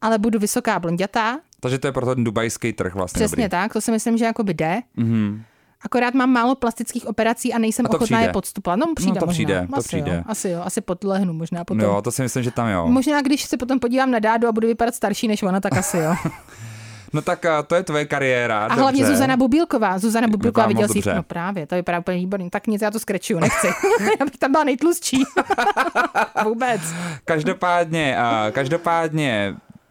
ale 0.00 0.18
budu 0.18 0.38
vysoká 0.38 0.78
blondětá, 0.78 1.38
Takže 1.60 1.78
to 1.78 1.86
je 1.86 1.92
pro 1.92 2.06
ten 2.06 2.24
dubajský 2.24 2.72
trh 2.72 2.94
vlastně 2.94 3.18
přesně 3.18 3.44
dobrý. 3.44 3.50
tak, 3.50 3.72
to 3.72 3.80
si 3.80 3.90
myslím, 3.90 4.18
že 4.18 4.24
jakoby 4.24 4.54
jde. 4.54 4.80
Mhm. 4.96 5.42
Akorát 5.86 6.14
mám 6.14 6.30
málo 6.30 6.54
plastických 6.54 7.06
operací 7.06 7.54
a 7.54 7.58
nejsem 7.58 7.86
A 7.86 7.88
ochotná 7.88 8.04
přijde. 8.04 8.22
je 8.22 8.32
podstupovat. 8.32 8.76
No 8.76 8.86
přijde 8.94 9.12
No, 9.14 9.20
to 9.20 9.26
možná. 9.26 9.32
přijde, 9.32 9.66
to 9.70 9.76
asi 9.76 9.88
přijde. 9.88 10.14
Jo, 10.16 10.22
asi 10.26 10.48
jo, 10.48 10.60
asi 10.64 10.80
podlehnu 10.80 11.32
možná 11.32 11.64
potom. 11.64 11.80
Jo, 11.80 12.02
to 12.02 12.12
si 12.12 12.22
myslím, 12.22 12.42
že 12.42 12.50
tam 12.50 12.68
jo. 12.68 12.86
Možná 12.88 13.22
když 13.22 13.42
se 13.44 13.56
potom 13.56 13.78
podívám 13.78 14.10
na 14.10 14.18
Dádu 14.18 14.48
a 14.48 14.52
budu 14.52 14.68
vypadat 14.68 14.94
starší 14.94 15.28
než 15.28 15.42
ona, 15.42 15.60
tak 15.60 15.72
asi 15.76 15.98
jo. 15.98 16.14
No 17.12 17.22
tak 17.22 17.44
a 17.44 17.62
to 17.62 17.74
je 17.74 17.82
tvoje 17.82 18.04
kariéra, 18.04 18.66
A 18.66 18.74
hlavně 18.74 19.00
dobře. 19.02 19.14
Zuzana 19.14 19.36
Bubílková. 19.36 19.98
Zuzana 19.98 20.28
Bubílková 20.28 20.66
viděl 20.66 20.88
si, 20.88 21.00
no 21.16 21.22
právě, 21.22 21.66
to 21.66 21.74
vypadá 21.74 21.98
úplně 21.98 22.18
výborně. 22.18 22.50
Tak 22.50 22.66
nic, 22.66 22.82
já 22.82 22.90
to 22.90 22.98
skrečuju, 22.98 23.38
nechci. 23.38 23.66
já 24.20 24.24
bych 24.26 24.36
tam 24.38 24.52
byla 24.52 24.64
nejtlustší. 24.64 25.22
Vůbec. 26.44 26.80
Každopádně, 27.24 28.18
a 28.18 28.50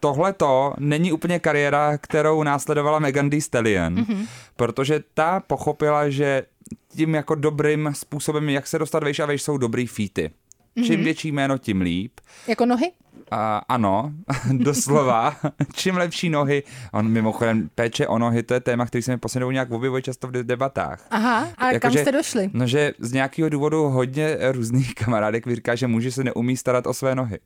tohleto 0.00 0.74
není 0.78 1.12
úplně 1.12 1.38
kariéra, 1.38 1.98
kterou 1.98 2.42
následovala 2.42 2.98
Megan 2.98 3.30
Thee 3.30 3.40
Stallion, 3.40 3.92
Mhm. 3.92 4.04
mm-hmm. 4.04 4.26
protože 4.56 5.00
ta 5.14 5.40
pochopila, 5.40 6.08
že 6.08 6.42
tím 6.88 7.14
jako 7.14 7.34
dobrým 7.34 7.90
způsobem, 7.94 8.48
jak 8.48 8.66
se 8.66 8.78
dostat 8.78 9.02
vejš 9.02 9.18
a 9.20 9.26
vejš, 9.26 9.42
jsou 9.42 9.58
dobrý 9.58 9.86
featy. 9.86 10.30
Mhm. 10.76 10.86
Čím 10.86 11.04
větší 11.04 11.32
jméno, 11.32 11.58
tím 11.58 11.80
líp. 11.80 12.12
Jako 12.48 12.66
nohy? 12.66 12.92
A, 13.30 13.62
ano, 13.68 14.12
doslova. 14.52 15.36
Čím 15.74 15.96
lepší 15.96 16.28
nohy. 16.30 16.62
On 16.92 17.08
mimochodem 17.08 17.70
péče 17.74 18.06
o 18.06 18.18
nohy, 18.18 18.42
to 18.42 18.54
je 18.54 18.60
téma, 18.60 18.86
který 18.86 19.02
se 19.02 19.10
mi 19.10 19.18
poslednou 19.18 19.50
nějak 19.50 19.70
objevuje 19.70 20.02
často 20.02 20.26
v 20.28 20.30
debatách. 20.30 21.06
Aha, 21.10 21.48
a 21.58 21.66
Jako, 21.66 21.80
kam 21.82 21.92
že- 21.92 22.02
jste 22.02 22.12
došli? 22.12 22.50
No, 22.52 22.66
že 22.66 22.92
z 22.98 23.12
nějakého 23.12 23.48
důvodu 23.48 23.82
hodně 23.88 24.36
různých 24.52 24.94
kamarádek 25.04 25.46
říká, 25.54 25.74
že 25.74 25.86
muži 25.86 26.12
se 26.12 26.24
neumí 26.24 26.56
starat 26.56 26.86
o 26.86 26.94
své 26.94 27.14
nohy. 27.14 27.38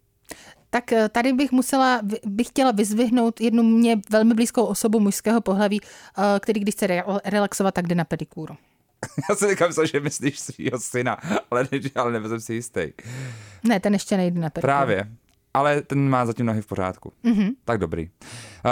Tak 0.70 0.92
eh, 0.92 1.08
tady 1.08 1.32
bych 1.32 1.52
musela, 1.52 2.00
bych 2.26 2.46
chtěla 2.46 2.70
vyzvihnout 2.70 3.40
jednu 3.40 3.62
mě 3.62 4.00
velmi 4.10 4.34
blízkou 4.34 4.64
osobu 4.64 5.00
mužského 5.00 5.40
pohlaví, 5.40 5.80
eh, 6.18 6.40
který 6.40 6.60
když 6.60 6.74
chce 6.74 6.86
re- 6.86 7.04
relaxovat, 7.24 7.74
tak 7.74 7.86
jde 7.86 7.94
na 7.94 8.04
pedikúru. 8.04 8.56
Já 9.30 9.36
si 9.36 9.48
říkám, 9.50 9.72
že 9.92 10.00
myslíš 10.00 10.40
svého 10.40 10.78
syna, 10.78 11.16
ale, 11.50 11.68
ne, 11.72 11.78
ale 11.94 12.12
nebyl 12.12 12.40
si 12.40 12.54
jistý. 12.54 12.80
Ne, 13.64 13.80
ten 13.80 13.92
ještě 13.92 14.16
nejde 14.16 14.40
na 14.40 14.50
pedikúru. 14.50 14.68
Právě. 14.68 15.08
Ale 15.54 15.82
ten 15.82 16.08
má 16.08 16.26
zatím 16.26 16.46
nohy 16.46 16.62
v 16.62 16.66
pořádku. 16.66 17.12
Mm-hmm. 17.24 17.50
Tak 17.64 17.78
dobrý. 17.78 18.02
Uh, 18.04 18.70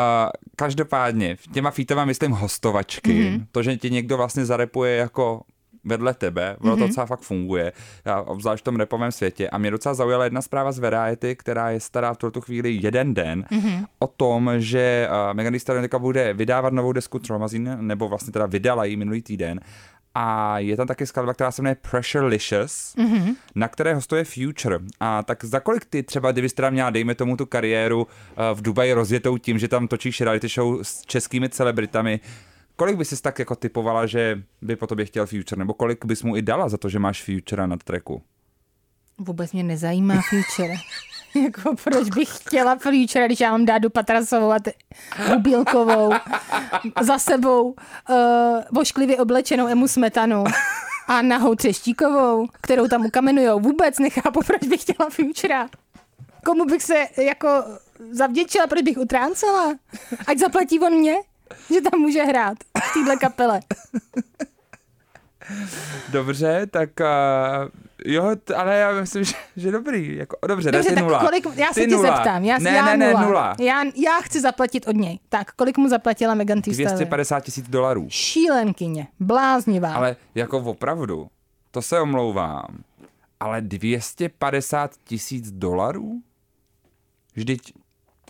každopádně, 0.57 1.37
těma 1.53 1.71
fítama 1.71 2.05
myslím 2.05 2.33
hostovačky. 2.33 3.11
Mm-hmm. 3.11 3.47
To, 3.53 3.63
že 3.63 3.77
ti 3.77 3.91
někdo 3.91 4.17
vlastně 4.17 4.45
zarepuje 4.45 4.97
jako 4.97 5.43
vedle 5.85 6.14
tebe, 6.14 6.57
ono 6.61 6.73
mm-hmm. 6.73 6.79
to 6.79 6.87
docela 6.87 7.07
fakt 7.07 7.21
funguje, 7.21 7.73
a 8.05 8.23
obzvlášť 8.23 8.62
v 8.62 8.64
tom 8.64 8.77
repovém 8.77 9.12
světě. 9.12 9.51
A 9.51 9.59
mě 9.59 9.71
docela 9.71 9.95
zaujala 9.95 10.25
jedna 10.25 10.43
zpráva 10.43 10.73
z 10.73 10.79
Variety, 10.79 11.37
která 11.37 11.71
je 11.71 11.81
stará 11.81 12.14
v 12.14 12.17
tuto 12.17 12.41
chvíli 12.41 12.79
jeden 12.83 13.14
den, 13.14 13.45
mm-hmm. 13.51 13.87
o 13.99 14.07
tom, 14.07 14.51
že 14.59 15.09
uh, 15.11 15.35
Megan 15.35 15.53
Thee 15.53 15.61
Stallion 15.61 15.88
bude 15.99 16.35
vydávat 16.35 16.73
novou 16.73 16.93
desku 16.93 17.19
Tromazine, 17.19 17.77
nebo 17.81 18.09
vlastně 18.09 18.33
teda 18.33 18.47
vydala 18.47 18.85
ji 18.85 18.97
minulý 18.97 19.23
týden 19.23 19.61
a 20.14 20.59
je 20.59 20.77
tam 20.77 20.87
taky 20.87 21.07
skladba, 21.07 21.35
která 21.35 21.51
se 21.51 21.62
jmenuje 21.62 21.77
Pressurelicious, 21.91 22.95
mm-hmm. 22.99 23.37
na 23.55 23.69
které 23.69 23.95
hostuje 23.95 24.25
Future. 24.25 24.79
A 25.01 25.23
tak 25.23 25.45
za 25.45 25.61
kolik 25.61 25.85
ty 25.85 26.03
třeba, 26.03 26.33
kdybyste 26.33 26.57
teda 26.57 26.71
měla, 26.71 26.91
dejme 26.91 27.14
tomu 27.14 27.37
tu 27.37 27.47
kariéru 27.47 28.03
uh, 28.03 28.07
v 28.55 28.62
Dubaji 28.62 28.93
rozjetou 28.93 29.38
tím, 29.38 29.59
že 29.59 29.69
tam 29.69 29.88
točíš 29.88 30.21
reality 30.21 30.49
show 30.49 30.79
s 30.83 31.03
českými 31.07 31.49
celebritami, 31.49 32.21
kolik 32.79 32.97
by 32.97 33.05
si 33.05 33.23
tak 33.23 33.38
jako 33.38 33.55
typovala, 33.55 34.07
že 34.07 34.43
by 34.62 34.77
po 34.77 34.87
tobě 34.87 35.05
chtěl 35.05 35.27
Future, 35.27 35.59
nebo 35.59 35.75
kolik 35.75 36.05
bys 36.05 36.23
mu 36.23 36.37
i 36.37 36.43
dala 36.43 36.69
za 36.69 36.77
to, 36.77 36.88
že 36.88 36.99
máš 36.99 37.23
Future 37.23 37.67
na 37.67 37.77
tracku? 37.77 38.23
Vůbec 39.19 39.53
mě 39.53 39.62
nezajímá 39.62 40.14
Future. 40.31 40.75
jako 41.45 41.75
proč 41.85 42.09
bych 42.09 42.29
chtěla 42.29 42.77
Future, 42.77 43.27
když 43.27 43.41
já 43.41 43.51
mám 43.51 43.64
dát 43.64 43.79
do 43.79 43.91
Patrasovou 43.91 44.53
a 44.53 44.59
Bubílkovou 45.29 46.11
za 47.01 47.19
sebou 47.19 47.71
uh, 47.71 48.17
vošklivě 48.73 49.19
oblečenou 49.19 49.67
Emu 49.67 49.88
Smetanu 49.88 50.45
a 51.07 51.23
nahou 51.23 51.55
Třeštíkovou, 51.55 52.47
kterou 52.61 52.88
tam 52.88 53.07
ukamenujou. 53.07 53.61
Vůbec 53.61 53.99
nechápu, 53.99 54.41
proč 54.47 54.62
bych 54.69 54.81
chtěla 54.83 55.11
Futura. 55.11 55.69
Komu 56.45 56.64
bych 56.64 56.83
se 56.83 57.07
jako 57.17 57.49
zavděčila, 58.11 58.67
proč 58.67 58.83
bych 58.83 58.99
utráncela? 58.99 59.75
Ať 60.27 60.38
zaplatí 60.38 60.81
on 60.81 60.95
mě, 60.95 61.14
že 61.75 61.81
tam 61.81 62.01
může 62.01 62.23
hrát 62.23 62.59
v 62.88 62.92
téhle 62.92 63.16
kapele. 63.16 63.61
Dobře, 66.09 66.66
tak 66.66 66.90
uh, 67.01 67.68
jo, 68.05 68.37
ale 68.57 68.77
já 68.77 68.92
myslím, 68.92 69.24
že, 69.24 69.35
že 69.57 69.72
dobrý. 69.72 70.16
Jako, 70.16 70.37
dobře, 70.46 70.72
dobře 70.72 70.94
tak 70.94 71.05
nula. 71.05 71.20
Kolik, 71.20 71.46
já 71.55 71.66
se 71.72 71.81
ty 71.81 71.87
tě 71.87 71.96
nula. 71.96 72.16
zeptám. 72.16 72.44
Já, 72.44 72.59
ne, 72.59 72.70
já 72.70 72.85
ne, 72.85 72.96
ne, 72.96 73.09
nula. 73.09 73.22
nula. 73.24 73.57
Já, 73.61 73.85
já 73.96 74.20
chci 74.22 74.40
zaplatit 74.40 74.88
od 74.88 74.96
něj. 74.96 75.18
Tak, 75.29 75.53
kolik 75.53 75.79
mu 75.79 75.88
zaplatila 75.88 76.35
Megan 76.35 76.62
Thee 76.62 76.74
Stallion? 76.74 76.96
250 76.96 77.40
tisíc 77.40 77.68
dolarů. 77.68 78.07
Šílenkyně, 78.11 79.07
bláznivá. 79.20 79.94
Ale 79.94 80.16
jako 80.35 80.59
opravdu, 80.59 81.29
to 81.70 81.83
se 81.83 82.01
omlouvám, 82.01 82.79
ale 83.40 83.61
250 83.61 84.90
tisíc 85.05 85.51
dolarů? 85.51 86.22
Vždyť 87.35 87.72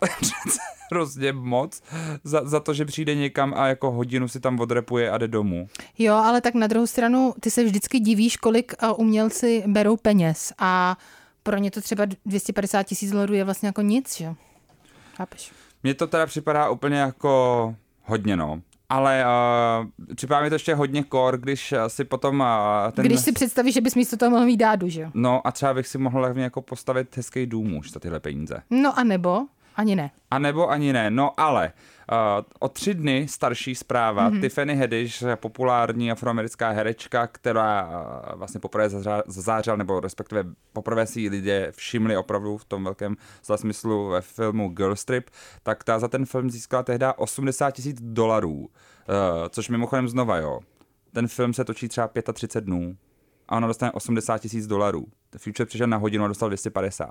hrozně 0.91 1.33
moc 1.33 1.81
za, 2.23 2.41
za 2.45 2.59
to, 2.59 2.73
že 2.73 2.85
přijde 2.85 3.15
někam 3.15 3.53
a 3.57 3.67
jako 3.67 3.91
hodinu 3.91 4.27
si 4.27 4.39
tam 4.39 4.59
odrepuje 4.59 5.11
a 5.11 5.17
jde 5.17 5.27
domů. 5.27 5.67
Jo, 5.97 6.13
ale 6.13 6.41
tak 6.41 6.53
na 6.53 6.67
druhou 6.67 6.87
stranu 6.87 7.33
ty 7.39 7.51
se 7.51 7.63
vždycky 7.63 7.99
divíš, 7.99 8.37
kolik 8.37 8.73
uh, 8.83 8.99
umělci 8.99 9.63
berou 9.67 9.97
peněz 9.97 10.53
a 10.57 10.97
pro 11.43 11.57
ně 11.57 11.71
to 11.71 11.81
třeba 11.81 12.05
250 12.25 12.83
tisíc 12.83 13.11
dolarů 13.11 13.33
je 13.33 13.43
vlastně 13.43 13.67
jako 13.67 13.81
nic, 13.81 14.17
že? 14.17 14.35
Chápeš? 15.15 15.51
Mně 15.83 15.93
to 15.93 16.07
teda 16.07 16.25
připadá 16.25 16.69
úplně 16.69 16.97
jako 16.97 17.75
hodně, 18.03 18.37
no. 18.37 18.61
Ale 18.89 19.25
uh, 19.25 20.15
připadá 20.15 20.41
mi 20.41 20.49
to 20.49 20.55
ještě 20.55 20.75
hodně 20.75 21.03
kor, 21.03 21.37
když 21.37 21.73
si 21.87 22.03
potom 22.03 22.39
uh, 22.39 22.91
ten... 22.91 23.05
Když 23.05 23.19
si 23.19 23.31
představíš, 23.31 23.73
že 23.73 23.81
bys 23.81 23.95
místo 23.95 24.17
toho 24.17 24.31
mohl 24.31 24.45
mít 24.45 24.57
dádu, 24.57 24.89
že 24.89 25.01
jo? 25.01 25.09
No 25.13 25.47
a 25.47 25.51
třeba 25.51 25.73
bych 25.73 25.87
si 25.87 25.97
mohl 25.97 26.19
hlavně 26.19 26.43
jako 26.43 26.61
postavit 26.61 27.17
hezký 27.17 27.45
dům 27.45 27.77
už 27.77 27.91
za 27.91 27.99
tyhle 27.99 28.19
peníze. 28.19 28.61
No 28.69 28.99
a 28.99 29.03
nebo 29.03 29.41
ani 29.79 29.95
ne. 29.95 30.11
A 30.31 30.39
nebo 30.39 30.69
ani 30.69 30.93
ne, 30.93 31.11
no 31.11 31.39
ale 31.39 31.73
uh, 32.11 32.17
o 32.59 32.69
tři 32.69 32.93
dny 32.93 33.27
starší 33.27 33.75
zpráva, 33.75 34.29
mm-hmm. 34.29 34.41
Tiffany 34.41 34.75
Haddish, 34.75 35.23
populární 35.35 36.11
afroamerická 36.11 36.69
herečka, 36.69 37.27
která 37.27 37.89
uh, 37.89 38.39
vlastně 38.39 38.59
poprvé 38.59 38.89
zazářila, 39.25 39.75
nebo 39.75 39.99
respektive 39.99 40.43
poprvé 40.73 41.05
si 41.05 41.21
ji 41.21 41.29
lidé 41.29 41.71
všimli 41.71 42.17
opravdu 42.17 42.57
v 42.57 42.65
tom 42.65 42.83
velkém 42.83 43.15
smyslu 43.55 44.09
ve 44.09 44.21
filmu 44.21 44.69
Girl 44.69 44.95
Strip, 44.95 45.29
tak 45.63 45.83
ta 45.83 45.99
za 45.99 46.07
ten 46.07 46.25
film 46.25 46.49
získala 46.49 46.83
tehdy 46.83 47.05
80 47.15 47.71
tisíc 47.71 48.01
dolarů, 48.01 48.57
uh, 48.57 48.67
což 49.49 49.69
mimochodem 49.69 50.07
znova, 50.07 50.37
jo. 50.37 50.59
Ten 51.13 51.27
film 51.27 51.53
se 51.53 51.65
točí 51.65 51.87
třeba 51.87 52.09
35 52.33 52.65
dnů 52.65 52.97
a 53.49 53.57
ona 53.57 53.67
dostane 53.67 53.91
80 53.91 54.37
tisíc 54.37 54.67
dolarů. 54.67 55.05
Future 55.37 55.65
přišel 55.65 55.87
na 55.87 55.97
hodinu 55.97 56.25
a 56.25 56.27
dostal 56.27 56.49
250. 56.49 57.09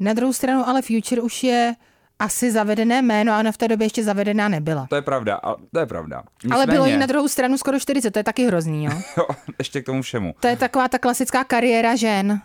Na 0.00 0.12
druhou 0.12 0.32
stranu 0.32 0.68
ale 0.68 0.82
Future 0.82 1.22
už 1.22 1.42
je 1.42 1.74
asi 2.18 2.52
zavedené 2.52 3.02
jméno 3.02 3.32
a 3.32 3.38
ona 3.38 3.52
v 3.52 3.56
té 3.56 3.68
době 3.68 3.84
ještě 3.84 4.04
zavedená 4.04 4.48
nebyla. 4.48 4.86
To 4.88 4.96
je 4.96 5.02
pravda, 5.02 5.40
to 5.72 5.78
je 5.78 5.86
pravda. 5.86 6.22
Nicméně... 6.44 6.54
Ale 6.54 6.66
bylo 6.66 6.86
jí 6.86 6.96
na 6.96 7.06
druhou 7.06 7.28
stranu 7.28 7.58
skoro 7.58 7.80
40, 7.80 8.10
to 8.10 8.18
je 8.18 8.24
taky 8.24 8.46
hrozný, 8.46 8.84
jo? 8.84 8.92
jo, 9.16 9.26
ještě 9.58 9.82
k 9.82 9.86
tomu 9.86 10.02
všemu. 10.02 10.34
To 10.40 10.48
je 10.48 10.56
taková 10.56 10.88
ta 10.88 10.98
klasická 10.98 11.44
kariéra 11.44 11.96
žen. 11.96 12.28
Hmm. 12.28 12.40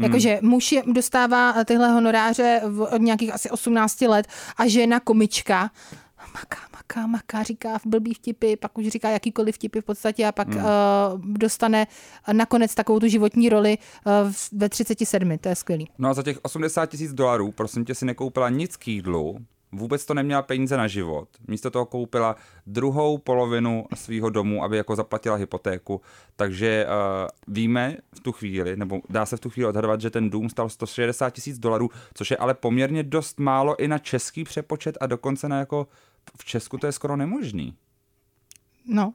Jakože 0.00 0.38
muž 0.42 0.72
je, 0.72 0.82
dostává 0.86 1.64
tyhle 1.64 1.88
honoráře 1.88 2.60
od 2.90 3.00
nějakých 3.00 3.34
asi 3.34 3.50
18 3.50 4.00
let 4.00 4.26
a 4.56 4.68
žena 4.68 5.00
komička 5.00 5.70
maká, 6.34 6.58
maká, 6.86 7.06
maká, 7.06 7.42
říká 7.42 7.78
v 7.78 7.86
blbý 7.86 8.14
vtipy, 8.14 8.56
pak 8.56 8.78
už 8.78 8.88
říká 8.88 9.10
jakýkoliv 9.10 9.54
vtipy 9.54 9.80
v 9.80 9.84
podstatě 9.84 10.26
a 10.26 10.32
pak 10.32 10.48
hmm. 10.48 10.64
uh, 10.64 10.70
dostane 11.20 11.86
nakonec 12.32 12.74
takovou 12.74 13.00
tu 13.00 13.08
životní 13.08 13.48
roli 13.48 13.78
uh, 14.06 14.32
ve 14.52 14.68
37. 14.68 15.38
To 15.38 15.48
je 15.48 15.54
skvělý. 15.54 15.88
No 15.98 16.08
a 16.08 16.14
za 16.14 16.22
těch 16.22 16.38
80 16.42 16.86
tisíc 16.86 17.12
dolarů, 17.12 17.52
prosím 17.52 17.84
tě, 17.84 17.94
si 17.94 18.04
nekoupila 18.04 18.48
nic 18.48 18.76
k 18.76 18.88
jídlu, 18.88 19.38
vůbec 19.72 20.04
to 20.04 20.14
neměla 20.14 20.42
peníze 20.42 20.76
na 20.76 20.86
život. 20.86 21.28
Místo 21.48 21.70
toho 21.70 21.86
koupila 21.86 22.36
druhou 22.66 23.18
polovinu 23.18 23.86
svého 23.94 24.30
domu, 24.30 24.64
aby 24.64 24.76
jako 24.76 24.96
zaplatila 24.96 25.36
hypotéku. 25.36 26.00
Takže 26.36 26.86
uh, 26.86 27.54
víme 27.54 27.96
v 28.14 28.20
tu 28.20 28.32
chvíli, 28.32 28.76
nebo 28.76 29.00
dá 29.10 29.26
se 29.26 29.36
v 29.36 29.40
tu 29.40 29.50
chvíli 29.50 29.68
odhadovat, 29.68 30.00
že 30.00 30.10
ten 30.10 30.30
dům 30.30 30.48
stal 30.48 30.68
160 30.68 31.30
tisíc 31.30 31.58
dolarů, 31.58 31.90
což 32.14 32.30
je 32.30 32.36
ale 32.36 32.54
poměrně 32.54 33.02
dost 33.02 33.40
málo 33.40 33.80
i 33.80 33.88
na 33.88 33.98
český 33.98 34.44
přepočet 34.44 34.98
a 35.00 35.06
dokonce 35.06 35.48
na 35.48 35.58
jako 35.58 35.86
v 36.38 36.44
Česku 36.44 36.78
to 36.78 36.86
je 36.86 36.92
skoro 36.92 37.16
nemožný. 37.16 37.74
No, 38.86 39.12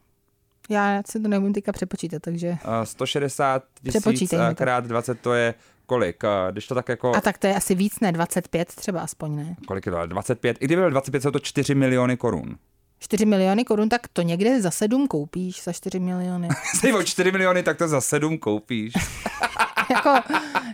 já 0.70 1.02
si 1.06 1.20
to 1.20 1.28
neumím 1.28 1.54
teďka 1.54 1.72
přepočítat, 1.72 2.22
takže... 2.22 2.50
Uh, 2.50 2.58
160 2.84 3.64
tisíc 3.92 4.34
krát 4.56 4.86
20 4.86 5.20
to 5.22 5.34
je 5.34 5.54
kolik? 5.86 6.24
Když 6.52 6.68
to 6.68 6.76
tak 6.76 6.90
jako... 6.90 7.16
A 7.16 7.22
tak 7.22 7.38
to 7.38 7.48
je 7.48 7.56
asi 7.56 7.76
víc, 7.76 8.00
ne? 8.00 8.12
25 8.12 8.68
třeba 8.68 9.02
aspoň, 9.02 9.36
ne? 9.36 9.56
Kolik 9.68 9.86
je 9.86 9.92
to? 9.92 10.06
25? 10.06 10.58
I 10.60 10.66
kdyby 10.66 10.82
byl 10.82 10.90
25, 10.90 11.24
jsou 11.24 11.32
to 11.32 11.40
4 11.40 11.76
miliony 11.76 12.18
korun. 12.18 12.58
4 13.00 13.26
miliony 13.26 13.66
korun, 13.66 13.90
tak 13.90 14.08
to 14.08 14.22
někde 14.22 14.62
za 14.62 14.72
7 14.72 15.08
koupíš, 15.08 15.64
za 15.64 15.74
4 15.74 16.00
miliony. 16.00 16.48
Jsi 16.76 16.94
o 16.94 17.04
4 17.04 17.32
miliony, 17.32 17.64
tak 17.64 17.78
to 17.78 17.88
za 17.88 18.02
7 18.02 18.38
koupíš. 18.38 18.94
jako, 19.92 20.14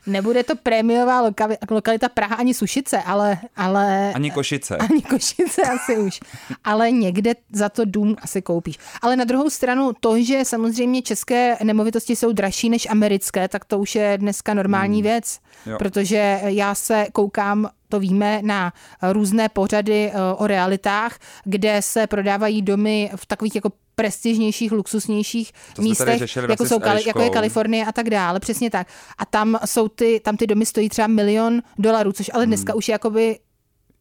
nebude 0.05 0.43
to 0.43 0.55
prémiová 0.55 1.31
lokalita 1.69 2.09
Praha 2.09 2.35
ani 2.35 2.53
Sušice, 2.53 3.01
ale, 3.01 3.37
ale... 3.55 4.13
Ani 4.13 4.31
Košice. 4.31 4.77
Ani 4.77 5.01
Košice 5.01 5.61
asi 5.61 5.97
už. 5.97 6.19
Ale 6.63 6.91
někde 6.91 7.33
za 7.51 7.69
to 7.69 7.85
dům 7.85 8.15
asi 8.21 8.41
koupíš. 8.41 8.77
Ale 9.01 9.15
na 9.15 9.23
druhou 9.23 9.49
stranu 9.49 9.91
to, 9.99 10.21
že 10.21 10.45
samozřejmě 10.45 11.01
české 11.01 11.57
nemovitosti 11.63 12.15
jsou 12.15 12.31
dražší 12.31 12.69
než 12.69 12.87
americké, 12.89 13.47
tak 13.47 13.65
to 13.65 13.79
už 13.79 13.95
je 13.95 14.17
dneska 14.17 14.53
normální 14.53 14.97
hmm. 14.97 15.03
věc. 15.03 15.39
Jo. 15.65 15.77
Protože 15.77 16.39
já 16.43 16.75
se 16.75 17.07
koukám 17.13 17.69
to 17.89 17.99
víme, 17.99 18.39
na 18.43 18.73
různé 19.11 19.49
pořady 19.49 20.11
eh, 20.11 20.13
o 20.37 20.47
realitách, 20.47 21.19
kde 21.43 21.81
se 21.81 22.07
prodávají 22.07 22.61
domy 22.61 23.11
v 23.15 23.25
takových 23.25 23.55
jako 23.55 23.71
prestižnějších, 23.99 24.71
luxusnějších 24.71 25.51
to 25.75 25.81
místech, 25.81 26.35
jako, 26.49 26.65
jsou, 26.65 26.79
jako 27.05 27.21
je 27.21 27.29
Kalifornie 27.29 27.85
a 27.85 27.91
tak 27.91 28.09
dále, 28.09 28.39
přesně 28.39 28.69
tak. 28.69 28.87
A 29.17 29.25
tam 29.25 29.59
jsou 29.65 29.87
ty, 29.87 30.19
tam 30.23 30.37
ty 30.37 30.47
domy 30.47 30.65
stojí 30.65 30.89
třeba 30.89 31.07
milion 31.07 31.61
dolarů, 31.77 32.11
což 32.11 32.31
ale 32.33 32.45
dneska 32.45 32.73
hmm. 32.73 32.77
už 32.77 32.87
je 32.87 32.91
jakoby 32.91 33.39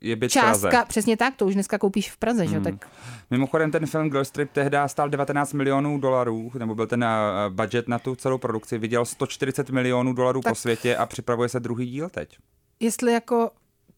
je 0.01 0.17
byt 0.17 0.29
částka, 0.29 0.71
Praze. 0.71 0.85
přesně 0.89 1.17
tak, 1.17 1.37
to 1.37 1.47
už 1.47 1.55
dneska 1.55 1.79
koupíš 1.79 2.11
v 2.11 2.17
Praze, 2.17 2.45
hmm. 2.45 2.53
že? 2.53 2.61
Tak... 2.61 2.89
Mimochodem 3.31 3.71
ten 3.71 3.87
film 3.87 4.11
Girl 4.11 4.25
Strip 4.25 4.53
tehdy 4.53 4.79
stál 4.87 5.09
19 5.09 5.53
milionů 5.53 5.99
dolarů, 5.99 6.51
nebo 6.59 6.75
byl 6.75 6.87
ten 6.87 7.05
uh, 7.05 7.55
budget 7.55 7.89
na 7.89 7.99
tu 7.99 8.15
celou 8.15 8.39
produkci, 8.39 8.79
viděl 8.79 9.05
140 9.05 9.71
milionů 9.71 10.13
dolarů 10.13 10.41
tak... 10.41 10.51
po 10.51 10.55
světě 10.55 10.97
a 10.97 11.07
připravuje 11.07 11.49
se 11.49 11.61
druhý 11.61 11.87
díl 11.87 12.09
teď. 12.09 12.37
Jestli 12.81 13.13
jako 13.13 13.51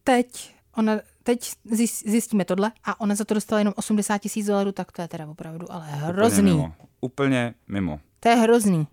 teď 0.04 0.57
ona 0.78 1.00
teď 1.22 1.52
zjistíme 2.04 2.44
tohle 2.44 2.72
a 2.84 3.00
ona 3.00 3.14
za 3.14 3.24
to 3.24 3.34
dostala 3.34 3.58
jenom 3.58 3.74
80 3.76 4.18
tisíc 4.18 4.46
dolarů, 4.46 4.72
tak 4.72 4.92
to 4.92 5.02
je 5.02 5.08
teda 5.08 5.26
opravdu 5.26 5.72
ale 5.72 5.86
hrozný. 5.86 6.52
Úplně 6.52 6.56
mimo. 6.56 6.74
Úplně 7.00 7.54
mimo. 7.68 8.00
To 8.20 8.28
je 8.28 8.34
hrozný. 8.34 8.86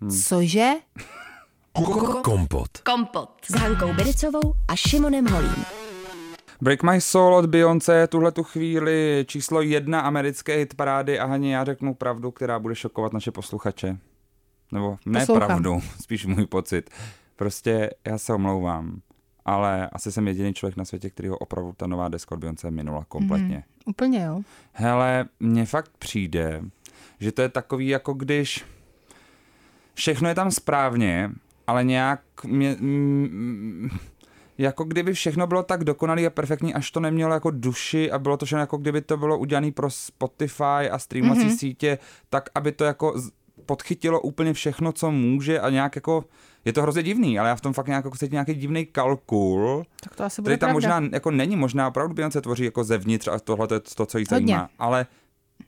Hmm. 0.00 0.10
Cože? 0.10 0.70
Kompot. 2.22 2.78
Kompot. 2.78 3.30
S 3.50 3.54
Hankou 3.54 3.92
Bericovou 3.94 4.54
a 4.68 4.76
Šimonem 4.76 5.26
Holím. 5.26 5.64
Break 6.60 6.82
My 6.82 7.00
Soul 7.00 7.34
od 7.34 7.46
Beyoncé 7.46 8.06
tuhle 8.06 8.32
tu 8.32 8.42
chvíli 8.42 9.24
číslo 9.28 9.60
jedna 9.62 10.00
americké 10.00 10.56
hitparády 10.56 11.18
a 11.18 11.26
Haně, 11.26 11.56
já 11.56 11.64
řeknu 11.64 11.94
pravdu, 11.94 12.30
která 12.30 12.58
bude 12.58 12.74
šokovat 12.74 13.12
naše 13.12 13.30
posluchače. 13.30 13.98
Nebo 14.72 14.98
ne 15.06 15.20
Poslouchám. 15.20 15.46
pravdu, 15.46 15.80
spíš 16.00 16.26
můj 16.26 16.46
pocit. 16.46 16.90
Prostě 17.36 17.90
já 18.06 18.18
se 18.18 18.34
omlouvám 18.34 19.00
ale 19.48 19.88
asi 19.92 20.12
jsem 20.12 20.28
jediný 20.28 20.54
člověk 20.54 20.76
na 20.76 20.84
světě, 20.84 21.10
který 21.10 21.28
ho 21.28 21.38
opravdu 21.38 21.72
ta 21.76 21.86
nová 21.86 22.08
deska 22.08 22.34
od 22.34 22.38
Beyoncé 22.38 22.70
minula 22.70 23.04
kompletně. 23.08 23.56
Mm, 23.56 23.62
úplně 23.86 24.24
jo. 24.24 24.40
Hele, 24.72 25.28
mně 25.40 25.66
fakt 25.66 25.90
přijde, 25.98 26.62
že 27.20 27.32
to 27.32 27.42
je 27.42 27.48
takový, 27.48 27.88
jako 27.88 28.12
když 28.12 28.64
všechno 29.94 30.28
je 30.28 30.34
tam 30.34 30.50
správně, 30.50 31.30
ale 31.66 31.84
nějak 31.84 32.20
mě, 32.44 32.76
mm, 32.80 33.88
jako 34.58 34.84
kdyby 34.84 35.12
všechno 35.12 35.46
bylo 35.46 35.62
tak 35.62 35.84
dokonalé 35.84 36.26
a 36.26 36.30
perfektní, 36.30 36.74
až 36.74 36.90
to 36.90 37.00
nemělo 37.00 37.34
jako 37.34 37.50
duši 37.50 38.10
a 38.10 38.18
bylo 38.18 38.36
to 38.36 38.46
všechno 38.46 38.60
jako 38.60 38.76
kdyby 38.76 39.00
to 39.00 39.16
bylo 39.16 39.38
udělané 39.38 39.72
pro 39.72 39.90
Spotify 39.90 40.90
a 40.90 40.98
streamovací 40.98 41.48
mm-hmm. 41.48 41.58
sítě, 41.58 41.98
tak 42.30 42.48
aby 42.54 42.72
to 42.72 42.84
jako 42.84 43.14
podchytilo 43.66 44.20
úplně 44.20 44.52
všechno, 44.52 44.92
co 44.92 45.10
může 45.10 45.60
a 45.60 45.70
nějak 45.70 45.96
jako, 45.96 46.24
je 46.68 46.72
to 46.72 46.82
hrozně 46.82 47.02
divný, 47.02 47.38
ale 47.38 47.48
já 47.48 47.56
v 47.56 47.60
tom 47.60 47.72
fakt 47.72 47.86
nějak 47.86 48.04
jako 48.04 48.16
cítím 48.16 48.32
nějaký 48.32 48.54
divný 48.54 48.86
kalkul, 48.86 49.84
tak 50.00 50.16
to 50.16 50.24
asi 50.24 50.42
bude 50.42 50.56
tam 50.56 50.72
možná 50.72 51.02
jako 51.12 51.30
není 51.30 51.56
možná, 51.56 51.88
opravdu 51.88 52.14
Beyoncé 52.14 52.40
tvoří 52.40 52.64
jako 52.64 52.84
zevnitř 52.84 53.28
a 53.28 53.38
tohle 53.38 53.68
to 53.68 53.74
je 53.74 53.80
to, 53.80 54.06
co 54.06 54.18
jí 54.18 54.24
Hodně. 54.30 54.46
zajímá, 54.46 54.70
ale 54.78 55.06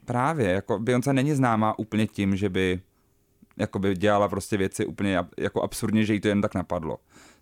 právě, 0.05 0.51
jako 0.51 0.79
Beyoncé 0.79 1.13
není 1.13 1.35
známá 1.35 1.79
úplně 1.79 2.07
tím, 2.07 2.37
že 2.37 2.49
by 2.49 2.81
jakoby 3.57 3.97
dělala 3.97 4.29
prostě 4.29 4.57
věci 4.57 4.87
úplně 4.87 5.19
jako 5.39 5.63
absurdně, 5.63 6.05
že 6.05 6.15
jí 6.15 6.21
to 6.21 6.29
jen 6.29 6.41
tak 6.43 6.55
napadlo. 6.55 6.97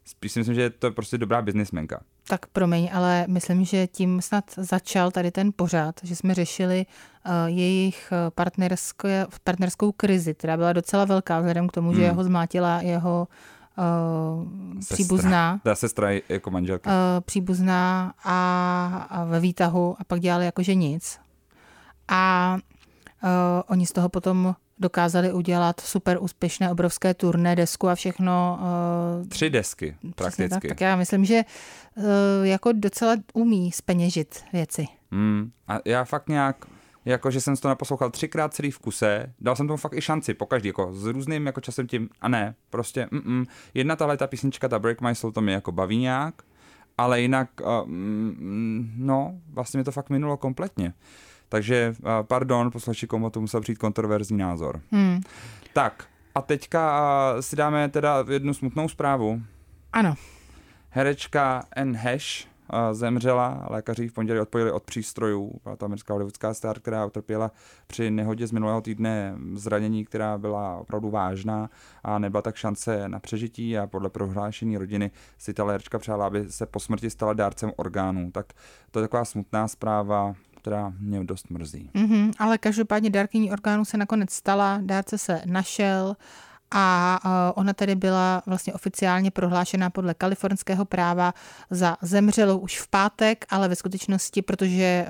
Spíš 0.09 0.33
si 0.33 0.41
myslím, 0.41 0.55
že 0.55 0.63
je 0.63 0.71
to 0.71 0.91
prostě 0.93 1.19
dobrá 1.19 1.43
biznismenka. 1.43 2.01
Tak 2.29 2.47
promiň, 2.47 2.91
ale 2.93 3.25
myslím, 3.29 3.65
že 3.65 3.87
tím 3.87 4.23
snad 4.23 4.45
začal 4.57 5.11
tady 5.11 5.31
ten 5.31 5.51
pořád, 5.57 5.95
že 6.03 6.17
jsme 6.17 6.35
řešili 6.35 6.87
uh, 6.87 7.33
jejich 7.47 8.13
eh, 8.13 8.31
partnerské, 8.31 9.27
partnerskou 9.45 9.93
krizi, 9.93 10.35
která 10.35 10.57
byla 10.57 10.73
docela 10.73 11.05
velká 11.05 11.39
vzhledem 11.39 11.69
k 11.69 11.73
tomu, 11.73 11.93
že 11.93 11.99
Hmm. 11.99 12.05
jeho 12.07 12.25
zmátila 12.25 12.81
jeho 12.81 13.29
uh, 13.79 14.81
příbuzná. 14.81 15.61
Ta 15.65 15.75
sestra 15.75 16.11
je 16.11 16.23
jako 16.29 16.51
manželka. 16.51 16.91
uh, 16.91 16.97
příbuzná 17.21 18.15
a, 18.25 19.07
a 19.11 19.25
ve 19.25 19.41
výtahu 19.41 19.97
a 19.99 20.05
pak 20.05 20.21
dělali 20.21 20.45
jakože 20.45 20.75
nic. 20.75 21.19
A 22.09 22.57
uh, 23.23 23.31
oni 23.67 23.87
z 23.87 23.93
toho 23.93 24.09
potom 24.09 24.55
dokázali 24.81 25.33
udělat 25.33 25.81
super 25.81 26.19
úspěšné 26.21 26.71
obrovské 26.71 27.15
turné, 27.15 27.57
desku 27.57 27.89
a 27.89 27.95
všechno. 27.95 28.59
Uh, 29.21 29.29
Tři 29.29 29.51
desky 29.51 29.97
prakticky. 30.15 30.49
tak, 30.49 30.63
tak 30.69 30.81
já 30.81 30.97
myslím, 30.97 31.25
že 31.25 31.45
uh, 31.95 32.05
jako 32.43 32.73
docela 32.73 33.17
umí 33.35 33.73
speněžit 33.73 34.45
věci. 34.53 34.87
Hmm. 35.11 35.51
A 35.69 35.79
já 35.85 36.05
fakt 36.05 36.29
nějak, 36.29 36.65
jako 37.05 37.31
že 37.31 37.41
jsem 37.41 37.57
to 37.57 37.69
naposlouchal 37.69 38.11
třikrát 38.11 38.55
celý 38.55 38.71
v 38.71 38.79
kuse, 38.79 39.33
dal 39.41 39.57
jsem 39.57 39.67
tomu 39.67 39.77
fakt 39.77 39.95
i 39.95 40.03
šanci, 40.03 40.35
po 40.35 40.47
každý, 40.47 40.69
jako 40.69 40.95
s 40.95 41.07
různým 41.07 41.47
jako 41.47 41.61
časem 41.61 41.87
tím, 41.87 42.09
a 42.21 42.29
ne, 42.29 42.55
prostě, 42.71 43.09
mm, 43.11 43.45
jedna 43.75 43.97
tahle 43.97 44.17
ta 44.17 44.27
písnička, 44.27 44.69
ta 44.69 44.79
Break 44.79 45.01
My 45.01 45.15
Soul, 45.15 45.33
to 45.33 45.41
mě 45.41 45.55
jako 45.55 45.73
baví 45.73 45.99
nějak, 45.99 46.35
ale 46.99 47.21
jinak, 47.21 47.49
uh, 47.61 47.89
mm, 47.89 48.93
no, 48.97 49.41
vlastně 49.51 49.79
mi 49.79 49.85
to 49.85 49.93
fakt 49.93 50.11
minulo 50.11 50.37
kompletně. 50.37 50.93
Takže, 51.49 51.95
pardon, 52.23 52.71
posluchači, 52.71 53.07
komu 53.07 53.31
to 53.31 53.41
musel 53.41 53.61
přijít 53.61 53.79
kontroverzní 53.79 54.39
názor. 54.39 54.81
Hmm. 54.91 55.21
Tak, 55.73 56.05
a 56.35 56.43
teďka 56.43 57.03
si 57.41 57.57
dáme 57.57 57.89
teda 57.89 58.25
jednu 58.31 58.55
smutnou 58.55 58.89
zprávu. 58.89 59.43
Ano, 59.93 60.15
Herečka 60.91 61.65
N. 61.77 61.97
Hash 61.97 62.49
zemřela, 62.93 63.67
lékaři 63.71 64.09
v 64.09 64.13
pondělí 64.13 64.41
odpojili 64.41 64.73
od 64.73 64.83
přístrojů. 64.83 65.61
Byla 65.65 65.77
to 65.77 65.85
americká 65.85 66.15
hollywoodská 66.15 66.55
star, 66.55 66.81
která 66.81 67.07
utrpěla 67.07 67.51
při 67.87 68.11
nehodě 68.11 68.47
z 68.47 68.53
minulého 68.53 68.81
týdne 68.81 69.35
zranění, 69.55 70.05
která 70.05 70.39
byla 70.39 70.77
opravdu 70.77 71.11
vážná 71.11 71.71
a 72.05 72.19
nebyla 72.19 72.43
tak 72.43 72.57
šance 72.57 73.09
na 73.09 73.19
přežití 73.19 73.79
a 73.79 73.87
podle 73.87 74.11
prohlášení 74.11 74.77
rodiny 74.77 75.11
si 75.39 75.55
ta 75.55 75.65
herečka 75.65 75.99
přála, 75.99 76.27
aby 76.27 76.53
se 76.53 76.67
po 76.67 76.81
smrti 76.81 77.11
stala 77.11 77.33
dárcem 77.33 77.73
orgánů. 77.77 78.31
Tak 78.31 78.53
to 78.91 78.99
je 78.99 79.05
taková 79.05 79.25
smutná 79.25 79.69
zpráva, 79.69 80.35
která 80.61 80.93
mě 80.99 81.25
dost 81.25 81.51
mrzí. 81.51 81.91
mm-hmm, 81.95 82.33
ale 82.39 82.59
každopádně 82.59 83.11
dárkyní 83.11 83.53
orgánů 83.53 83.85
se 83.85 83.97
nakonec 83.97 84.33
stala, 84.33 84.79
dárce 84.83 85.19
se 85.19 85.43
našel 85.47 86.17
a 86.71 87.19
uh, 87.25 87.31
ona 87.55 87.73
tedy 87.73 87.95
byla 87.95 88.43
vlastně 88.47 88.73
oficiálně 88.73 89.31
prohlášena 89.31 89.91
podle 89.91 90.15
kalifornského 90.15 90.85
práva 90.85 91.35
za 91.71 91.97
zemřelou 92.03 92.59
už 92.59 92.81
v 92.81 92.89
pátek, 92.89 93.45
ale 93.51 93.69
ve 93.69 93.77
skutečnosti, 93.77 94.43
protože 94.43 95.07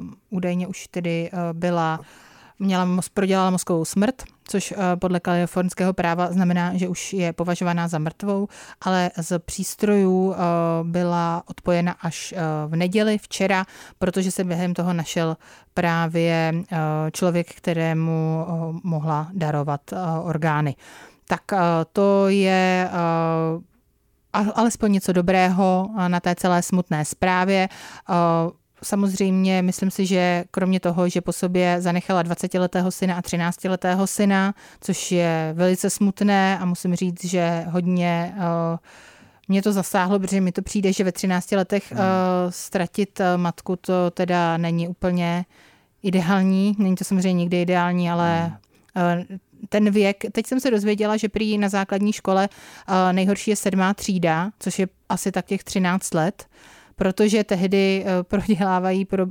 uh, 0.00 0.04
údajně 0.30 0.66
už 0.66 0.88
tedy 0.88 1.30
uh, 1.32 1.38
byla 1.58 2.00
měla 2.64 2.84
mos, 2.84 3.08
prodělala 3.08 3.50
mozkovou 3.50 3.84
smrt, 3.84 4.22
což 4.48 4.72
uh, 4.72 4.78
podle 4.98 5.20
kalifornského 5.20 5.92
práva 5.92 6.32
znamená, 6.32 6.76
že 6.76 6.88
už 6.88 7.12
je 7.12 7.32
považovaná 7.32 7.88
za 7.88 7.98
mrtvou, 7.98 8.48
ale 8.80 9.10
z 9.16 9.38
přístrojů 9.38 10.28
uh, 10.28 10.34
byla 10.82 11.42
odpojena 11.46 11.92
až 12.02 12.34
uh, 12.36 12.72
v 12.72 12.76
neděli, 12.76 13.18
včera, 13.18 13.64
protože 13.98 14.30
se 14.30 14.44
během 14.44 14.74
toho 14.74 14.92
našel 14.92 15.36
právě 15.74 16.54
člověk, 17.12 17.54
kterému 17.54 18.46
mohla 18.82 19.28
darovat 19.32 19.80
orgány. 20.22 20.76
Tak 21.28 21.42
to 21.92 22.28
je 22.28 22.90
alespoň 24.54 24.92
něco 24.92 25.12
dobrého 25.12 25.90
na 26.08 26.20
té 26.20 26.34
celé 26.34 26.62
smutné 26.62 27.04
zprávě. 27.04 27.68
Samozřejmě 28.84 29.62
myslím 29.62 29.90
si, 29.90 30.06
že 30.06 30.44
kromě 30.50 30.80
toho, 30.80 31.08
že 31.08 31.20
po 31.20 31.32
sobě 31.32 31.76
zanechala 31.80 32.22
20-letého 32.22 32.90
syna 32.90 33.16
a 33.16 33.20
13-letého 33.20 34.06
syna, 34.06 34.54
což 34.80 35.12
je 35.12 35.52
velice 35.56 35.90
smutné 35.90 36.58
a 36.58 36.64
musím 36.64 36.94
říct, 36.94 37.24
že 37.24 37.64
hodně 37.68 38.34
uh, 38.36 38.42
mě 39.48 39.62
to 39.62 39.72
zasáhlo, 39.72 40.18
protože 40.18 40.40
mi 40.40 40.52
to 40.52 40.62
přijde, 40.62 40.92
že 40.92 41.04
ve 41.04 41.12
13 41.12 41.52
letech 41.52 41.92
uh, 41.92 41.98
ztratit 42.50 43.20
uh, 43.20 43.26
matku 43.40 43.76
to 43.76 44.10
teda 44.10 44.56
není 44.56 44.88
úplně 44.88 45.44
ideální. 46.02 46.76
Není 46.78 46.94
to 46.94 47.04
samozřejmě 47.04 47.32
nikdy 47.32 47.62
ideální, 47.62 48.10
ale 48.10 48.58
uh, 48.96 49.36
ten 49.68 49.90
věk, 49.90 50.24
teď 50.32 50.46
jsem 50.46 50.60
se 50.60 50.70
dozvěděla, 50.70 51.16
že 51.16 51.28
prý 51.28 51.58
na 51.58 51.68
základní 51.68 52.12
škole 52.12 52.48
nejhorší 53.12 53.50
je 53.50 53.56
sedmá 53.56 53.94
třída, 53.94 54.50
což 54.58 54.78
je 54.78 54.88
asi 55.08 55.32
tak 55.32 55.46
těch 55.46 55.64
13 55.64 56.14
let 56.14 56.46
protože 56.96 57.44
tehdy 57.44 58.04
eh, 58.06 58.22
prodělávají, 58.22 59.04
pro, 59.04 59.26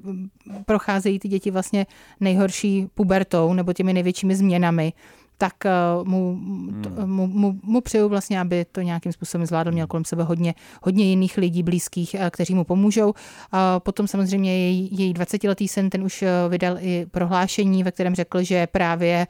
procházejí 0.66 1.20
ty 1.20 1.28
děti 1.28 1.51
vlastně 1.51 1.86
nejhorší 2.20 2.88
pubertou 2.93 3.53
nebo 3.53 3.74
těmi 3.74 3.93
největšími 3.93 4.36
změnami, 4.36 4.93
tak 5.38 5.66
eh, 5.66 5.72
mu, 6.03 6.38
to, 6.84 7.07
mu, 7.07 7.28
mu, 7.28 7.59
mu 7.64 7.82
přeju 7.82 8.09
vlastně, 8.09 8.39
aby 8.39 8.66
to 8.72 8.82
nějakým 8.82 9.11
způsobem 9.11 9.45
zvládl, 9.45 9.72
měl 9.72 9.88
kolem 9.88 10.05
sebe 10.05 10.24
hodně, 10.24 10.53
hodně 10.82 11.05
jiných 11.05 11.38
lidí 11.38 11.64
blízkých, 11.64 12.16
eh, 12.20 12.30
kteří 12.30 12.55
mu 12.55 12.64
pomůžou. 12.64 13.14
A 13.51 13.80
potom 13.80 14.07
samozřejmě 14.07 14.57
její, 14.57 14.89
její 14.91 15.14
20-letý 15.14 15.68
syn, 15.68 15.89
ten 15.89 16.03
už 16.03 16.24
vydal 16.49 16.78
i 16.80 17.05
prohlášení, 17.11 17.84
ve 17.84 17.91
kterém 17.91 18.16
řekl, 18.16 18.43
že 18.43 18.68
právě 18.68 19.28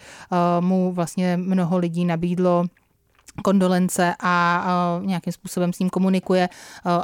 mu 0.60 0.92
vlastně 0.92 1.38
mnoho 1.38 1.78
lidí 1.78 2.06
nabídlo 2.06 2.66
kondolence 3.44 4.16
a 4.20 4.66
nějakým 5.02 5.34
způsobem 5.34 5.74
s 5.74 5.80
ním 5.80 5.90
komunikuje. 5.90 6.50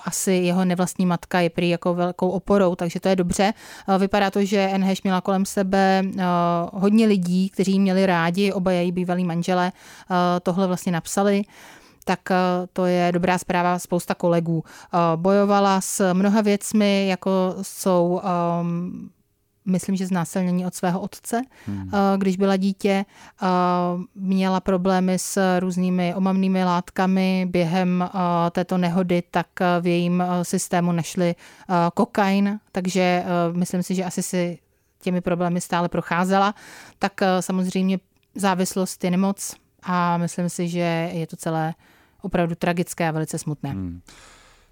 Asi 0.06 0.32
jeho 0.34 0.66
nevlastní 0.66 1.06
matka 1.06 1.40
je 1.40 1.50
prý 1.50 1.70
jako 1.70 1.94
velkou 1.94 2.30
oporou, 2.30 2.76
takže 2.76 3.00
to 3.00 3.10
je 3.10 3.16
dobře. 3.16 3.54
Vypadá 3.98 4.32
to, 4.32 4.46
že 4.46 4.78
NHS 4.78 5.04
měla 5.04 5.22
kolem 5.22 5.46
sebe 5.46 6.02
hodně 6.74 7.06
lidí, 7.06 7.50
kteří 7.50 7.80
měli 7.80 8.06
rádi, 8.06 8.54
oba 8.54 8.72
její 8.72 8.92
bývalí 8.92 9.26
manželé 9.26 9.72
tohle 10.44 10.68
vlastně 10.68 10.92
napsali 10.92 11.42
tak 12.06 12.20
to 12.74 12.86
je 12.86 13.12
dobrá 13.12 13.38
zpráva 13.38 13.80
spousta 13.80 14.16
kolegů. 14.16 14.64
Bojovala 15.16 15.82
s 15.82 16.14
mnoha 16.14 16.42
věcmi, 16.42 17.08
jako 17.08 17.56
jsou 17.62 18.22
myslím, 19.70 19.96
že 19.96 20.08
znásilnění 20.08 20.66
od 20.66 20.76
svého 20.76 21.00
otce, 21.00 21.42
hmm. 21.66 21.92
když 22.18 22.38
byla 22.38 22.58
dítě. 22.58 23.06
Měla 24.16 24.60
problémy 24.60 25.20
s 25.20 25.60
různými 25.60 26.16
omamnými 26.16 26.64
látkami. 26.64 27.48
Během 27.50 28.10
této 28.52 28.78
nehody 28.78 29.24
tak 29.32 29.48
v 29.82 29.88
jejím 29.88 30.24
systému 30.44 30.92
našli 30.92 31.36
kokain, 31.94 32.60
takže 32.72 33.24
myslím 33.52 33.84
si, 33.84 33.96
že 33.96 34.04
asi 34.04 34.24
si 34.24 34.60
těmi 35.02 35.22
problémy 35.22 35.62
stále 35.62 35.90
procházela. 35.90 36.56
Tak 37.00 37.14
samozřejmě 37.40 38.00
závislost 38.36 39.04
je 39.04 39.12
nemoc 39.12 39.56
a 39.84 40.18
myslím 40.18 40.50
si, 40.50 40.68
že 40.68 41.10
je 41.14 41.28
to 41.28 41.36
celé 41.36 41.74
opravdu 42.22 42.56
tragické 42.56 43.08
a 43.08 43.12
velice 43.12 43.38
smutné. 43.38 43.70
Hmm. 43.70 44.02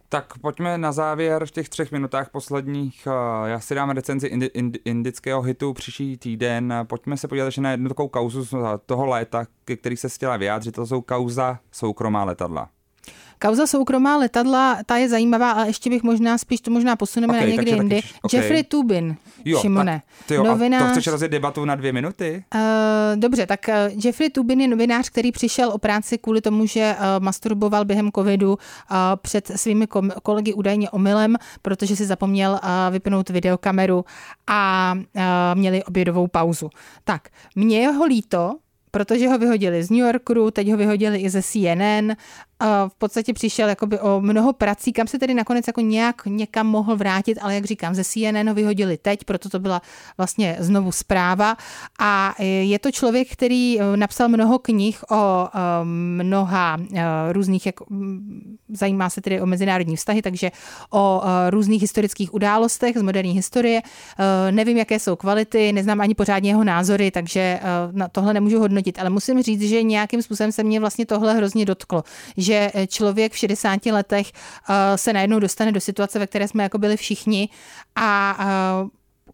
Tak 0.10 0.38
pojďme 0.38 0.78
na 0.78 0.92
závěr 0.92 1.46
v 1.46 1.52
těch 1.52 1.70
třech 1.70 1.92
minutách 1.92 2.30
posledních. 2.30 3.08
Já 3.46 3.60
si 3.60 3.76
dám 3.76 3.90
recenzi 3.90 4.28
indi, 4.28 4.46
indi, 4.46 4.80
indického 4.86 5.42
hitu 5.42 5.74
příští 5.74 6.18
týden. 6.18 6.74
Pojďme 6.84 7.18
se 7.18 7.28
podívat 7.28 7.46
ještě 7.46 7.62
na 7.62 7.72
jednu 7.72 7.90
takovou 7.90 8.08
kauzu 8.08 8.48
toho 8.86 9.06
léta, 9.06 9.46
který 9.76 9.98
se 9.98 10.10
chtěla 10.10 10.38
vyjádřit. 10.38 10.76
To 10.76 10.86
jsou 10.86 11.02
kauza 11.02 11.60
soukromá 11.72 12.24
letadla. 12.24 12.70
Kauza 13.40 13.68
soukromá 13.68 14.18
letadla, 14.18 14.78
ta 14.86 14.98
je 14.98 15.10
zajímavá, 15.10 15.52
ale 15.52 15.68
ještě 15.68 15.90
bych 15.90 16.04
možná 16.04 16.38
spíš 16.38 16.62
to 16.62 16.72
možná 16.72 16.96
posuneme 16.96 17.34
okay, 17.34 17.46
na 17.46 17.52
někdy 17.52 17.72
jindy. 17.72 17.96
Taky, 17.96 18.08
okay. 18.22 18.40
Jeffrey 18.40 18.64
Tubin, 18.64 19.16
jo, 19.46 19.60
Šimone. 19.60 20.02
Tak, 20.28 20.38
jo, 20.38 20.44
novinář, 20.44 20.84
to 20.84 20.92
chceš 20.92 21.08
rozjet 21.08 21.32
debatu 21.32 21.66
na 21.66 21.76
dvě 21.76 21.94
minuty? 21.94 22.44
Uh, 22.56 22.62
dobře, 23.16 23.46
tak 23.46 23.60
uh, 23.68 24.06
Jeffrey 24.06 24.30
Tubin 24.30 24.62
je 24.62 24.68
novinář, 24.68 25.10
který 25.10 25.32
přišel 25.32 25.70
o 25.70 25.78
práci 25.78 26.18
kvůli 26.18 26.42
tomu, 26.42 26.66
že 26.66 26.96
uh, 27.00 27.24
masturboval 27.24 27.86
během 27.86 28.12
covidu 28.12 28.52
uh, 28.52 28.58
před 29.16 29.52
svými 29.56 29.88
kom- 29.88 30.12
kolegy 30.24 30.54
údajně 30.54 30.90
omylem, 30.90 31.36
protože 31.62 31.96
si 31.96 32.06
zapomněl 32.06 32.52
uh, 32.52 32.60
vypnout 32.92 33.30
videokameru 33.30 34.06
a 34.48 34.94
uh, 34.96 35.22
měli 35.54 35.84
obědovou 35.84 36.28
pauzu. 36.28 36.70
Tak, 37.04 37.30
mě 37.56 37.80
jeho 37.80 38.06
líto, 38.06 38.56
protože 38.92 39.28
ho 39.28 39.38
vyhodili 39.38 39.84
z 39.84 39.90
New 39.90 40.00
Yorku, 40.00 40.52
teď 40.52 40.72
ho 40.72 40.78
vyhodili 40.78 41.18
i 41.18 41.30
ze 41.30 41.42
CNN. 41.44 42.16
V 42.88 42.96
podstatě 42.98 43.34
přišel 43.34 43.70
jakoby 43.70 44.00
o 44.00 44.22
mnoho 44.22 44.54
prací, 44.54 44.94
kam 44.94 45.08
se 45.08 45.20
tedy 45.20 45.34
nakonec 45.34 45.68
jako 45.68 45.82
nějak 45.82 46.26
někam 46.26 46.68
mohl 46.68 46.96
vrátit, 46.96 47.38
ale 47.42 47.56
jak 47.56 47.66
říkám, 47.66 47.96
ze 47.96 48.04
CNN 48.04 48.48
ho 48.48 48.54
vyhodili 48.54 48.98
teď, 48.98 49.24
proto 49.24 49.50
to 49.50 49.60
byla 49.60 49.82
vlastně 50.18 50.58
znovu 50.60 50.92
zpráva. 50.92 51.58
A 52.00 52.36
je 52.62 52.80
to 52.80 52.92
člověk, 52.92 53.32
který 53.32 53.80
eh, 53.80 53.98
napsal 53.98 54.28
mnoho 54.28 54.60
knih 54.60 55.04
o 55.12 55.48
eh, 55.48 55.60
mnoha 56.24 56.78
eh, 56.94 57.04
různých, 57.32 57.66
jak, 57.66 57.90
mm, 57.90 58.58
zajímá 58.70 59.10
se 59.10 59.22
tedy 59.22 59.42
o 59.42 59.46
mezinárodní 59.46 59.96
vztahy, 59.96 60.22
takže 60.22 60.52
o 60.90 61.22
různých 61.50 61.82
historických 61.82 62.34
událostech 62.34 62.98
z 62.98 63.02
moderní 63.02 63.32
historie. 63.32 63.82
Nevím, 64.52 64.78
jaké 64.78 65.00
jsou 65.00 65.16
kvality, 65.16 65.74
neznám 65.74 66.02
ani 66.02 66.16
pořádně 66.16 66.50
jeho 66.50 66.64
názory, 66.64 67.12
takže 67.12 67.60
na 67.92 68.08
tohle 68.08 68.34
nemůžu 68.34 68.60
hodnotit, 68.60 69.00
ale 69.00 69.10
musím 69.10 69.42
říct, 69.42 69.62
že 69.62 69.84
nějakým 69.84 70.22
způsobem 70.22 70.52
se 70.52 70.64
mě 70.64 70.80
vlastně 70.80 71.06
tohle 71.06 71.34
hrozně 71.34 71.66
dotklo, 71.66 72.04
že 72.48 72.72
člověk 72.88 73.34
v 73.34 73.38
60 73.38 73.86
letech 73.86 74.32
se 74.96 75.14
najednou 75.14 75.40
dostane 75.40 75.72
do 75.72 75.80
situace, 75.80 76.20
ve 76.20 76.28
které 76.28 76.48
jsme 76.48 76.64
jako 76.64 76.78
byli 76.78 76.98
všichni 76.98 77.50
a 77.96 78.38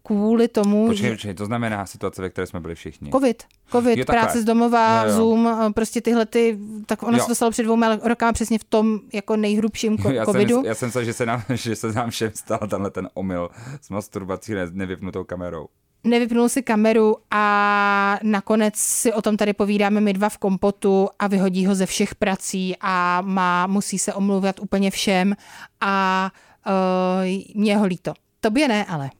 kvůli 0.02 0.48
tomu... 0.48 0.86
Počkej, 0.86 1.08
že... 1.08 1.14
počkej, 1.14 1.34
to 1.34 1.46
znamená 1.46 1.86
situace, 1.86 2.22
ve 2.22 2.30
které 2.30 2.46
jsme 2.46 2.60
byli 2.60 2.74
všichni. 2.74 3.10
Covid. 3.10 3.42
Covid, 3.72 3.98
jo, 3.98 4.04
práce 4.04 4.42
z 4.42 4.44
domova, 4.44 5.02
jo, 5.02 5.08
jo. 5.08 5.16
Zoom, 5.16 5.72
prostě 5.74 6.00
tyhle 6.00 6.26
ty, 6.26 6.58
tak 6.86 7.02
ono 7.02 7.18
jo. 7.18 7.22
se 7.22 7.28
to 7.28 7.34
stalo 7.34 7.50
před 7.50 7.62
dvouma 7.62 7.98
rokama 8.02 8.32
přesně 8.32 8.58
v 8.58 8.64
tom 8.64 9.00
jako 9.12 9.36
nejhrubším 9.36 9.96
ko- 9.96 10.10
já 10.10 10.24
covidu. 10.24 10.56
Jsem, 10.56 10.64
já 10.64 10.74
jsem 10.74 10.90
se, 10.90 11.04
že 11.04 11.12
se 11.12 11.26
nám, 11.26 11.42
že 11.54 11.76
se 11.76 11.92
nám 11.92 12.10
všem 12.10 12.30
stal 12.34 12.58
tenhle 12.70 12.90
ten 12.90 13.08
omyl 13.14 13.50
s 13.80 13.90
masturbací 13.90 14.54
ne, 14.54 14.66
nevypnutou 14.72 15.24
kamerou 15.24 15.68
nevypnul 16.04 16.48
si 16.48 16.62
kameru 16.62 17.16
a 17.30 18.18
nakonec 18.22 18.76
si 18.76 19.12
o 19.12 19.22
tom 19.22 19.36
tady 19.36 19.52
povídáme 19.52 20.00
my 20.00 20.12
dva 20.12 20.28
v 20.28 20.38
kompotu 20.38 21.08
a 21.18 21.26
vyhodí 21.26 21.66
ho 21.66 21.74
ze 21.74 21.86
všech 21.86 22.14
prací 22.14 22.76
a 22.80 23.20
má, 23.20 23.66
musí 23.66 23.98
se 23.98 24.14
omluvat 24.14 24.60
úplně 24.60 24.90
všem 24.90 25.34
a 25.80 26.30
uh, 26.66 27.60
mě 27.60 27.76
ho 27.76 27.86
líto. 27.86 28.12
Tobě 28.40 28.68
ne, 28.68 28.84
ale. 28.84 29.10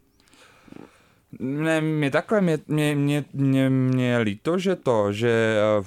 Ne, 1.40 1.80
mě 1.80 2.10
takhle, 2.10 2.40
mě, 2.40 2.58
mě, 2.66 2.94
mě, 2.94 3.24
mě, 3.32 3.70
mě 3.70 4.18
líto, 4.18 4.58
že 4.58 4.76
to, 4.76 5.12
že, 5.12 5.56
eh, 5.80 5.84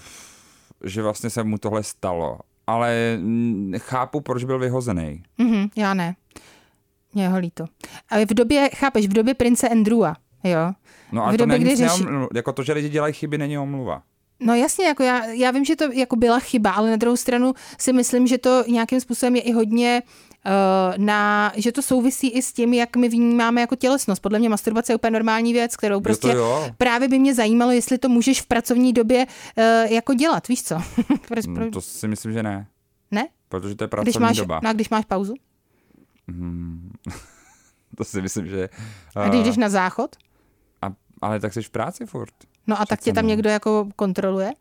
že 0.83 1.01
vlastně 1.01 1.29
se 1.29 1.43
mu 1.43 1.57
tohle 1.57 1.83
stalo, 1.83 2.39
ale 2.67 3.19
chápu, 3.77 4.21
proč 4.21 4.43
byl 4.43 4.59
vyhozený. 4.59 5.23
Mm-hmm, 5.39 5.69
já 5.75 5.93
ne. 5.93 6.15
Mě 7.13 7.29
ho 7.29 7.37
líto. 7.37 7.65
A 8.09 8.25
v 8.25 8.33
době, 8.33 8.69
chápeš, 8.75 9.07
v 9.07 9.13
době 9.13 9.33
prince 9.33 9.69
Andrewa, 9.69 10.15
jo, 10.43 10.73
No 11.11 11.25
a 11.25 11.29
v 11.29 11.31
to 11.31 11.37
době, 11.37 11.59
není 11.59 11.75
řeši... 11.75 12.03
jako 12.35 12.53
to, 12.53 12.63
že 12.63 12.73
lidi 12.73 12.89
dělají 12.89 13.13
chyby, 13.13 13.37
není 13.37 13.57
omluva. 13.57 14.01
No 14.39 14.55
jasně, 14.55 14.85
jako 14.85 15.03
já, 15.03 15.25
já 15.25 15.51
vím, 15.51 15.65
že 15.65 15.75
to 15.75 15.91
jako 15.91 16.15
byla 16.15 16.39
chyba, 16.39 16.71
ale 16.71 16.89
na 16.89 16.95
druhou 16.95 17.17
stranu 17.17 17.53
si 17.79 17.93
myslím, 17.93 18.27
že 18.27 18.37
to 18.37 18.63
nějakým 18.67 19.01
způsobem 19.01 19.35
je 19.35 19.41
i 19.41 19.51
hodně 19.51 20.01
uh, 20.45 20.97
na, 20.97 21.51
že 21.55 21.71
to 21.71 21.81
souvisí 21.81 22.29
i 22.29 22.41
s 22.41 22.53
tím, 22.53 22.73
jak 22.73 22.95
my 22.95 23.09
vnímáme 23.09 23.61
jako 23.61 23.75
tělesnost. 23.75 24.21
Podle 24.21 24.39
mě 24.39 24.49
masturbace 24.49 24.91
je 24.91 24.95
úplně 24.95 25.11
normální 25.11 25.53
věc, 25.53 25.75
kterou 25.75 26.01
prostě 26.01 26.35
právě 26.77 27.07
by 27.07 27.19
mě 27.19 27.35
zajímalo, 27.35 27.71
jestli 27.71 27.97
to 27.97 28.09
můžeš 28.09 28.41
v 28.41 28.45
pracovní 28.45 28.93
době 28.93 29.25
uh, 29.25 29.91
jako 29.91 30.13
dělat, 30.13 30.47
víš 30.47 30.63
co? 30.63 30.75
no, 31.47 31.71
to 31.71 31.81
si 31.81 32.07
myslím, 32.07 32.33
že 32.33 32.43
ne. 32.43 32.67
Ne? 33.11 33.27
Protože 33.49 33.75
to 33.75 33.83
je 33.83 33.87
pracovní 33.87 34.11
když 34.11 34.17
máš, 34.17 34.37
doba. 34.37 34.59
No 34.63 34.69
a 34.69 34.73
když 34.73 34.89
máš 34.89 35.05
pauzu? 35.05 35.33
Hmm. 36.27 36.91
to 37.97 38.03
si 38.03 38.21
myslím, 38.21 38.47
že... 38.47 38.69
Uh... 39.15 39.23
A 39.23 39.29
když 39.29 39.43
jdeš 39.43 39.57
na 39.57 39.69
záchod? 39.69 40.15
Ale 41.21 41.39
tak 41.39 41.53
jsi 41.53 41.61
v 41.61 41.69
práci 41.69 42.05
furt. 42.05 42.33
No 42.67 42.81
a 42.81 42.85
tak 42.85 42.99
tě 42.99 43.13
tam 43.13 43.27
někdo 43.27 43.49
jako 43.49 43.87
kontroluje? 43.95 44.51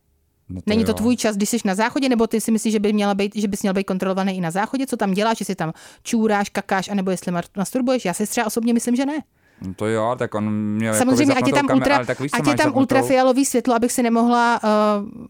No 0.49 0.61
to 0.61 0.65
Není 0.67 0.85
to 0.85 0.91
jo. 0.91 0.95
tvůj 0.95 1.17
čas, 1.17 1.37
když 1.37 1.49
jsi 1.49 1.57
na 1.65 1.75
záchodě, 1.75 2.09
nebo 2.09 2.27
ty 2.27 2.41
si 2.41 2.53
myslíš, 2.53 2.73
že, 2.73 2.81
by 2.81 2.93
měla 2.93 3.15
být, 3.15 3.37
že 3.37 3.49
bys 3.49 3.63
měl 3.63 3.75
být 3.75 3.85
kontrolovaný 3.85 4.37
i 4.37 4.41
na 4.41 4.51
záchodě? 4.51 4.87
Co 4.87 4.97
tam 4.97 5.13
děláš, 5.13 5.41
jestli 5.41 5.55
tam 5.55 5.73
čůráš, 6.03 6.49
kakáš, 6.49 6.89
anebo 6.89 7.11
jestli 7.11 7.33
masturbuješ? 7.57 8.05
Já 8.05 8.15
si 8.15 8.27
třeba 8.27 8.47
osobně 8.47 8.75
myslím, 8.75 8.97
že 8.97 9.07
ne. 9.07 9.23
No 9.63 9.75
to 9.75 9.87
jo, 9.87 10.17
tak 10.19 10.35
on 10.35 10.51
měl 10.51 10.95
jako 10.95 11.05
Samozřejmě, 11.05 11.35
ať 11.35 11.47
je 11.47 11.53
tam, 11.53 11.67
kamer, 11.67 11.83
ultra, 11.83 12.05
tak 12.05 12.21
víš, 12.21 12.31
ať 12.35 12.47
je 12.47 12.55
tam 12.55 12.77
ultrafialový 12.77 13.45
světlo, 13.45 13.75
abych 13.75 13.93
si 13.93 14.03
nemohla 14.03 14.61
uh, 14.65 15.27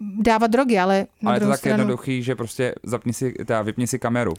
dávat 0.00 0.46
drogy, 0.46 0.78
ale 0.78 1.06
Ale 1.24 1.36
je 1.36 1.40
to 1.40 1.48
tak 1.48 1.58
stranu... 1.58 1.80
jednoduchý, 1.80 2.22
že 2.22 2.34
prostě 2.34 2.74
zapni 2.82 3.12
si, 3.12 3.32
teda 3.32 3.62
vypni 3.62 3.86
si 3.86 3.98
kameru. 3.98 4.34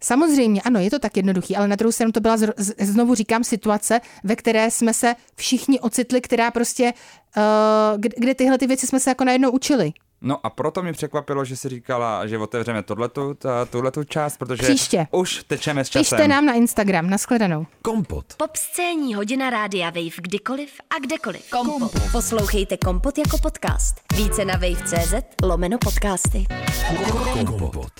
Samozřejmě, 0.00 0.62
ano, 0.62 0.80
je 0.80 0.90
to 0.90 0.98
tak 0.98 1.16
jednoduchý, 1.16 1.56
ale 1.56 1.68
na 1.68 1.76
druhou 1.76 1.92
stranu 1.92 2.12
to 2.12 2.20
byla, 2.20 2.36
znovu 2.80 3.14
říkám, 3.14 3.44
situace, 3.44 4.00
ve 4.24 4.36
které 4.36 4.70
jsme 4.70 4.94
se 4.94 5.14
všichni 5.34 5.80
ocitli, 5.80 6.20
která 6.20 6.50
prostě, 6.50 6.92
uh, 7.36 8.00
kde 8.18 8.34
tyhle 8.34 8.58
ty 8.58 8.66
věci 8.66 8.86
jsme 8.86 9.00
se 9.00 9.10
jako 9.10 9.24
najednou 9.24 9.50
učili. 9.50 9.92
No 10.26 10.46
a 10.46 10.50
proto 10.50 10.82
mi 10.82 10.92
překvapilo, 10.92 11.44
že 11.44 11.56
si 11.56 11.68
říkala, 11.68 12.26
že 12.26 12.38
otevřeme 12.38 12.82
tohletu, 12.82 13.36
tuhletu 13.70 14.04
část, 14.04 14.36
protože 14.36 14.62
Příště. 14.62 15.06
už 15.10 15.44
tečeme 15.46 15.84
s 15.84 15.88
časem. 15.88 16.00
Pište 16.18 16.28
nám 16.28 16.46
na 16.46 16.52
Instagram, 16.52 17.10
nashledanou. 17.10 17.66
Kompot. 17.82 18.24
Pop 18.36 18.56
scéní 18.56 19.14
hodina 19.14 19.50
rádia 19.50 19.90
Wave 19.90 20.16
kdykoliv 20.16 20.70
a 20.96 20.98
kdekoliv. 21.06 21.50
Kompot. 21.50 21.78
Kompot. 21.92 22.12
Poslouchejte 22.12 22.76
Kompot 22.76 23.18
jako 23.18 23.38
podcast. 23.38 23.96
Více 24.16 24.44
na 24.44 24.54
wave.cz 24.54 25.14
lomeno 25.42 25.78
podcasty. 25.78 26.46
Kompot. 27.46 27.92